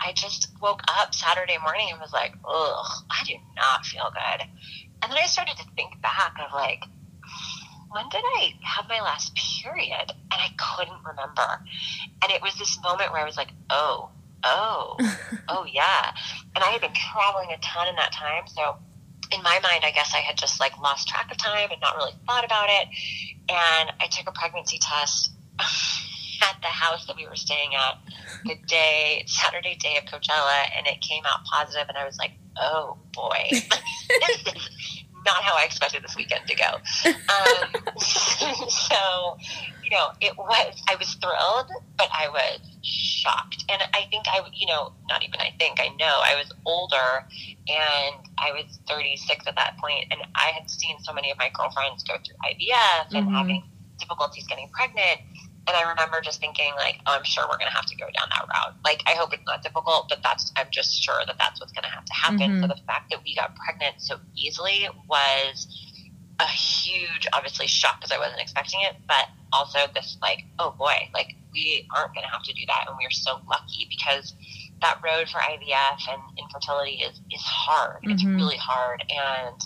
I 0.00 0.12
just 0.14 0.48
woke 0.60 0.82
up 0.88 1.14
Saturday 1.14 1.58
morning 1.62 1.88
and 1.92 2.00
was 2.00 2.12
like, 2.12 2.34
ugh, 2.44 2.86
I 3.08 3.22
do 3.24 3.34
not 3.56 3.86
feel 3.86 4.10
good. 4.12 4.46
And 5.02 5.12
then 5.12 5.18
I 5.18 5.26
started 5.26 5.56
to 5.58 5.64
think 5.76 6.00
back 6.02 6.34
of 6.44 6.52
like, 6.52 6.82
when 7.90 8.08
did 8.10 8.22
I 8.24 8.54
have 8.62 8.88
my 8.88 9.00
last 9.00 9.36
period? 9.36 10.10
And 10.10 10.32
I 10.32 10.48
couldn't 10.56 11.04
remember. 11.06 11.62
And 12.22 12.32
it 12.32 12.42
was 12.42 12.58
this 12.58 12.78
moment 12.82 13.12
where 13.12 13.20
I 13.20 13.24
was 13.24 13.36
like, 13.36 13.50
oh, 13.70 14.10
oh, 14.44 14.96
oh 15.48 15.66
yeah. 15.70 16.12
And 16.54 16.62
I 16.62 16.68
had 16.68 16.80
been 16.80 16.94
traveling 16.94 17.50
a 17.52 17.58
ton 17.58 17.88
in 17.88 17.96
that 17.96 18.12
time. 18.12 18.46
So 18.46 18.76
in 19.32 19.42
my 19.42 19.58
mind, 19.60 19.84
I 19.84 19.90
guess 19.90 20.12
I 20.14 20.18
had 20.18 20.36
just 20.36 20.60
like 20.60 20.78
lost 20.78 21.08
track 21.08 21.30
of 21.30 21.38
time 21.38 21.70
and 21.70 21.80
not 21.80 21.96
really 21.96 22.12
thought 22.26 22.44
about 22.44 22.68
it. 22.68 22.88
And 23.48 23.92
I 24.00 24.06
took 24.10 24.28
a 24.28 24.32
pregnancy 24.32 24.78
test 24.78 25.32
at 25.58 26.56
the 26.60 26.68
house 26.68 27.06
that 27.06 27.16
we 27.16 27.26
were 27.26 27.36
staying 27.36 27.74
at 27.74 27.98
the 28.44 28.56
day, 28.66 29.24
Saturday 29.26 29.76
day 29.76 29.96
of 29.96 30.04
Coachella, 30.04 30.66
and 30.76 30.86
it 30.86 31.00
came 31.00 31.24
out 31.24 31.44
positive, 31.44 31.88
and 31.88 31.96
I 31.96 32.04
was 32.04 32.18
like, 32.18 32.32
oh 32.56 32.98
boy. 33.12 33.50
not 35.24 35.42
how 35.42 35.56
I 35.56 35.64
expected 35.64 36.02
this 36.02 36.16
weekend 36.16 36.46
to 36.48 36.56
go. 36.56 36.64
Um, 37.04 37.98
so, 37.98 39.36
you 39.84 39.90
know, 39.90 40.10
it 40.20 40.36
was, 40.36 40.82
I 40.88 40.96
was 40.96 41.14
thrilled, 41.14 41.70
but 41.96 42.08
I 42.12 42.28
was 42.28 42.60
shocked. 42.82 43.64
And 43.68 43.82
I 43.94 44.06
think 44.10 44.24
I, 44.28 44.40
you 44.52 44.66
know, 44.66 44.92
not 45.08 45.22
even 45.24 45.40
I 45.40 45.54
think, 45.58 45.80
I 45.80 45.88
know 45.98 46.20
I 46.22 46.34
was 46.34 46.52
older 46.66 47.26
and 47.68 48.16
I 48.38 48.52
was 48.52 48.78
36 48.88 49.46
at 49.46 49.54
that 49.56 49.76
point, 49.78 50.06
and 50.10 50.20
I 50.34 50.50
had 50.50 50.68
seen 50.68 50.96
so 51.00 51.12
many 51.12 51.30
of 51.30 51.38
my 51.38 51.50
girlfriends 51.54 52.02
go 52.02 52.14
through 52.14 52.36
IVF 52.44 53.14
and 53.14 53.26
mm-hmm. 53.26 53.34
having 53.34 53.64
difficulties 53.98 54.46
getting 54.48 54.68
pregnant. 54.70 55.20
And 55.68 55.76
I 55.76 55.88
remember 55.88 56.20
just 56.20 56.40
thinking, 56.40 56.72
like, 56.76 56.98
oh, 57.06 57.14
I'm 57.14 57.22
sure 57.22 57.44
we're 57.44 57.58
going 57.58 57.70
to 57.70 57.76
have 57.76 57.86
to 57.86 57.96
go 57.96 58.06
down 58.06 58.26
that 58.30 58.48
route. 58.48 58.74
Like, 58.84 59.00
I 59.06 59.12
hope 59.12 59.32
it's 59.32 59.46
not 59.46 59.62
difficult, 59.62 60.08
but 60.08 60.18
that's, 60.22 60.50
I'm 60.56 60.66
just 60.72 61.00
sure 61.00 61.22
that 61.24 61.36
that's 61.38 61.60
what's 61.60 61.72
going 61.72 61.84
to 61.84 61.88
have 61.88 62.04
to 62.04 62.12
happen. 62.12 62.38
Mm-hmm. 62.38 62.62
So 62.62 62.66
the 62.66 62.80
fact 62.84 63.10
that 63.10 63.20
we 63.24 63.36
got 63.36 63.54
pregnant 63.54 64.00
so 64.00 64.16
easily 64.34 64.88
was 65.08 65.68
a 66.42 66.46
huge, 66.46 67.26
obviously, 67.32 67.66
shock 67.66 68.00
because 68.00 68.12
I 68.12 68.18
wasn't 68.18 68.40
expecting 68.40 68.80
it, 68.82 68.96
but 69.06 69.28
also 69.52 69.78
this, 69.94 70.18
like, 70.20 70.44
oh 70.58 70.74
boy, 70.76 71.08
like, 71.14 71.34
we 71.52 71.86
aren't 71.94 72.14
going 72.14 72.24
to 72.24 72.30
have 72.30 72.42
to 72.42 72.52
do 72.52 72.62
that. 72.66 72.86
And 72.88 72.96
we're 72.98 73.10
so 73.10 73.40
lucky 73.48 73.86
because 73.88 74.34
that 74.80 75.00
road 75.04 75.28
for 75.28 75.38
IVF 75.38 76.08
and 76.10 76.22
infertility 76.38 77.02
is, 77.02 77.20
is 77.30 77.42
hard. 77.42 78.02
Mm-hmm. 78.02 78.10
It's 78.10 78.24
really 78.24 78.56
hard. 78.56 79.04
And, 79.08 79.60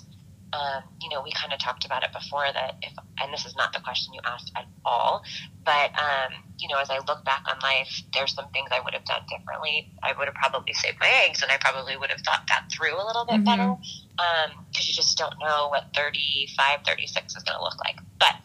um, 0.53 0.83
you 1.01 1.09
know, 1.11 1.23
we 1.23 1.33
kind 1.33 1.53
of 1.53 1.59
talked 1.59 1.85
about 1.85 2.03
it 2.03 2.13
before 2.13 2.47
that 2.53 2.77
if, 2.83 2.93
and 3.21 3.33
this 3.33 3.47
is 3.47 3.57
not 3.57 3.73
the 3.73 3.81
question 3.81 4.15
you 4.15 4.21
asked 4.25 4.53
at 4.57 4.67
all, 4.85 5.23
but, 5.67 5.91
um, 5.99 6.33
you 6.59 6.69
know, 6.69 6.79
as 6.79 6.89
I 6.89 6.99
look 7.07 7.25
back 7.25 7.45
on 7.51 7.59
life, 7.61 8.03
there's 8.15 8.33
some 8.33 8.47
things 8.55 8.71
I 8.71 8.81
would 8.81 8.95
have 8.95 9.05
done 9.05 9.23
differently. 9.29 9.93
I 10.03 10.15
would 10.17 10.27
have 10.27 10.35
probably 10.35 10.73
saved 10.73 10.99
my 11.01 11.11
eggs 11.27 11.43
and 11.43 11.51
I 11.51 11.59
probably 11.59 11.97
would 11.97 12.11
have 12.11 12.21
thought 12.21 12.45
that 12.49 12.69
through 12.73 12.95
a 12.95 13.05
little 13.05 13.27
bit 13.27 13.43
mm-hmm. 13.43 13.45
better. 13.45 13.71
Um, 14.17 14.65
cause 14.73 14.87
you 14.87 14.95
just 14.95 15.19
don't 15.19 15.35
know 15.41 15.69
what 15.69 15.93
35, 15.95 16.81
36 16.87 17.37
is 17.37 17.43
going 17.43 17.59
to 17.59 17.63
look 17.63 17.77
like. 17.85 17.97
But 18.19 18.37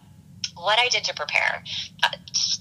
what 0.56 0.80
I 0.80 0.90
did 0.90 1.04
to 1.06 1.14
prepare, 1.14 1.64
uh, 2.04 2.10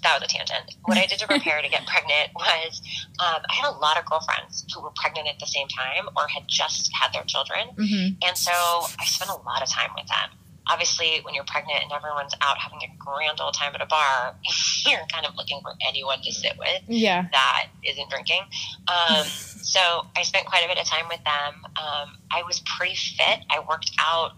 that 0.02 0.20
was 0.20 0.22
a 0.22 0.28
tangent. 0.28 0.76
What 0.84 0.98
I 0.98 1.06
did 1.06 1.18
to 1.20 1.26
prepare 1.26 1.60
to 1.62 1.68
get 1.68 1.86
pregnant 1.86 2.30
was 2.34 2.80
um, 3.18 3.42
I 3.48 3.54
had 3.54 3.68
a 3.70 3.76
lot 3.78 3.98
of 3.98 4.04
girlfriends 4.04 4.66
who 4.74 4.82
were 4.82 4.92
pregnant 4.94 5.26
at 5.26 5.40
the 5.40 5.46
same 5.46 5.68
time 5.68 6.08
or 6.16 6.28
had 6.28 6.44
just 6.48 6.90
had 7.00 7.12
their 7.12 7.24
children. 7.24 7.68
Mm-hmm. 7.76 8.28
And 8.28 8.36
so 8.36 8.52
I 8.52 9.04
spent 9.04 9.30
a 9.30 9.40
lot 9.42 9.62
of 9.62 9.68
time 9.68 9.90
with 9.96 10.06
them. 10.06 10.30
Obviously, 10.70 11.20
when 11.22 11.34
you're 11.34 11.44
pregnant 11.44 11.82
and 11.82 11.92
everyone's 11.92 12.34
out 12.40 12.58
having 12.58 12.78
a 12.82 12.96
grand 12.98 13.40
old 13.40 13.54
time 13.54 13.74
at 13.74 13.80
a 13.80 13.86
bar, 13.86 14.36
you're 14.86 15.06
kind 15.12 15.26
of 15.26 15.34
looking 15.36 15.60
for 15.62 15.72
anyone 15.86 16.20
to 16.22 16.32
sit 16.32 16.52
with 16.58 16.82
yeah. 16.86 17.26
that 17.32 17.68
isn't 17.82 18.08
drinking. 18.10 18.42
Um, 18.88 19.24
so 19.24 20.06
I 20.16 20.22
spent 20.22 20.46
quite 20.46 20.64
a 20.64 20.68
bit 20.68 20.78
of 20.78 20.86
time 20.86 21.06
with 21.08 21.22
them. 21.24 21.64
Um, 21.76 22.18
I 22.30 22.42
was 22.46 22.60
pretty 22.60 22.94
fit. 22.94 23.40
I 23.50 23.64
worked 23.68 23.90
out 23.98 24.32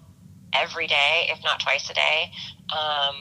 every 0.54 0.86
day, 0.86 1.28
if 1.30 1.42
not 1.42 1.60
twice 1.60 1.88
a 1.90 1.94
day. 1.94 2.32
Um, 2.70 3.16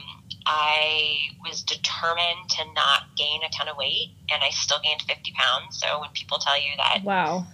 I 0.46 1.18
was 1.44 1.62
determined 1.62 2.48
to 2.50 2.64
not 2.74 3.02
gain 3.16 3.42
a 3.44 3.50
ton 3.50 3.68
of 3.68 3.76
weight, 3.76 4.10
and 4.30 4.42
I 4.42 4.50
still 4.50 4.78
gained 4.82 5.02
50 5.02 5.32
pounds. 5.32 5.78
So 5.78 6.00
when 6.00 6.10
people 6.14 6.38
tell 6.38 6.60
you 6.60 6.72
that, 6.78 7.02
wow, 7.04 7.46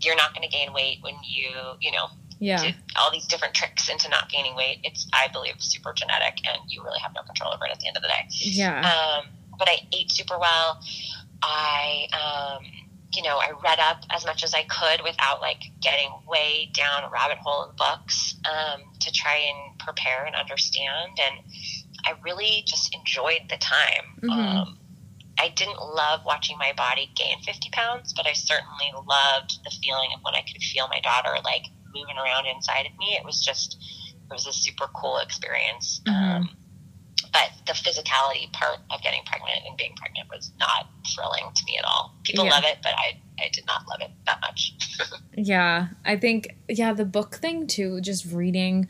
you're 0.00 0.16
not 0.16 0.34
going 0.34 0.48
to 0.48 0.54
gain 0.54 0.72
weight 0.72 0.98
when 1.00 1.14
you, 1.24 1.50
you 1.80 1.90
know, 1.90 2.08
yeah, 2.38 2.72
all 2.96 3.10
these 3.10 3.26
different 3.26 3.54
tricks 3.54 3.88
into 3.88 4.08
not 4.08 4.30
gaining 4.30 4.54
weight, 4.54 4.80
it's 4.84 5.08
I 5.12 5.28
believe 5.28 5.54
super 5.58 5.92
genetic, 5.92 6.38
and 6.46 6.58
you 6.68 6.82
really 6.82 7.00
have 7.00 7.12
no 7.14 7.22
control 7.22 7.52
over 7.52 7.66
it 7.66 7.72
at 7.72 7.80
the 7.80 7.88
end 7.88 7.96
of 7.96 8.02
the 8.02 8.08
day. 8.08 8.26
Yeah. 8.30 8.80
Um, 8.80 9.26
but 9.58 9.68
I 9.68 9.78
ate 9.92 10.10
super 10.10 10.38
well. 10.38 10.80
I, 11.42 12.06
um, 12.12 12.64
you 13.14 13.22
know, 13.22 13.38
I 13.38 13.52
read 13.62 13.78
up 13.78 14.02
as 14.10 14.26
much 14.26 14.44
as 14.44 14.54
I 14.54 14.64
could 14.64 15.02
without 15.02 15.40
like 15.40 15.62
getting 15.80 16.10
way 16.28 16.70
down 16.74 17.04
a 17.04 17.08
rabbit 17.08 17.38
hole 17.38 17.64
in 17.64 17.76
books 17.76 18.34
um, 18.44 18.82
to 19.00 19.12
try 19.12 19.36
and 19.36 19.78
prepare 19.78 20.24
and 20.24 20.34
understand. 20.34 21.18
And 21.22 21.40
I 22.04 22.14
really 22.24 22.62
just 22.66 22.94
enjoyed 22.94 23.48
the 23.48 23.56
time. 23.56 24.20
Mm-hmm. 24.22 24.30
Um, 24.30 24.78
I 25.38 25.48
didn't 25.50 25.78
love 25.78 26.20
watching 26.24 26.56
my 26.58 26.72
body 26.76 27.10
gain 27.14 27.40
50 27.42 27.68
pounds, 27.70 28.12
but 28.14 28.26
I 28.26 28.32
certainly 28.32 28.90
loved 29.06 29.62
the 29.64 29.70
feeling 29.70 30.10
of 30.14 30.22
when 30.22 30.34
I 30.34 30.40
could 30.40 30.62
feel 30.62 30.88
my 30.88 31.00
daughter 31.00 31.36
like 31.44 31.66
moving 31.98 32.16
around 32.16 32.46
inside 32.46 32.86
of 32.86 32.96
me. 32.98 33.16
It 33.18 33.24
was 33.24 33.44
just, 33.44 33.76
it 34.30 34.32
was 34.32 34.46
a 34.46 34.52
super 34.52 34.86
cool 34.94 35.18
experience. 35.18 36.00
Mm-hmm. 36.06 36.36
Um, 36.36 36.50
but 37.32 37.50
the 37.66 37.72
physicality 37.72 38.50
part 38.52 38.78
of 38.90 39.02
getting 39.02 39.20
pregnant 39.26 39.60
and 39.66 39.76
being 39.76 39.94
pregnant 39.96 40.28
was 40.30 40.52
not 40.58 40.88
thrilling 41.14 41.44
to 41.54 41.64
me 41.66 41.76
at 41.78 41.84
all. 41.84 42.14
People 42.24 42.44
yeah. 42.44 42.50
love 42.52 42.64
it, 42.64 42.78
but 42.82 42.92
I, 42.92 43.20
I 43.38 43.48
did 43.52 43.66
not 43.66 43.82
love 43.88 44.00
it 44.00 44.10
that 44.26 44.40
much. 44.40 44.72
yeah, 45.36 45.88
I 46.04 46.16
think, 46.16 46.56
yeah, 46.68 46.92
the 46.92 47.04
book 47.04 47.36
thing 47.36 47.66
too, 47.66 48.00
just 48.00 48.26
reading 48.26 48.88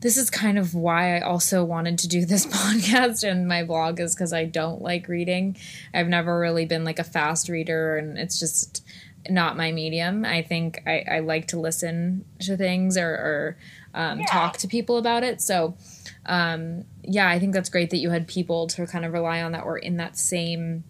this 0.00 0.16
is 0.16 0.30
kind 0.30 0.58
of 0.58 0.74
why 0.74 1.16
I 1.16 1.20
also 1.20 1.64
wanted 1.64 1.98
to 1.98 2.08
do 2.08 2.24
this 2.26 2.46
podcast 2.46 3.28
and 3.28 3.46
my 3.46 3.64
blog 3.64 4.00
is 4.00 4.14
because 4.14 4.32
I 4.32 4.44
don't 4.44 4.82
like 4.82 5.08
reading. 5.08 5.56
I've 5.94 6.08
never 6.08 6.38
really 6.38 6.66
been 6.66 6.84
like 6.84 6.98
a 6.98 7.04
fast 7.04 7.48
reader 7.48 7.96
and 7.96 8.18
it's 8.18 8.38
just 8.38 8.84
not 9.28 9.56
my 9.56 9.72
medium. 9.72 10.24
I 10.24 10.42
think 10.42 10.82
I, 10.86 11.04
I 11.10 11.18
like 11.20 11.48
to 11.48 11.60
listen 11.60 12.24
to 12.40 12.56
things 12.56 12.96
or, 12.96 13.08
or 13.08 13.56
um, 13.94 14.20
yeah. 14.20 14.26
talk 14.26 14.56
to 14.58 14.68
people 14.68 14.96
about 14.96 15.22
it. 15.22 15.40
So, 15.40 15.76
um, 16.26 16.84
yeah, 17.02 17.28
I 17.28 17.38
think 17.38 17.52
that's 17.52 17.68
great 17.68 17.90
that 17.90 17.98
you 17.98 18.10
had 18.10 18.26
people 18.26 18.66
to 18.68 18.86
kind 18.86 19.04
of 19.04 19.12
rely 19.12 19.42
on 19.42 19.52
that 19.52 19.66
were 19.66 19.78
in 19.78 19.96
that 19.98 20.16
same 20.16 20.84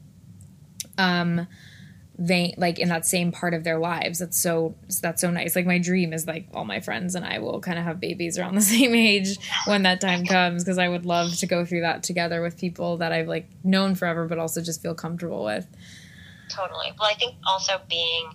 um, 0.99 1.47
vein 2.20 2.53
like 2.59 2.78
in 2.78 2.91
that 2.91 3.07
same 3.07 3.33
part 3.33 3.55
of 3.55 3.64
their 3.64 3.78
lives 3.78 4.18
that's 4.18 4.37
so 4.37 4.74
that's 5.01 5.22
so 5.22 5.31
nice 5.31 5.57
like 5.57 5.64
my 5.64 5.78
dream 5.78 6.12
is 6.12 6.26
like 6.26 6.47
all 6.53 6.66
my 6.66 6.78
friends 6.78 7.14
and 7.14 7.24
i 7.24 7.39
will 7.39 7.61
kind 7.61 7.78
of 7.78 7.85
have 7.85 7.99
babies 7.99 8.39
around 8.39 8.55
the 8.55 8.61
same 8.76 8.95
age 8.95 9.39
when 9.64 9.85
that 9.85 10.03
time 10.03 10.26
comes 10.26 10.62
because 10.62 10.76
i 10.76 10.87
would 10.87 11.07
love 11.07 11.35
to 11.35 11.47
go 11.47 11.64
through 11.64 11.81
that 11.81 12.03
together 12.03 12.43
with 12.43 12.59
people 12.59 12.99
that 12.99 13.11
i've 13.11 13.26
like 13.26 13.49
known 13.64 13.95
forever 13.95 14.26
but 14.28 14.39
also 14.39 14.61
just 14.61 14.83
feel 14.83 14.95
comfortable 14.95 15.45
with 15.45 15.66
totally 16.51 16.92
well 16.98 17.09
i 17.09 17.14
think 17.14 17.34
also 17.46 17.80
being 17.88 18.26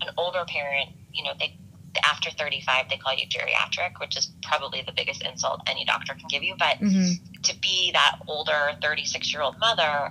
an 0.00 0.08
older 0.16 0.44
parent 0.46 0.90
you 1.12 1.24
know 1.24 1.32
they 1.38 1.58
after 2.04 2.30
35 2.30 2.88
they 2.88 2.96
call 2.96 3.14
you 3.14 3.26
geriatric 3.26 4.00
which 4.00 4.16
is 4.16 4.32
probably 4.42 4.82
the 4.86 4.92
biggest 4.92 5.22
insult 5.22 5.60
any 5.66 5.84
doctor 5.84 6.14
can 6.14 6.26
give 6.28 6.42
you 6.42 6.54
but 6.58 6.78
mm-hmm. 6.78 7.12
to 7.42 7.58
be 7.60 7.90
that 7.92 8.16
older 8.26 8.72
36 8.80 9.32
year 9.32 9.42
old 9.42 9.58
mother 9.58 10.10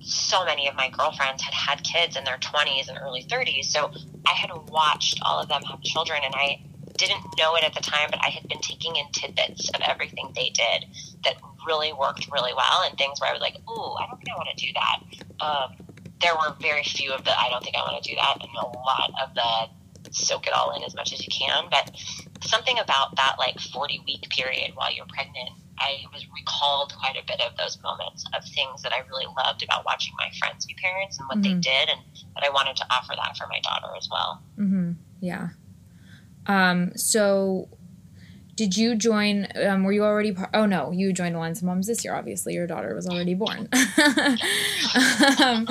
so 0.00 0.44
many 0.44 0.66
of 0.68 0.74
my 0.74 0.88
girlfriends 0.88 1.42
had 1.42 1.54
had 1.54 1.82
kids 1.84 2.16
in 2.16 2.24
their 2.24 2.38
20s 2.38 2.88
and 2.88 2.98
early 3.00 3.22
30s. 3.22 3.66
So 3.66 3.92
I 4.26 4.32
had 4.32 4.50
watched 4.68 5.20
all 5.22 5.40
of 5.40 5.48
them 5.48 5.62
have 5.62 5.82
children, 5.82 6.20
and 6.24 6.34
I 6.34 6.62
didn't 6.96 7.22
know 7.38 7.54
it 7.56 7.64
at 7.64 7.74
the 7.74 7.80
time, 7.80 8.08
but 8.10 8.20
I 8.24 8.30
had 8.30 8.48
been 8.48 8.60
taking 8.60 8.96
in 8.96 9.06
tidbits 9.12 9.68
of 9.70 9.80
everything 9.82 10.32
they 10.34 10.50
did 10.50 10.86
that 11.24 11.34
really 11.66 11.92
worked 11.92 12.30
really 12.32 12.52
well, 12.54 12.82
and 12.82 12.96
things 12.96 13.20
where 13.20 13.30
I 13.30 13.32
was 13.32 13.42
like, 13.42 13.56
"Ooh, 13.68 13.94
I 13.94 14.06
don't 14.06 14.16
think 14.16 14.30
I 14.30 14.36
want 14.36 14.48
to 14.56 14.66
do 14.66 14.72
that." 14.72 15.44
Um, 15.44 15.89
there 16.20 16.34
were 16.34 16.54
very 16.60 16.84
few 16.84 17.12
of 17.12 17.24
the 17.24 17.38
"I 17.38 17.48
don't 17.50 17.62
think 17.62 17.76
I 17.76 17.80
want 17.80 18.02
to 18.02 18.10
do 18.10 18.16
that," 18.16 18.36
and 18.40 18.50
a 18.56 18.66
lot 18.66 19.10
of 19.22 19.34
the 19.34 20.10
"soak 20.12 20.46
it 20.46 20.52
all 20.52 20.74
in 20.76 20.82
as 20.82 20.94
much 20.94 21.12
as 21.12 21.24
you 21.24 21.28
can." 21.30 21.68
But 21.70 21.90
something 22.42 22.78
about 22.78 23.16
that 23.16 23.36
like 23.38 23.60
40 23.60 24.02
week 24.06 24.28
period 24.30 24.72
while 24.74 24.92
you're 24.92 25.06
pregnant 25.06 25.50
I 25.80 26.04
was 26.12 26.26
recalled 26.38 26.94
quite 27.00 27.16
a 27.16 27.26
bit 27.26 27.40
of 27.40 27.56
those 27.56 27.78
moments 27.82 28.24
of 28.36 28.44
things 28.44 28.82
that 28.82 28.92
I 28.92 28.98
really 29.08 29.26
loved 29.36 29.62
about 29.62 29.84
watching 29.86 30.12
my 30.18 30.30
friends 30.38 30.66
be 30.66 30.74
parents 30.74 31.18
and 31.18 31.26
what 31.26 31.38
mm-hmm. 31.38 31.54
they 31.54 31.60
did, 31.60 31.88
and 31.88 32.00
that 32.34 32.44
I 32.44 32.50
wanted 32.50 32.76
to 32.76 32.86
offer 32.90 33.14
that 33.16 33.36
for 33.36 33.46
my 33.48 33.60
daughter 33.60 33.88
as 33.96 34.08
well. 34.10 34.42
Mm-hmm. 34.58 34.92
Yeah. 35.20 35.48
Um, 36.46 36.92
so, 36.96 37.68
did 38.60 38.76
you 38.76 38.94
join? 38.94 39.48
Um, 39.64 39.84
were 39.84 39.92
you 39.92 40.04
already? 40.04 40.32
Par- 40.32 40.50
oh 40.52 40.66
no, 40.66 40.90
you 40.90 41.14
joined 41.14 41.34
Alliance 41.34 41.60
of 41.60 41.64
Moms 41.64 41.86
this 41.86 42.04
year. 42.04 42.14
Obviously, 42.14 42.52
your 42.52 42.66
daughter 42.66 42.94
was 42.94 43.08
already 43.08 43.32
born. 43.32 43.70
um, 45.42 45.66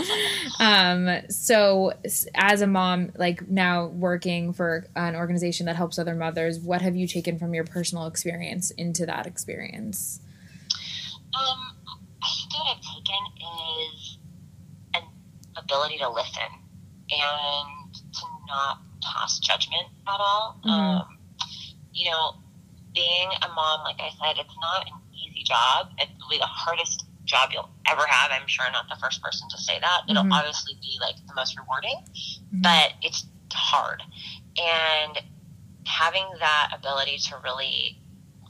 um, 0.59 1.21
so, 1.29 1.93
as 2.33 2.61
a 2.61 2.65
mom, 2.65 3.11
like 3.15 3.47
now 3.47 3.85
working 3.85 4.53
for 4.53 4.87
an 4.95 5.15
organization 5.15 5.67
that 5.67 5.75
helps 5.75 5.99
other 5.99 6.15
mothers, 6.15 6.57
what 6.57 6.81
have 6.81 6.95
you 6.95 7.05
taken 7.05 7.37
from 7.37 7.53
your 7.53 7.63
personal 7.63 8.07
experience 8.07 8.71
into 8.71 9.05
that 9.05 9.27
experience? 9.27 10.19
Um, 11.35 11.77
I 12.23 12.27
think 12.27 12.53
what 12.55 12.75
I've 12.75 12.81
taken 12.81 13.21
is 13.93 14.17
an 14.95 15.03
ability 15.55 15.99
to 15.99 16.09
listen 16.09 16.41
and 17.11 17.93
to 17.93 18.25
not 18.47 18.79
pass 19.03 19.37
judgment 19.37 19.89
at 20.07 20.17
all. 20.19 20.59
Mm-hmm. 20.65 20.71
Um, 20.71 21.17
you 21.93 22.09
know, 22.09 22.33
being 22.93 23.29
a 23.41 23.47
mom, 23.49 23.83
like 23.83 23.99
I 23.99 24.09
said, 24.19 24.39
it's 24.39 24.55
not 24.59 24.87
an 24.87 24.93
easy 25.13 25.43
job. 25.43 25.89
It's 25.97 26.11
really 26.27 26.39
the 26.39 26.45
hardest 26.45 27.05
job 27.25 27.51
you'll 27.53 27.69
ever 27.89 28.05
have. 28.07 28.31
I'm 28.31 28.47
sure 28.47 28.65
I'm 28.65 28.71
not 28.71 28.89
the 28.89 28.95
first 28.95 29.21
person 29.21 29.47
to 29.49 29.57
say 29.57 29.79
that. 29.79 30.01
It'll 30.07 30.23
Mhm. 30.23 30.33
obviously 30.33 30.75
be 30.81 30.97
like 30.99 31.15
the 31.27 31.33
most 31.35 31.57
rewarding, 31.57 32.03
Mhm. 32.53 32.61
but 32.63 32.93
it's 33.01 33.25
hard. 33.53 34.01
And 34.57 35.19
having 35.85 36.25
that 36.39 36.71
ability 36.73 37.17
to 37.19 37.37
really 37.37 38.01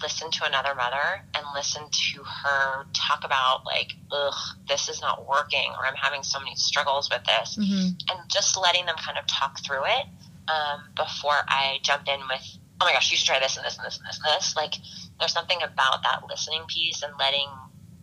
listen 0.02 0.32
to 0.32 0.46
another 0.46 0.74
mother 0.76 1.26
and 1.34 1.46
listen 1.54 1.84
to 1.92 2.24
her 2.24 2.88
talk 2.94 3.26
about 3.26 3.66
like, 3.66 3.94
ugh, 4.12 4.34
this 4.68 4.88
is 4.88 5.02
not 5.02 5.28
working, 5.28 5.72
or 5.72 5.86
I'm 5.86 5.96
having 5.96 6.24
so 6.24 6.40
many 6.40 6.56
struggles 6.56 7.10
with 7.10 7.24
this, 7.26 7.58
Mhm. 7.58 8.00
and 8.10 8.30
just 8.30 8.56
letting 8.56 8.86
them 8.86 8.96
kind 8.96 9.18
of 9.18 9.28
talk 9.28 9.60
through 9.60 9.86
it 9.86 10.06
um, 10.48 10.90
before 10.96 11.44
I 11.48 11.80
jumped 11.84 12.08
in 12.08 12.26
with, 12.28 12.58
oh 12.82 12.86
my 12.86 12.94
gosh, 12.94 13.12
you 13.12 13.18
should 13.18 13.28
try 13.28 13.40
this 13.40 13.58
and 13.58 13.66
this 13.66 13.78
and 13.78 13.86
this 13.86 13.98
and 13.98 14.08
this 14.08 14.20
and 14.24 14.36
this. 14.36 14.56
Like, 14.56 14.76
there's 15.20 15.34
something 15.34 15.62
about 15.62 16.04
that 16.04 16.24
listening 16.28 16.64
piece 16.68 17.04
and 17.04 17.14
letting 17.20 17.48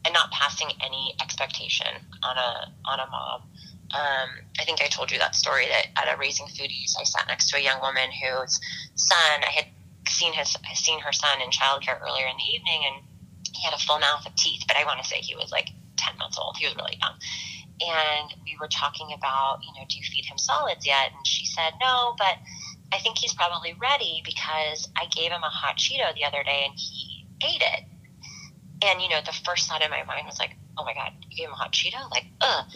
and 0.05 0.13
not 0.13 0.31
passing 0.31 0.69
any 0.85 1.15
expectation 1.21 1.89
on 2.23 2.37
a 2.37 2.73
on 2.85 3.01
a 3.01 3.07
mom. 3.11 3.43
Um, 3.95 4.29
I 4.59 4.65
think 4.65 4.83
I 4.83 4.89
told 4.89 5.11
you 5.11 5.19
that 5.19 5.35
story 5.35 5.67
that 5.67 5.87
at 5.97 6.15
a 6.15 6.19
Raising 6.19 6.47
Foodies, 6.47 6.95
I 6.99 7.05
sat 7.05 7.27
next 7.29 7.51
to 7.51 7.57
a 7.57 7.61
young 7.61 7.81
woman 7.81 8.11
whose 8.11 8.61
son 8.95 9.43
I 9.43 9.51
had 9.51 9.67
seen 10.09 10.33
his 10.33 10.57
seen 10.75 11.01
her 11.01 11.13
son 11.13 11.41
in 11.41 11.51
childcare 11.51 12.01
earlier 12.01 12.27
in 12.27 12.37
the 12.37 12.55
evening, 12.55 12.83
and 12.87 13.05
he 13.53 13.63
had 13.63 13.75
a 13.75 13.79
full 13.79 13.99
mouth 13.99 14.27
of 14.27 14.35
teeth. 14.35 14.63
But 14.69 14.77
I 14.77 14.85
want 14.85 15.03
to 15.03 15.09
say 15.09 15.17
he 15.17 15.35
was 15.35 15.51
like 15.51 15.71
ten 15.97 16.19
months 16.19 16.39
old. 16.39 16.57
He 16.59 16.67
was 16.67 16.77
really 16.77 16.99
young 17.01 17.15
and 17.81 18.33
we 18.45 18.57
were 18.61 18.69
talking 18.69 19.13
about, 19.13 19.59
you 19.63 19.69
know, 19.79 19.87
do 19.89 19.99
you 19.99 20.05
feed 20.05 20.25
him 20.25 20.39
solids 20.39 20.87
yet? 20.87 21.13
And 21.15 21.27
she 21.27 21.45
said, 21.45 21.73
no, 21.81 22.15
but 22.17 22.37
I 22.93 22.99
think 22.99 23.19
he's 23.19 23.35
probably 23.35 23.75
ready 23.81 24.23
because 24.25 24.89
I 24.97 25.07
gave 25.07 25.31
him 25.31 25.43
a 25.43 25.49
hot 25.49 25.77
Cheeto 25.77 26.15
the 26.15 26.25
other 26.25 26.43
day 26.45 26.65
and 26.69 26.75
he 26.77 27.27
ate 27.43 27.63
it. 27.63 27.85
And, 28.85 29.01
you 29.03 29.09
know, 29.09 29.21
the 29.25 29.33
first 29.45 29.69
thought 29.69 29.83
in 29.83 29.91
my 29.91 30.05
mind 30.05 30.27
was 30.27 30.39
like, 30.39 30.57
oh 30.79 30.85
my 30.85 30.95
God, 30.95 31.13
you 31.29 31.37
gave 31.37 31.47
him 31.49 31.53
a 31.53 31.57
hot 31.57 31.73
Cheeto? 31.73 32.11
Like, 32.11 32.27
ugh. 32.41 32.67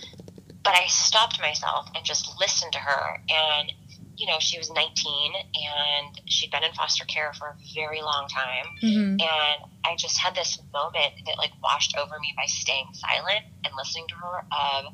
But 0.62 0.74
I 0.74 0.86
stopped 0.86 1.40
myself 1.40 1.88
and 1.94 2.04
just 2.04 2.38
listened 2.40 2.72
to 2.72 2.78
her. 2.78 3.22
And, 3.30 3.72
you 4.16 4.26
know, 4.26 4.38
she 4.40 4.58
was 4.58 4.70
19 4.70 5.32
and 5.34 6.20
she'd 6.26 6.50
been 6.50 6.64
in 6.64 6.72
foster 6.72 7.04
care 7.04 7.32
for 7.32 7.48
a 7.48 7.56
very 7.74 8.02
long 8.02 8.28
time 8.28 8.66
Mhm. 8.82 9.12
and 9.22 9.70
I 9.84 9.96
just 9.96 10.18
had 10.18 10.34
this 10.34 10.58
moment 10.74 11.12
that 11.26 11.38
like 11.38 11.52
washed 11.62 11.96
over 11.96 12.18
me 12.18 12.34
by 12.36 12.44
staying 12.46 12.88
silent 12.92 13.44
and 13.64 13.74
listening 13.76 14.06
to 14.08 14.14
her 14.16 14.46
of 14.52 14.84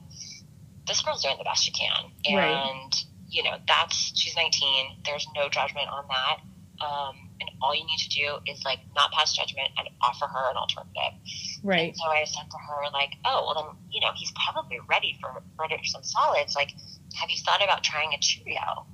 this 0.87 1.01
girl's 1.01 1.23
doing 1.23 1.37
the 1.39 1.45
best 1.45 1.65
she 1.65 1.73
can 1.73 2.13
and 2.25 2.37
Right. 2.37 3.05
You 3.29 3.43
know 3.43 3.57
that's 3.67 4.13
she's 4.15 4.37
19 4.37 5.03
there's 5.05 5.27
no 5.35 5.49
judgment 5.49 5.89
on 5.89 6.05
that 6.09 6.39
um, 6.85 7.17
and 7.41 7.51
all 7.63 7.75
you 7.75 7.85
need 7.85 7.99
to 7.99 8.09
do 8.09 8.37
is 8.47 8.65
like 8.65 8.81
not 8.95 9.11
pass 9.13 9.35
judgment 9.35 9.69
and 9.79 9.89
offer 10.03 10.27
her 10.27 10.51
an 10.51 10.57
alternative 10.57 11.19
Right. 11.63 11.97
so 11.97 12.05
I 12.07 12.25
said 12.25 12.51
to 12.51 12.57
her 12.57 12.91
like 12.93 13.15
oh 13.25 13.45
well 13.47 13.55
then 13.55 13.77
you 13.91 14.01
know 14.01 14.11
he's 14.15 14.33
probably 14.33 14.79
ready 14.89 15.19
for 15.21 15.43
ready 15.59 15.77
for 15.79 15.85
some 15.85 16.03
solids 16.05 16.55
like 16.55 16.71
have 17.19 17.31
you 17.31 17.37
thought 17.45 17.63
about 17.63 17.83
trying 17.83 18.13
a 18.15 18.19
Cheerio 18.19 18.87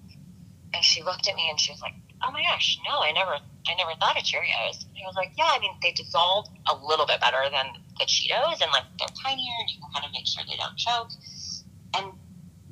and 0.72 0.82
she 0.82 1.02
looked 1.02 1.28
at 1.28 1.34
me 1.34 1.48
and 1.50 1.60
she 1.60 1.72
was 1.72 1.82
like 1.82 1.94
oh 2.24 2.30
my 2.30 2.42
gosh, 2.42 2.78
no, 2.88 3.00
I 3.00 3.12
never, 3.12 3.32
I 3.32 3.74
never 3.76 3.92
thought 3.98 4.16
of 4.16 4.22
Cheerios. 4.22 4.82
And 4.94 5.02
I 5.02 5.06
was 5.06 5.16
like, 5.16 5.32
yeah, 5.36 5.50
I 5.50 5.58
mean, 5.58 5.72
they 5.82 5.92
dissolve 5.92 6.46
a 6.70 6.74
little 6.86 7.06
bit 7.06 7.20
better 7.20 7.42
than 7.50 7.66
the 7.98 8.04
Cheetos, 8.04 8.62
and 8.62 8.70
like 8.72 8.86
they're 8.98 9.08
tinier, 9.22 9.54
and 9.60 9.70
you 9.70 9.80
can 9.80 9.90
kind 9.92 10.06
of 10.06 10.12
make 10.12 10.26
sure 10.26 10.42
they 10.48 10.56
don't 10.56 10.76
choke. 10.76 11.10
And 11.94 12.12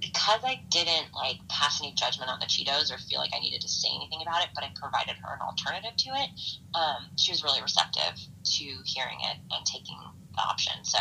because 0.00 0.40
I 0.44 0.60
didn't 0.70 1.12
like 1.14 1.36
pass 1.48 1.80
any 1.80 1.92
judgment 1.92 2.30
on 2.30 2.40
the 2.40 2.46
Cheetos 2.46 2.92
or 2.92 2.98
feel 2.98 3.20
like 3.20 3.30
I 3.34 3.40
needed 3.40 3.60
to 3.60 3.68
say 3.68 3.88
anything 3.94 4.20
about 4.22 4.42
it, 4.42 4.50
but 4.54 4.64
I 4.64 4.72
provided 4.74 5.16
her 5.22 5.34
an 5.34 5.40
alternative 5.40 5.96
to 5.96 6.10
it, 6.16 6.30
um, 6.74 7.12
she 7.16 7.32
was 7.32 7.44
really 7.44 7.60
receptive 7.62 8.16
to 8.16 8.64
hearing 8.84 9.18
it 9.20 9.36
and 9.52 9.64
taking 9.66 9.98
the 10.34 10.40
option. 10.40 10.72
So, 10.82 10.98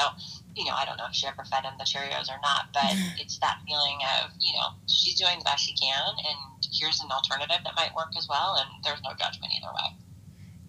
you 0.56 0.66
know, 0.66 0.74
I 0.76 0.86
don't 0.86 0.98
know 0.98 1.08
if 1.08 1.16
she 1.16 1.28
ever 1.28 1.44
fed 1.46 1.64
him 1.64 1.74
the 1.80 1.86
Cheerios 1.86 2.30
or 2.30 2.40
not, 2.44 2.70
but 2.74 2.92
it's 3.20 3.40
that 3.40 3.60
feeling 3.66 3.98
of, 4.20 4.32
you 4.40 4.54
know, 4.54 4.76
she's 4.88 5.16
doing 5.16 5.40
the 5.40 5.46
best 5.46 5.66
she 5.66 5.74
can, 5.74 6.14
and 6.20 6.68
here's 6.72 7.02
an 7.02 7.10
alternative 7.12 7.64
that 7.64 7.76
might 7.76 7.96
work 7.96 8.12
as 8.18 8.28
well, 8.28 8.58
and 8.60 8.70
there's 8.84 9.02
no 9.04 9.12
judgment 9.12 9.54
either 9.56 9.72
way. 9.74 9.98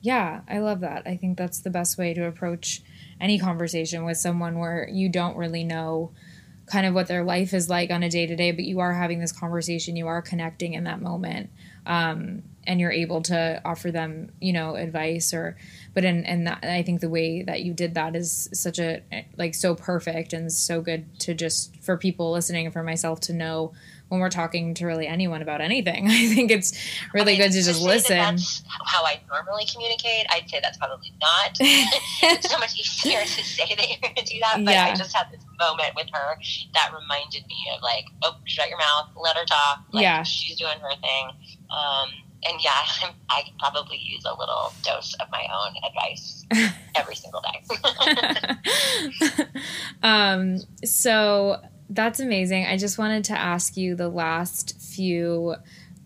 Yeah, 0.02 0.40
I 0.48 0.60
love 0.60 0.80
that. 0.80 1.02
I 1.04 1.16
think 1.16 1.36
that's 1.36 1.60
the 1.60 1.68
best 1.68 1.98
way 1.98 2.14
to 2.14 2.24
approach 2.24 2.80
any 3.20 3.38
conversation 3.38 4.04
with 4.04 4.16
someone 4.16 4.58
where 4.58 4.88
you 4.90 5.10
don't 5.10 5.36
really 5.36 5.62
know 5.62 6.12
kind 6.70 6.86
of 6.86 6.94
what 6.94 7.08
their 7.08 7.24
life 7.24 7.52
is 7.52 7.68
like 7.68 7.90
on 7.90 8.02
a 8.02 8.08
day 8.08 8.26
to 8.26 8.36
day, 8.36 8.52
but 8.52 8.64
you 8.64 8.78
are 8.78 8.92
having 8.92 9.18
this 9.18 9.32
conversation, 9.32 9.96
you 9.96 10.06
are 10.06 10.22
connecting 10.22 10.74
in 10.74 10.84
that 10.84 11.02
moment, 11.02 11.50
um, 11.84 12.42
and 12.64 12.80
you're 12.80 12.92
able 12.92 13.22
to 13.22 13.60
offer 13.64 13.90
them, 13.90 14.30
you 14.40 14.52
know, 14.52 14.76
advice 14.76 15.34
or, 15.34 15.56
but 15.94 16.04
in 16.04 16.24
and 16.24 16.46
that, 16.46 16.62
I 16.62 16.82
think 16.82 17.00
the 17.00 17.08
way 17.08 17.42
that 17.42 17.62
you 17.62 17.74
did 17.74 17.94
that 17.94 18.14
is 18.14 18.48
such 18.52 18.78
a 18.78 19.02
like 19.36 19.54
so 19.54 19.74
perfect 19.74 20.32
and 20.32 20.52
so 20.52 20.80
good 20.80 21.18
to 21.20 21.34
just 21.34 21.76
for 21.82 21.96
people 21.96 22.30
listening 22.30 22.66
and 22.66 22.72
for 22.72 22.84
myself 22.84 23.18
to 23.22 23.32
know 23.32 23.72
when 24.10 24.20
we're 24.20 24.28
talking 24.28 24.74
to 24.74 24.84
really 24.86 25.06
anyone 25.06 25.40
about 25.40 25.60
anything. 25.60 26.06
I 26.10 26.26
think 26.34 26.50
it's 26.50 26.72
really 27.14 27.36
I 27.36 27.38
mean, 27.38 27.46
good 27.48 27.52
to 27.52 27.62
just 27.62 27.80
say 27.80 27.86
that 27.86 27.92
listen. 27.94 28.16
That's 28.18 28.62
how 28.84 29.04
I 29.04 29.20
normally 29.30 29.64
communicate. 29.72 30.26
I'd 30.30 30.48
say 30.50 30.60
that's 30.62 30.76
probably 30.76 31.12
not. 31.20 31.56
it's 31.60 32.50
so 32.50 32.58
much 32.58 32.78
easier 32.78 33.20
to 33.22 33.26
say 33.44 33.74
that 33.74 33.88
you're 33.88 33.98
going 34.02 34.14
to 34.16 34.24
do 34.24 34.38
that. 34.40 34.62
But 34.64 34.74
Yeah. 34.74 34.84
I 34.86 34.94
just 34.94 35.16
had 35.16 35.28
this 35.32 35.42
moment 35.58 35.94
with 35.96 36.08
her 36.12 36.36
that 36.74 36.90
reminded 36.92 37.46
me 37.46 37.56
of 37.74 37.82
like, 37.82 38.04
oh, 38.22 38.36
shut 38.44 38.68
your 38.68 38.78
mouth, 38.78 39.08
let 39.16 39.36
her 39.36 39.44
talk. 39.44 39.80
Like, 39.92 40.02
Yeah. 40.02 40.22
she's 40.24 40.56
doing 40.58 40.78
her 40.80 40.94
thing. 41.00 41.26
Um, 41.70 42.08
and 42.42 42.60
yeah, 42.62 42.72
I 43.30 43.42
could 43.42 43.58
probably 43.58 43.98
use 43.98 44.24
a 44.24 44.34
little 44.36 44.72
dose 44.82 45.14
of 45.20 45.28
my 45.30 45.46
own 45.54 45.74
advice 45.88 46.44
every 46.96 47.14
single 47.14 47.42
day. 47.42 48.58
um, 50.02 50.58
so 50.84 51.60
that's 51.90 52.20
amazing. 52.20 52.66
I 52.66 52.76
just 52.76 52.98
wanted 52.98 53.24
to 53.24 53.38
ask 53.38 53.76
you 53.76 53.94
the 53.94 54.08
last 54.08 54.80
few 54.80 55.56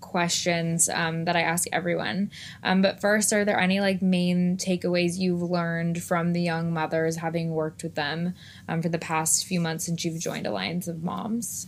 questions 0.01 0.89
um, 0.89 1.25
that 1.25 1.35
I 1.37 1.41
ask 1.43 1.67
everyone. 1.73 2.31
Um, 2.63 2.83
but 2.83 3.01
first, 3.01 3.33
are 3.33 3.45
there 3.45 3.59
any 3.59 3.81
like 3.81 4.01
main 4.01 4.57
takeaways 4.57 5.19
you've 5.19 5.43
learned 5.43 6.03
from 6.03 6.33
the 6.33 6.41
young 6.41 6.73
mothers 6.73 7.17
having 7.17 7.51
worked 7.51 7.83
with 7.83 7.95
them 7.97 8.35
um, 8.69 8.81
for 8.83 8.89
the 8.89 8.99
past 8.99 9.45
few 9.45 9.61
months 9.61 9.85
since 9.87 10.05
you've 10.05 10.21
joined 10.21 10.47
Alliance 10.47 10.89
of 10.89 11.03
Moms? 11.03 11.67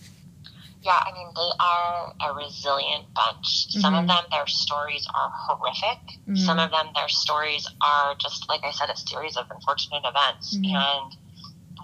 Yeah, 0.82 0.92
I 0.92 1.10
mean, 1.12 1.26
they 1.34 1.50
are 1.58 2.14
a 2.30 2.34
resilient 2.34 3.06
bunch. 3.14 3.66
Some 3.72 3.92
Mhm. 3.94 4.02
of 4.02 4.06
them, 4.06 4.24
their 4.30 4.46
stories 4.46 5.08
are 5.12 5.30
horrific. 5.34 5.98
Mhm. 6.28 6.38
Some 6.38 6.60
of 6.60 6.70
them, 6.70 6.86
their 6.94 7.08
stories 7.08 7.66
are 7.80 8.14
just, 8.14 8.48
like 8.48 8.62
I 8.64 8.70
said, 8.70 8.88
a 8.90 8.96
series 8.96 9.36
of 9.36 9.50
unfortunate 9.50 10.04
events. 10.04 10.56
Mhm. 10.56 10.74
And 10.76 11.16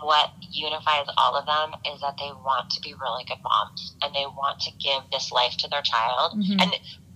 what 0.02 0.30
unifies 0.50 1.06
all 1.16 1.34
of 1.36 1.46
them 1.46 1.78
is 1.94 2.00
that 2.00 2.16
they 2.18 2.30
want 2.44 2.70
to 2.70 2.80
be 2.80 2.94
really 3.00 3.24
good 3.24 3.38
moms 3.42 3.94
and 4.02 4.14
they 4.14 4.26
want 4.26 4.60
to 4.60 4.70
give 4.72 5.02
this 5.10 5.30
life 5.32 5.56
to 5.58 5.68
their 5.68 5.82
child. 5.82 6.32
Mhm. 6.38 6.60
And 6.60 6.70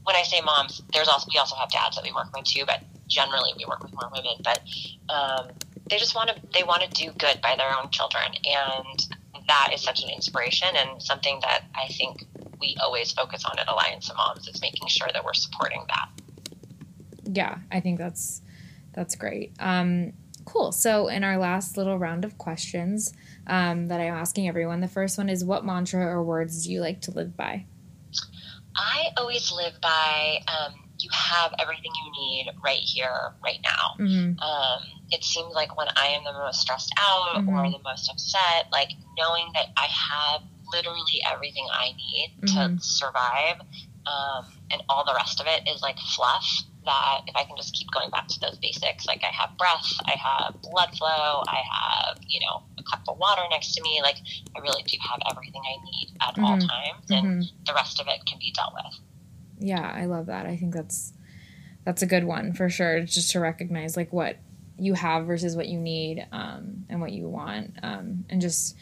when 0.04 0.16
I 0.16 0.22
say 0.22 0.40
moms, 0.40 0.82
there's 0.92 1.08
also 1.08 1.28
we 1.32 1.38
also 1.38 1.56
have 1.56 1.70
dads 1.70 1.96
that 1.96 2.04
we 2.04 2.12
work 2.12 2.34
with 2.34 2.44
too, 2.44 2.64
but 2.66 2.80
generally 3.08 3.52
we 3.56 3.64
work 3.66 3.82
with 3.82 3.92
more 3.92 4.08
women. 4.12 4.36
But 4.42 4.60
um, 5.08 5.48
they 5.90 5.98
just 5.98 6.14
want 6.14 6.30
to 6.30 6.36
they 6.52 6.62
want 6.64 6.82
to 6.82 6.88
do 6.90 7.12
good 7.12 7.40
by 7.42 7.56
their 7.56 7.70
own 7.76 7.90
children, 7.90 8.32
and 8.44 9.06
that 9.48 9.70
is 9.72 9.82
such 9.82 10.02
an 10.02 10.10
inspiration 10.10 10.68
and 10.74 11.02
something 11.02 11.38
that 11.42 11.64
I 11.74 11.88
think 11.88 12.24
we 12.60 12.76
always 12.82 13.12
focus 13.12 13.44
on 13.44 13.58
at 13.58 13.68
Alliance 13.68 14.08
of 14.10 14.16
Moms 14.16 14.48
is 14.48 14.60
making 14.60 14.88
sure 14.88 15.08
that 15.12 15.24
we're 15.24 15.34
supporting 15.34 15.82
that. 15.88 16.08
yeah 17.32 17.58
i 17.70 17.80
think 17.80 17.98
that's 17.98 18.40
that's 18.92 19.14
great 19.16 19.52
um, 19.60 20.12
cool 20.46 20.72
so 20.72 21.08
in 21.08 21.22
our 21.22 21.36
last 21.36 21.76
little 21.76 21.98
round 21.98 22.24
of 22.24 22.38
questions 22.38 23.12
um, 23.46 23.86
that 23.88 24.00
i'm 24.00 24.14
asking 24.14 24.48
everyone 24.48 24.80
the 24.80 24.88
first 24.88 25.18
one 25.18 25.28
is 25.28 25.44
what 25.44 25.64
mantra 25.64 26.00
or 26.06 26.22
words 26.24 26.64
do 26.64 26.72
you 26.72 26.80
like 26.80 27.00
to 27.02 27.10
live 27.10 27.36
by 27.36 27.66
I 28.78 29.06
always 29.16 29.50
live 29.52 29.72
by 29.80 30.38
um, 30.48 30.74
you 30.98 31.08
have 31.12 31.52
everything 31.58 31.90
you 32.04 32.12
need 32.12 32.50
right 32.62 32.78
here, 32.80 33.32
right 33.42 33.58
now. 33.64 34.04
mm-hmm. 34.04 34.38
Um, 34.38 34.82
it 35.10 35.24
seems 35.24 35.54
like 35.54 35.76
when 35.78 35.88
I 35.96 36.08
am 36.08 36.24
the 36.24 36.32
most 36.32 36.60
stressed 36.60 36.92
out 36.98 37.36
or 37.46 37.64
Mhm. 37.64 37.72
the 37.72 37.78
most 37.84 38.10
upset, 38.10 38.68
like 38.72 38.90
knowing 39.16 39.50
that 39.54 39.68
I 39.78 39.86
have 39.86 40.42
literally 40.72 41.22
everything 41.26 41.66
I 41.72 41.92
need 41.92 42.34
Mhm. 42.42 42.76
to 42.78 42.84
survive, 42.84 43.60
um, 44.06 44.46
and 44.70 44.82
all 44.90 45.04
the 45.04 45.14
rest 45.14 45.40
of 45.40 45.46
it 45.46 45.66
is 45.68 45.80
like 45.80 45.98
fluff. 45.98 46.46
That 46.86 47.22
if 47.26 47.34
I 47.36 47.44
can 47.44 47.56
just 47.56 47.74
keep 47.74 47.90
going 47.90 48.10
back 48.10 48.28
to 48.28 48.40
those 48.40 48.58
basics, 48.58 49.06
like 49.06 49.22
I 49.24 49.32
have 49.34 49.58
breath, 49.58 49.86
I 50.06 50.12
have 50.16 50.62
blood 50.62 50.96
flow, 50.96 51.42
I 51.48 51.60
have 51.70 52.18
you 52.26 52.40
know 52.40 52.62
a 52.78 52.82
cup 52.84 53.02
of 53.08 53.18
water 53.18 53.42
next 53.50 53.74
to 53.74 53.82
me, 53.82 54.00
like 54.02 54.16
I 54.56 54.60
really 54.60 54.82
do 54.86 54.96
have 55.10 55.18
everything 55.30 55.60
I 55.66 55.76
need 55.84 56.16
at 56.22 56.38
all 56.38 56.56
Mhm. 56.56 56.68
times, 56.68 57.10
and 57.10 57.26
Mm-hmm. 57.26 57.64
the 57.66 57.74
rest 57.74 58.00
of 58.00 58.06
it 58.08 58.24
can 58.26 58.38
be 58.38 58.52
dealt 58.56 58.72
with. 58.74 59.00
yeah 59.58 59.90
i 59.94 60.04
love 60.04 60.26
that 60.26 60.44
i 60.46 60.54
think 60.56 60.74
that's 60.74 61.12
that's 61.84 62.02
a 62.02 62.06
good 62.06 62.24
one 62.24 62.52
for 62.52 62.68
sure 62.68 63.00
just 63.00 63.30
to 63.30 63.40
recognize 63.40 63.96
like 63.96 64.12
what 64.12 64.36
you 64.78 64.92
have 64.92 65.26
versus 65.26 65.56
what 65.56 65.66
you 65.66 65.78
need 65.80 66.26
um, 66.30 66.84
and 66.90 67.00
what 67.00 67.10
you 67.12 67.26
want 67.26 67.74
um, 67.82 68.24
and 68.28 68.42
just 68.42 68.76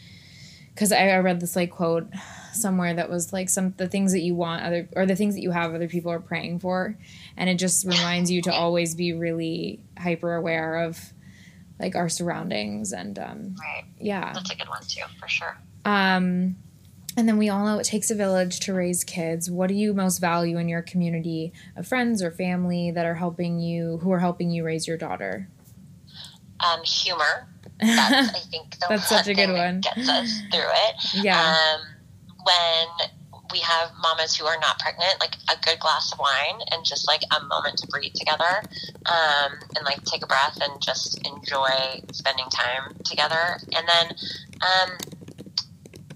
because 0.73 0.91
I, 0.91 1.07
I 1.07 1.19
read 1.19 1.39
this 1.39 1.55
like 1.55 1.71
quote 1.71 2.07
somewhere 2.53 2.93
that 2.93 3.09
was 3.09 3.31
like 3.31 3.47
some 3.49 3.73
the 3.77 3.87
things 3.87 4.11
that 4.11 4.19
you 4.19 4.35
want 4.35 4.63
other 4.63 4.89
or 4.97 5.05
the 5.05 5.15
things 5.15 5.35
that 5.35 5.41
you 5.41 5.51
have 5.51 5.73
other 5.73 5.87
people 5.87 6.11
are 6.11 6.19
praying 6.19 6.59
for 6.59 6.97
and 7.37 7.49
it 7.49 7.55
just 7.59 7.85
reminds 7.85 8.31
you 8.31 8.41
to 8.43 8.53
always 8.53 8.95
be 8.95 9.13
really 9.13 9.79
hyper 9.97 10.35
aware 10.35 10.83
of 10.83 10.99
like 11.79 11.95
our 11.95 12.07
surroundings 12.09 12.93
and 12.93 13.19
um, 13.19 13.55
Right. 13.59 13.83
yeah. 13.99 14.31
That's 14.33 14.49
a 14.51 14.55
good 14.55 14.69
one 14.69 14.81
too, 14.87 15.01
for 15.19 15.27
sure. 15.27 15.57
Um, 15.83 16.55
and 17.17 17.27
then 17.29 17.37
we 17.37 17.49
all 17.49 17.65
know 17.65 17.79
it 17.79 17.85
takes 17.85 18.09
a 18.11 18.15
village 18.15 18.59
to 18.61 18.73
raise 18.73 19.03
kids. 19.03 19.49
What 19.51 19.67
do 19.67 19.73
you 19.73 19.93
most 19.93 20.19
value 20.19 20.57
in 20.57 20.67
your 20.69 20.81
community 20.81 21.53
of 21.75 21.87
friends 21.87 22.21
or 22.23 22.31
family 22.31 22.91
that 22.91 23.05
are 23.05 23.15
helping 23.15 23.59
you, 23.59 23.97
who 23.97 24.11
are 24.11 24.19
helping 24.19 24.49
you 24.51 24.63
raise 24.65 24.87
your 24.87 24.97
daughter? 24.97 25.49
Um, 26.65 26.81
humor. 26.83 27.47
That's 27.79 28.29
I 28.35 28.39
think 28.49 28.71
the 28.79 28.85
That's 28.89 29.07
such 29.09 29.27
a 29.27 29.33
good 29.33 29.49
that 29.49 29.57
one. 29.57 29.81
gets 29.81 30.07
us 30.09 30.39
through 30.51 30.61
it. 30.61 30.95
yeah. 31.23 31.55
Um, 31.57 31.81
when 32.45 33.09
we 33.51 33.59
have 33.59 33.91
mamas 34.01 34.35
who 34.35 34.45
are 34.45 34.59
not 34.59 34.79
pregnant, 34.79 35.19
like 35.19 35.35
a 35.49 35.55
good 35.63 35.79
glass 35.79 36.11
of 36.11 36.19
wine 36.19 36.61
and 36.71 36.85
just 36.85 37.07
like 37.07 37.21
a 37.31 37.39
moment 37.47 37.77
to 37.77 37.87
breathe 37.91 38.13
together, 38.15 38.65
um, 39.05 39.51
and 39.75 39.85
like 39.85 40.03
take 40.05 40.23
a 40.23 40.27
breath 40.27 40.57
and 40.61 40.81
just 40.81 41.19
enjoy 41.25 42.01
spending 42.11 42.45
time 42.51 42.95
together. 43.05 43.59
And 43.77 43.87
then, 43.87 44.07
um, 44.61 44.89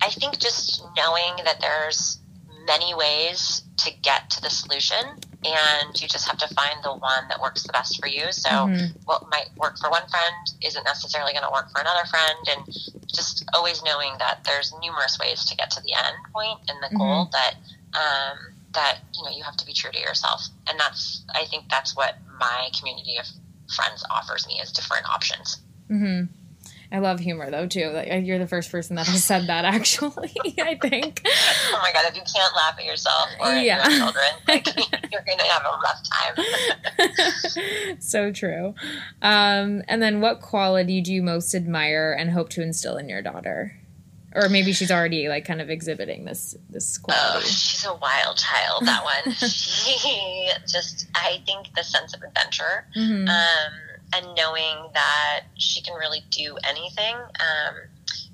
I 0.02 0.10
think 0.10 0.40
just 0.40 0.82
knowing 0.96 1.44
that 1.46 1.60
there's 1.62 2.20
many 2.66 2.94
ways 2.94 3.64
to 3.78 3.92
get 4.04 4.30
to 4.32 4.42
the 4.42 4.50
solution 4.50 5.20
and 5.46 6.02
you 6.02 6.08
just 6.08 6.28
have 6.28 6.38
to 6.38 6.48
find 6.48 6.84
the 6.84 6.92
one 6.92 7.28
that 7.30 7.40
works 7.42 7.66
the 7.66 7.72
best 7.74 8.00
for 8.00 8.08
you. 8.08 8.32
So 8.32 8.50
Mhm. 8.50 8.96
what 9.06 9.24
might 9.32 9.48
work 9.60 9.78
for 9.80 9.90
one 9.90 10.08
friend 10.08 10.36
isn't 10.62 10.84
necessarily 10.84 11.32
going 11.32 11.46
to 11.46 11.52
work 11.52 11.72
for 11.72 11.80
another 11.82 12.06
friend 12.06 12.40
and 12.48 12.62
just 13.14 13.43
always 13.53 13.84
knowing 13.84 14.14
that 14.20 14.43
there's 14.45 14.74
numerous 14.82 15.18
ways 15.20 15.45
to 15.45 15.55
get 15.55 15.72
to 15.72 15.82
the 15.82 15.93
end 15.93 16.16
point 16.34 16.60
and 16.68 16.78
the 16.84 16.95
goal 16.97 17.30
that 17.32 17.55
um, 17.93 18.38
that 18.74 18.99
you 19.16 19.24
know 19.24 19.36
you 19.36 19.43
have 19.43 19.57
to 19.57 19.66
be 19.66 19.74
true 19.74 19.91
to 19.91 19.99
yourself. 19.99 20.47
And 20.68 20.80
that's 20.80 21.24
i 21.34 21.45
think 21.45 21.66
that's 21.70 21.95
what 21.95 22.18
my 22.39 22.70
community 22.78 23.18
of 23.18 23.26
friends 23.76 24.03
offers 24.10 24.47
me 24.47 24.60
is 24.62 24.72
different 24.72 25.10
options. 25.10 25.62
Hmm 25.88 26.24
I 26.92 26.98
love 27.00 27.20
humor 27.20 27.52
though 27.52 27.68
too. 27.68 27.90
Like 27.94 28.08
you're 28.26 28.40
the 28.40 28.48
first 28.48 28.72
person 28.72 28.96
that 28.96 29.06
has 29.08 29.24
said 29.24 29.46
that 29.48 29.64
actually. 29.76 30.32
I 30.60 30.76
think. 30.82 31.22
oh 31.26 31.80
my 31.84 31.92
god 31.94 32.06
if 32.08 32.16
you 32.16 32.22
can't 32.24 32.56
laugh 32.56 32.76
at 32.80 32.86
yourself 32.86 33.30
or 33.40 33.48
at 33.48 33.64
Yeah. 33.64 33.88
your 33.88 33.98
children 34.00 34.26
like, 34.48 34.66
you're 35.12 35.22
going 35.26 35.38
to 35.38 35.46
have 35.46 35.64
a 35.66 35.78
rough 35.84 36.02
time 36.10 37.96
so 38.00 38.32
true. 38.32 38.74
Um, 39.22 39.84
and 39.88 40.02
then, 40.02 40.22
what 40.22 40.42
quality 40.42 41.02
do 41.02 41.14
you 41.14 41.22
most 41.22 41.54
admire 41.54 42.16
and 42.18 42.32
hope 42.32 42.50
to 42.50 42.62
instill 42.62 42.98
in 42.98 43.08
your 43.10 43.22
daughter? 43.22 43.76
Or 44.34 44.48
maybe 44.48 44.74
she's 44.74 44.92
already 44.92 45.28
like 45.28 45.44
kind 45.46 45.60
of 45.60 45.70
exhibiting 45.72 46.26
this 46.26 46.56
this 46.70 47.00
Oh, 47.00 47.04
quality. 47.06 47.48
she's 47.48 47.86
a 47.86 47.94
wild 47.96 48.38
child, 48.38 48.86
that 48.86 49.04
one. 49.04 49.34
she 49.36 50.50
just, 50.68 51.08
I 51.16 51.42
think 51.46 51.74
the 51.76 51.84
sense 51.84 52.14
of 52.16 52.22
adventure 52.22 52.86
Mhm. 52.96 53.28
um, 53.28 53.74
and 54.14 54.26
knowing 54.36 54.89
that 54.93 55.41
she 55.57 55.82
can 55.82 55.95
really 55.95 56.22
do 56.32 56.57
anything. 56.68 57.16
Um, 57.16 57.76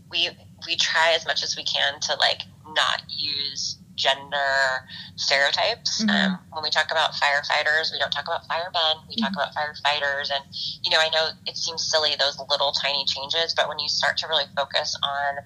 we 0.09 0.30
we 0.65 0.76
try 0.76 1.13
as 1.13 1.26
much 1.26 1.43
as 1.43 1.55
we 1.57 1.63
can 1.63 1.99
to 2.01 2.15
like 2.15 2.43
not 2.67 3.03
use 3.09 3.78
gender 3.95 4.84
stereotypes. 5.15 6.03
Mhm. 6.03 6.09
Um, 6.09 6.39
when 6.51 6.63
we 6.63 6.69
talk 6.69 6.91
about 6.91 7.13
firefighters, 7.13 7.91
we 7.91 7.99
don't 7.99 8.11
talk 8.11 8.26
about 8.26 8.45
firemen. 8.47 9.03
We 9.07 9.15
talk 9.15 9.32
about 9.32 9.55
firefighters, 9.55 10.30
and 10.32 10.43
you 10.84 10.91
know, 10.91 10.99
I 10.99 11.09
know 11.09 11.30
it 11.45 11.57
seems 11.57 11.89
silly 11.89 12.15
those 12.15 12.38
little 12.49 12.71
tiny 12.73 13.05
changes, 13.05 13.53
but 13.53 13.67
when 13.69 13.80
you 13.80 13.88
start 13.88 14.17
to 14.17 14.28
really 14.28 14.45
focus 14.55 14.95
on 15.01 15.38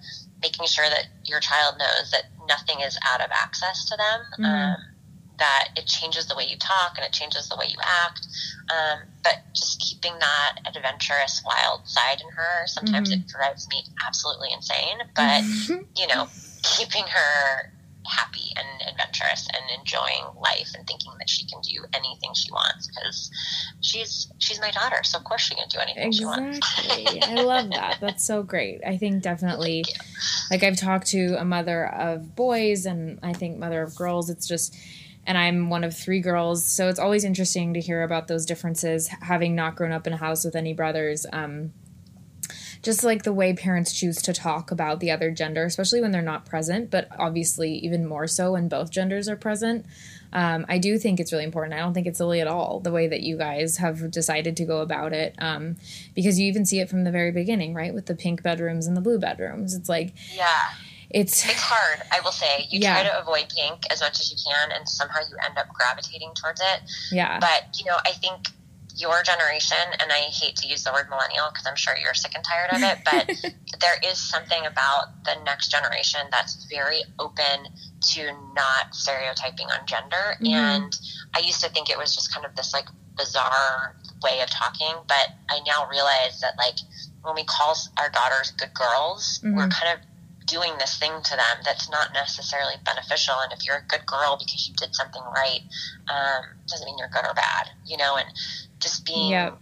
making 0.41 0.65
sure 0.67 0.89
that 0.89 1.07
your 1.25 1.39
child 1.39 1.77
knows 1.77 2.11
that 2.11 2.23
nothing 2.47 2.81
is 2.81 2.97
out 3.05 3.21
of 3.21 3.29
access 3.31 3.85
to 3.85 3.95
them. 3.97 4.25
Mhm. 4.39 4.75
Um, 4.75 4.95
that 5.39 5.69
it 5.75 5.85
changes 5.87 6.27
the 6.27 6.35
way 6.35 6.45
you 6.45 6.57
talk 6.57 6.93
and 6.97 7.05
it 7.05 7.11
changes 7.11 7.49
the 7.49 7.55
way 7.55 7.65
you 7.67 7.77
act. 7.83 8.27
Um, 8.71 8.99
but 9.23 9.35
just 9.55 9.79
keeping 9.81 10.13
that 10.19 10.59
adventurous, 10.65 11.41
wild 11.45 11.87
side 11.87 12.21
in 12.21 12.29
her, 12.31 12.67
sometimes 12.67 13.09
Mhm. 13.11 13.21
it 13.23 13.27
drives 13.27 13.67
me 13.69 13.83
absolutely 14.05 14.49
insane. 14.53 14.99
But, 15.15 15.41
you 15.99 16.07
know, 16.07 16.27
keeping 16.63 17.03
her 17.07 17.73
happy 18.05 18.53
and 18.55 18.89
adventurous 18.89 19.47
and 19.53 19.79
enjoying 19.79 20.23
life 20.41 20.69
and 20.75 20.85
thinking 20.87 21.11
that 21.19 21.29
she 21.29 21.45
can 21.45 21.61
do 21.61 21.83
anything 21.93 22.33
she 22.33 22.51
wants 22.51 22.87
because 22.87 23.29
she's 23.81 24.31
she's 24.39 24.59
my 24.59 24.71
daughter 24.71 25.03
so 25.03 25.19
of 25.19 25.23
course 25.25 25.41
she 25.41 25.53
can 25.53 25.67
do 25.69 25.77
anything 25.77 26.11
she 26.11 26.25
wants 26.25 26.59
I 26.89 27.35
love 27.35 27.69
that. 27.69 27.97
That's 28.01 28.25
so 28.25 28.41
great. 28.41 28.81
I 28.85 28.97
think 28.97 29.21
definitely, 29.21 29.85
like, 30.49 30.63
I've 30.63 30.77
talked 30.77 31.07
to 31.07 31.35
a 31.39 31.45
mother 31.45 31.85
of 31.87 32.35
boys 32.35 32.85
and 32.85 33.19
I 33.21 33.33
think 33.33 33.57
mother 33.59 33.83
of 33.83 33.95
girls. 33.95 34.29
It's 34.29 34.47
just, 34.47 34.75
and 35.25 35.37
I'm 35.37 35.69
one 35.69 35.83
of 35.83 35.95
three 35.95 36.21
girls. 36.21 36.65
So 36.65 36.89
it's 36.89 36.99
always 36.99 37.23
interesting 37.23 37.73
to 37.73 37.79
hear 37.79 38.03
about 38.03 38.27
those 38.27 38.45
differences, 38.45 39.07
having 39.07 39.55
not 39.55 39.75
grown 39.75 39.91
up 39.91 40.07
in 40.07 40.13
a 40.13 40.17
house 40.17 40.43
with 40.43 40.55
any 40.55 40.73
brothers. 40.73 41.25
Um, 41.31 41.73
just 42.81 43.03
like 43.03 43.23
the 43.23 43.33
way 43.33 43.53
parents 43.53 43.91
choose 43.91 44.21
to 44.21 44.33
talk 44.33 44.71
about 44.71 44.99
the 44.99 45.11
other 45.11 45.31
gender, 45.31 45.65
especially 45.65 46.01
when 46.01 46.11
they're 46.11 46.21
not 46.21 46.45
present, 46.45 46.89
but 46.89 47.09
obviously 47.17 47.73
even 47.73 48.05
more 48.05 48.25
so 48.25 48.53
when 48.53 48.69
both 48.69 48.89
genders 48.89 49.27
are 49.27 49.35
present. 49.35 49.85
Um, 50.31 50.65
I 50.69 50.77
do 50.77 50.97
think 50.97 51.19
it's 51.19 51.31
really 51.33 51.43
important. 51.43 51.73
I 51.73 51.79
don't 51.79 51.93
think 51.93 52.07
it's 52.07 52.19
silly 52.19 52.39
at 52.39 52.47
all 52.47 52.79
the 52.79 52.91
way 52.91 53.07
that 53.07 53.21
you 53.21 53.37
guys 53.37 53.77
have 53.77 54.11
decided 54.11 54.55
to 54.57 54.65
go 54.65 54.79
about 54.81 55.11
it, 55.11 55.35
um, 55.39 55.75
because 56.15 56.39
you 56.39 56.47
even 56.47 56.65
see 56.65 56.79
it 56.79 56.89
from 56.89 57.03
the 57.03 57.11
very 57.11 57.31
beginning, 57.31 57.73
right? 57.73 57.93
With 57.93 58.05
the 58.05 58.15
pink 58.15 58.43
bedrooms 58.43 58.87
and 58.87 58.95
the 58.95 59.01
blue 59.01 59.19
bedrooms. 59.19 59.73
It's 59.73 59.89
like 59.89 60.13
yeah 60.33 60.69
it's 61.11 61.43
it's 61.49 61.59
hard 61.61 61.99
i 62.11 62.19
will 62.21 62.31
say 62.31 62.67
you 62.69 62.79
Yeah. 62.79 62.93
try 62.93 63.03
to 63.03 63.19
avoid 63.19 63.49
pink 63.49 63.83
as 63.91 63.99
much 64.01 64.19
as 64.19 64.29
you 64.31 64.37
can 64.45 64.71
and 64.71 64.87
somehow 64.87 65.19
you 65.21 65.35
end 65.43 65.57
up 65.57 65.67
gravitating 65.73 66.31
towards 66.35 66.61
it 66.61 66.81
yeah, 67.11 67.39
but 67.39 67.63
you 67.77 67.85
know 67.85 67.97
i 68.05 68.11
think 68.11 68.49
your 68.95 69.23
generation 69.23 69.77
and 70.01 70.11
i 70.11 70.19
hate 70.29 70.55
to 70.57 70.67
use 70.67 70.83
the 70.83 70.91
word 70.91 71.07
millennial 71.09 71.49
because 71.51 71.65
i'm 71.65 71.75
sure 71.75 71.95
you're 71.97 72.13
sick 72.13 72.33
and 72.35 72.43
tired 72.43 72.69
of 72.71 72.83
it 72.83 72.99
but 73.05 73.79
there 73.81 73.97
is 74.11 74.17
something 74.19 74.65
about 74.65 75.23
the 75.25 75.35
next 75.45 75.69
generation 75.71 76.19
that's 76.31 76.67
very 76.69 77.01
open 77.17 77.65
to 78.01 78.31
not 78.53 78.93
stereotyping 78.93 79.67
on 79.71 79.85
gender 79.87 80.35
Mhm. 80.41 80.53
and 80.53 80.99
i 81.35 81.39
used 81.39 81.61
to 81.63 81.69
think 81.69 81.89
it 81.89 81.97
was 81.97 82.13
just 82.13 82.31
kind 82.33 82.45
of 82.45 82.55
this 82.55 82.71
like 82.73 82.85
bizarre 83.17 83.95
way 84.23 84.41
of 84.41 84.49
talking 84.49 84.93
but 85.07 85.29
i 85.49 85.59
now 85.65 85.87
realize 85.89 86.39
that 86.41 86.53
like 86.57 86.75
when 87.23 87.35
we 87.35 87.43
call 87.45 87.75
our 87.97 88.09
daughters 88.09 88.51
good 88.51 88.73
girls 88.73 89.39
we're 89.43 89.67
Mhm. 89.67 89.71
kind 89.71 89.97
of 89.97 90.05
doing 90.49 90.73
this 90.79 90.97
thing 90.97 91.11
to 91.23 91.35
them 91.35 91.57
that's 91.63 91.89
not 91.89 92.09
necessarily 92.13 92.73
beneficial 92.83 93.35
and 93.43 93.53
if 93.53 93.65
you're 93.65 93.77
a 93.77 93.87
good 93.87 94.05
girl 94.05 94.35
because 94.39 94.67
you 94.67 94.73
did 94.75 94.93
something 94.95 95.21
right 95.35 95.61
um, 96.09 96.43
doesn't 96.67 96.85
mean 96.85 96.97
you're 96.97 97.09
good 97.13 97.25
or 97.25 97.33
bad 97.33 97.69
you 97.85 97.97
know 97.97 98.17
and 98.17 98.27
just 98.79 99.05
being 99.05 99.29
Yep. 99.31 99.59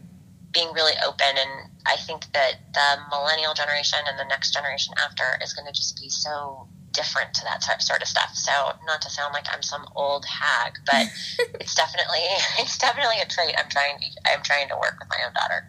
being 0.53 0.71
really 0.73 0.93
open 1.05 1.35
and 1.37 1.69
i 1.85 1.95
think 1.97 2.31
that 2.33 2.53
the 2.73 2.87
millennial 3.11 3.53
generation 3.53 3.99
and 4.07 4.17
the 4.17 4.25
next 4.25 4.53
generation 4.53 4.93
after 5.03 5.23
is 5.43 5.53
going 5.53 5.67
to 5.67 5.73
just 5.73 5.99
be 5.99 6.09
so 6.09 6.67
different 6.93 7.33
to 7.33 7.43
that 7.43 7.61
sort- 7.61 7.81
sort 7.81 8.01
of 8.01 8.07
stuff 8.07 8.31
so 8.33 8.51
not 8.87 9.01
to 9.01 9.09
sound 9.09 9.33
like 9.33 9.45
i'm 9.53 9.61
some 9.61 9.85
old 9.95 10.25
hag 10.25 10.73
but 10.85 11.05
it's 11.59 11.75
definitely 11.75 12.23
it's 12.59 12.77
definitely 12.77 13.19
a 13.21 13.27
trait 13.27 13.53
i'm 13.59 13.69
trying 13.69 13.99
to 13.99 14.05
i'm 14.31 14.41
trying 14.41 14.67
to 14.67 14.75
work 14.75 14.95
with 14.99 15.09
my 15.09 15.17
own 15.25 15.33
daughter 15.33 15.67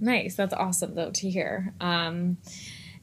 nice. 0.00 0.36
That's 0.36 0.54
awesome 0.54 0.94
though 0.94 1.10
to 1.10 1.28
hear. 1.28 1.74
Um, 1.80 2.38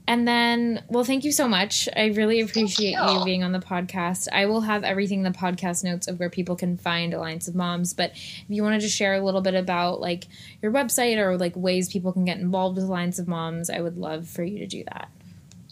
and 0.07 0.27
then, 0.27 0.83
well, 0.87 1.03
thank 1.03 1.23
you 1.23 1.31
so 1.31 1.47
much. 1.47 1.89
I 1.95 2.07
really 2.07 2.39
appreciate 2.41 2.91
you. 2.91 3.19
you. 3.19 3.25
being 3.25 3.43
on 3.43 3.51
the 3.51 3.59
podcast. 3.59 4.27
I 4.31 4.45
will 4.45 4.61
have 4.61 4.83
everything 4.83 5.25
in 5.25 5.31
the 5.31 5.37
podcast 5.37 5.83
notes 5.83 6.07
of 6.07 6.19
where 6.19 6.29
people 6.29 6.55
can 6.55 6.77
find 6.77 7.13
Alliance 7.13 7.47
of 7.47 7.55
Moms. 7.55 7.93
But 7.93 8.11
if 8.11 8.45
you 8.47 8.61
wanted 8.61 8.81
to 8.81 8.89
share 8.89 9.15
a 9.15 9.21
little 9.21 9.41
bit 9.41 9.55
about 9.55 10.01
like 10.01 10.25
your 10.61 10.71
website 10.71 11.17
or 11.17 11.37
like 11.37 11.55
ways 11.55 11.91
people 11.91 12.13
can 12.13 12.25
get 12.25 12.37
involved 12.37 12.75
with 12.75 12.85
Alliance 12.85 13.17
of 13.17 13.27
Moms, 13.27 13.69
I 13.69 13.81
would 13.81 13.97
love 13.97 14.27
for 14.27 14.43
you 14.43 14.59
to 14.59 14.67
do 14.67 14.83
that. 14.85 15.09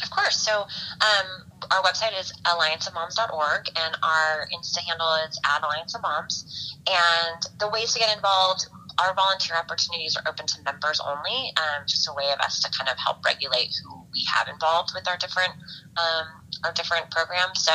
Of 0.01 0.09
course. 0.09 0.37
So 0.37 0.61
um, 0.61 1.43
our 1.71 1.83
website 1.83 2.19
is 2.19 2.33
allianceofmoms.org 2.45 3.69
and 3.75 3.97
our 4.03 4.47
Insta 4.53 4.79
handle 4.79 5.13
is 5.29 5.39
at 5.45 5.63
Alliance 5.63 5.93
of 5.95 6.01
Moms. 6.01 6.75
And 6.87 7.41
the 7.59 7.69
ways 7.69 7.93
to 7.93 7.99
get 7.99 8.15
involved, 8.15 8.65
our 8.99 9.13
volunteer 9.13 9.57
opportunities 9.57 10.17
are 10.17 10.23
open 10.27 10.45
to 10.47 10.61
members 10.63 10.99
only, 10.99 11.53
um, 11.57 11.83
just 11.87 12.07
a 12.07 12.13
way 12.13 12.31
of 12.31 12.39
us 12.39 12.61
to 12.61 12.71
kind 12.71 12.89
of 12.89 12.97
help 12.97 13.23
regulate 13.25 13.73
who 13.83 13.92
we 14.13 14.23
have 14.29 14.47
involved 14.47 14.93
with 14.93 15.07
our 15.07 15.17
different 15.17 15.53
um, 15.97 16.43
our 16.63 16.71
different 16.73 17.11
programs. 17.11 17.59
So 17.59 17.73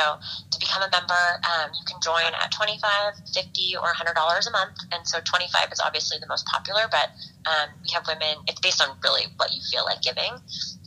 to 0.51 0.57
become 0.59 0.81
a 0.81 0.89
member, 0.89 1.25
um, 1.45 1.69
you 1.77 1.85
can 1.85 1.99
join 2.01 2.33
at 2.33 2.51
25 2.51 3.13
50 3.33 3.75
or 3.77 3.93
$100 3.93 4.15
a 4.15 4.51
month. 4.51 4.77
And 4.91 5.05
so 5.07 5.19
25 5.23 5.71
is 5.71 5.79
obviously 5.79 6.17
the 6.19 6.27
most 6.27 6.45
popular, 6.47 6.89
but 6.89 7.13
um, 7.45 7.69
we 7.83 7.89
have 7.93 8.03
women, 8.07 8.43
it's 8.47 8.59
based 8.59 8.81
on 8.81 8.97
really 9.03 9.29
what 9.37 9.53
you 9.53 9.61
feel 9.71 9.85
like 9.85 10.01
giving. 10.01 10.33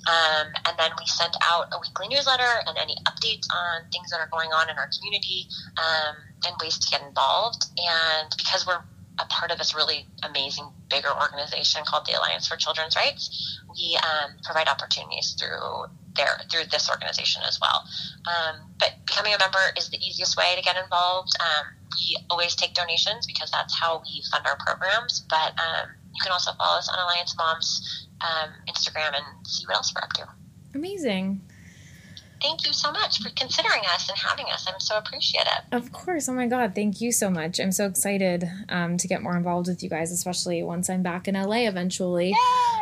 Um, 0.02 0.46
and 0.66 0.74
then 0.78 0.90
we 0.98 1.06
send 1.06 1.32
out 1.46 1.70
a 1.70 1.78
weekly 1.78 2.08
newsletter 2.10 2.66
and 2.66 2.76
any 2.76 2.96
updates 3.06 3.46
on 3.54 3.86
things 3.92 4.10
that 4.10 4.18
are 4.18 4.28
going 4.32 4.50
on 4.50 4.68
in 4.68 4.76
our 4.76 4.90
community 4.90 5.46
um, 5.78 6.16
and 6.46 6.56
ways 6.60 6.78
to 6.78 6.90
get 6.90 7.06
involved. 7.06 7.70
And 7.78 8.28
because 8.36 8.66
we're 8.66 8.82
a 9.22 9.26
part 9.26 9.50
of 9.50 9.58
this 9.58 9.74
really 9.74 10.06
amazing, 10.22 10.68
bigger 10.90 11.10
organization 11.10 11.82
called 11.86 12.06
the 12.06 12.18
Alliance 12.18 12.46
for 12.46 12.56
Children's 12.56 12.96
Rights, 12.96 13.60
we 13.70 13.96
um, 14.02 14.32
provide 14.44 14.68
opportunities 14.68 15.36
through 15.38 15.86
there 16.14 16.40
through 16.50 16.64
this 16.70 16.90
organization 16.90 17.42
as 17.48 17.58
well. 17.60 17.84
Um, 18.28 18.68
but 18.78 18.92
becoming 19.06 19.32
a 19.34 19.38
member 19.38 19.72
is 19.78 19.88
the 19.88 19.96
easiest 19.96 20.36
way 20.36 20.54
to 20.56 20.62
get 20.62 20.76
involved. 20.76 21.32
Um, 21.40 21.66
we 21.96 22.18
always 22.28 22.54
take 22.54 22.74
donations 22.74 23.26
because 23.26 23.50
that's 23.50 23.78
how 23.78 24.02
we 24.04 24.22
fund 24.30 24.44
our 24.46 24.56
programs. 24.56 25.24
But 25.30 25.52
um, 25.58 25.88
you 26.12 26.20
can 26.22 26.32
also 26.32 26.52
follow 26.58 26.78
us 26.78 26.88
on 26.88 26.98
Alliance 26.98 27.34
Moms 27.36 28.08
um, 28.20 28.50
Instagram 28.68 29.14
and 29.14 29.46
see 29.46 29.64
what 29.66 29.76
else 29.76 29.92
we're 29.94 30.02
up 30.02 30.12
to. 30.14 30.28
Amazing. 30.74 31.40
Thank 32.42 32.66
you 32.66 32.72
so 32.72 32.90
much 32.90 33.22
for 33.22 33.30
considering 33.30 33.82
us 33.94 34.08
and 34.08 34.18
having 34.18 34.46
us. 34.46 34.66
I'm 34.68 34.80
so 34.80 34.98
appreciative. 34.98 35.64
Of 35.70 35.92
course. 35.92 36.28
Oh 36.28 36.32
my 36.32 36.48
God. 36.48 36.74
Thank 36.74 37.00
you 37.00 37.12
so 37.12 37.30
much. 37.30 37.60
I'm 37.60 37.72
so 37.72 37.86
excited 37.86 38.44
um, 38.68 38.96
to 38.96 39.06
get 39.06 39.22
more 39.22 39.36
involved 39.36 39.68
with 39.68 39.82
you 39.82 39.88
guys, 39.88 40.10
especially 40.10 40.62
once 40.62 40.90
I'm 40.90 41.02
back 41.02 41.28
in 41.28 41.34
LA 41.34 41.68
eventually. 41.68 42.34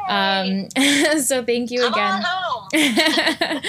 Um, 0.08 0.68
so 1.20 1.44
thank 1.44 1.70
you 1.70 1.82
Come 1.82 1.92
again. 1.92 2.24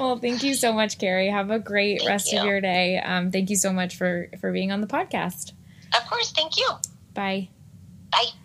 well, 0.00 0.18
thank 0.18 0.42
you 0.42 0.54
so 0.54 0.72
much, 0.72 0.98
Carrie. 0.98 1.28
Have 1.28 1.50
a 1.50 1.58
great 1.58 1.98
Thank 1.98 2.08
rest 2.08 2.32
of 2.32 2.44
your 2.44 2.60
day. 2.60 2.98
Um, 2.98 3.30
thank 3.30 3.50
you 3.50 3.56
so 3.56 3.72
much 3.72 3.96
for 3.96 4.28
for 4.40 4.52
being 4.52 4.72
on 4.72 4.80
the 4.80 4.86
podcast. 4.86 5.52
Of 5.94 6.08
course. 6.08 6.32
Thank 6.32 6.56
you. 6.56 6.68
Bye. 7.14 7.48
Bye. 8.10 8.43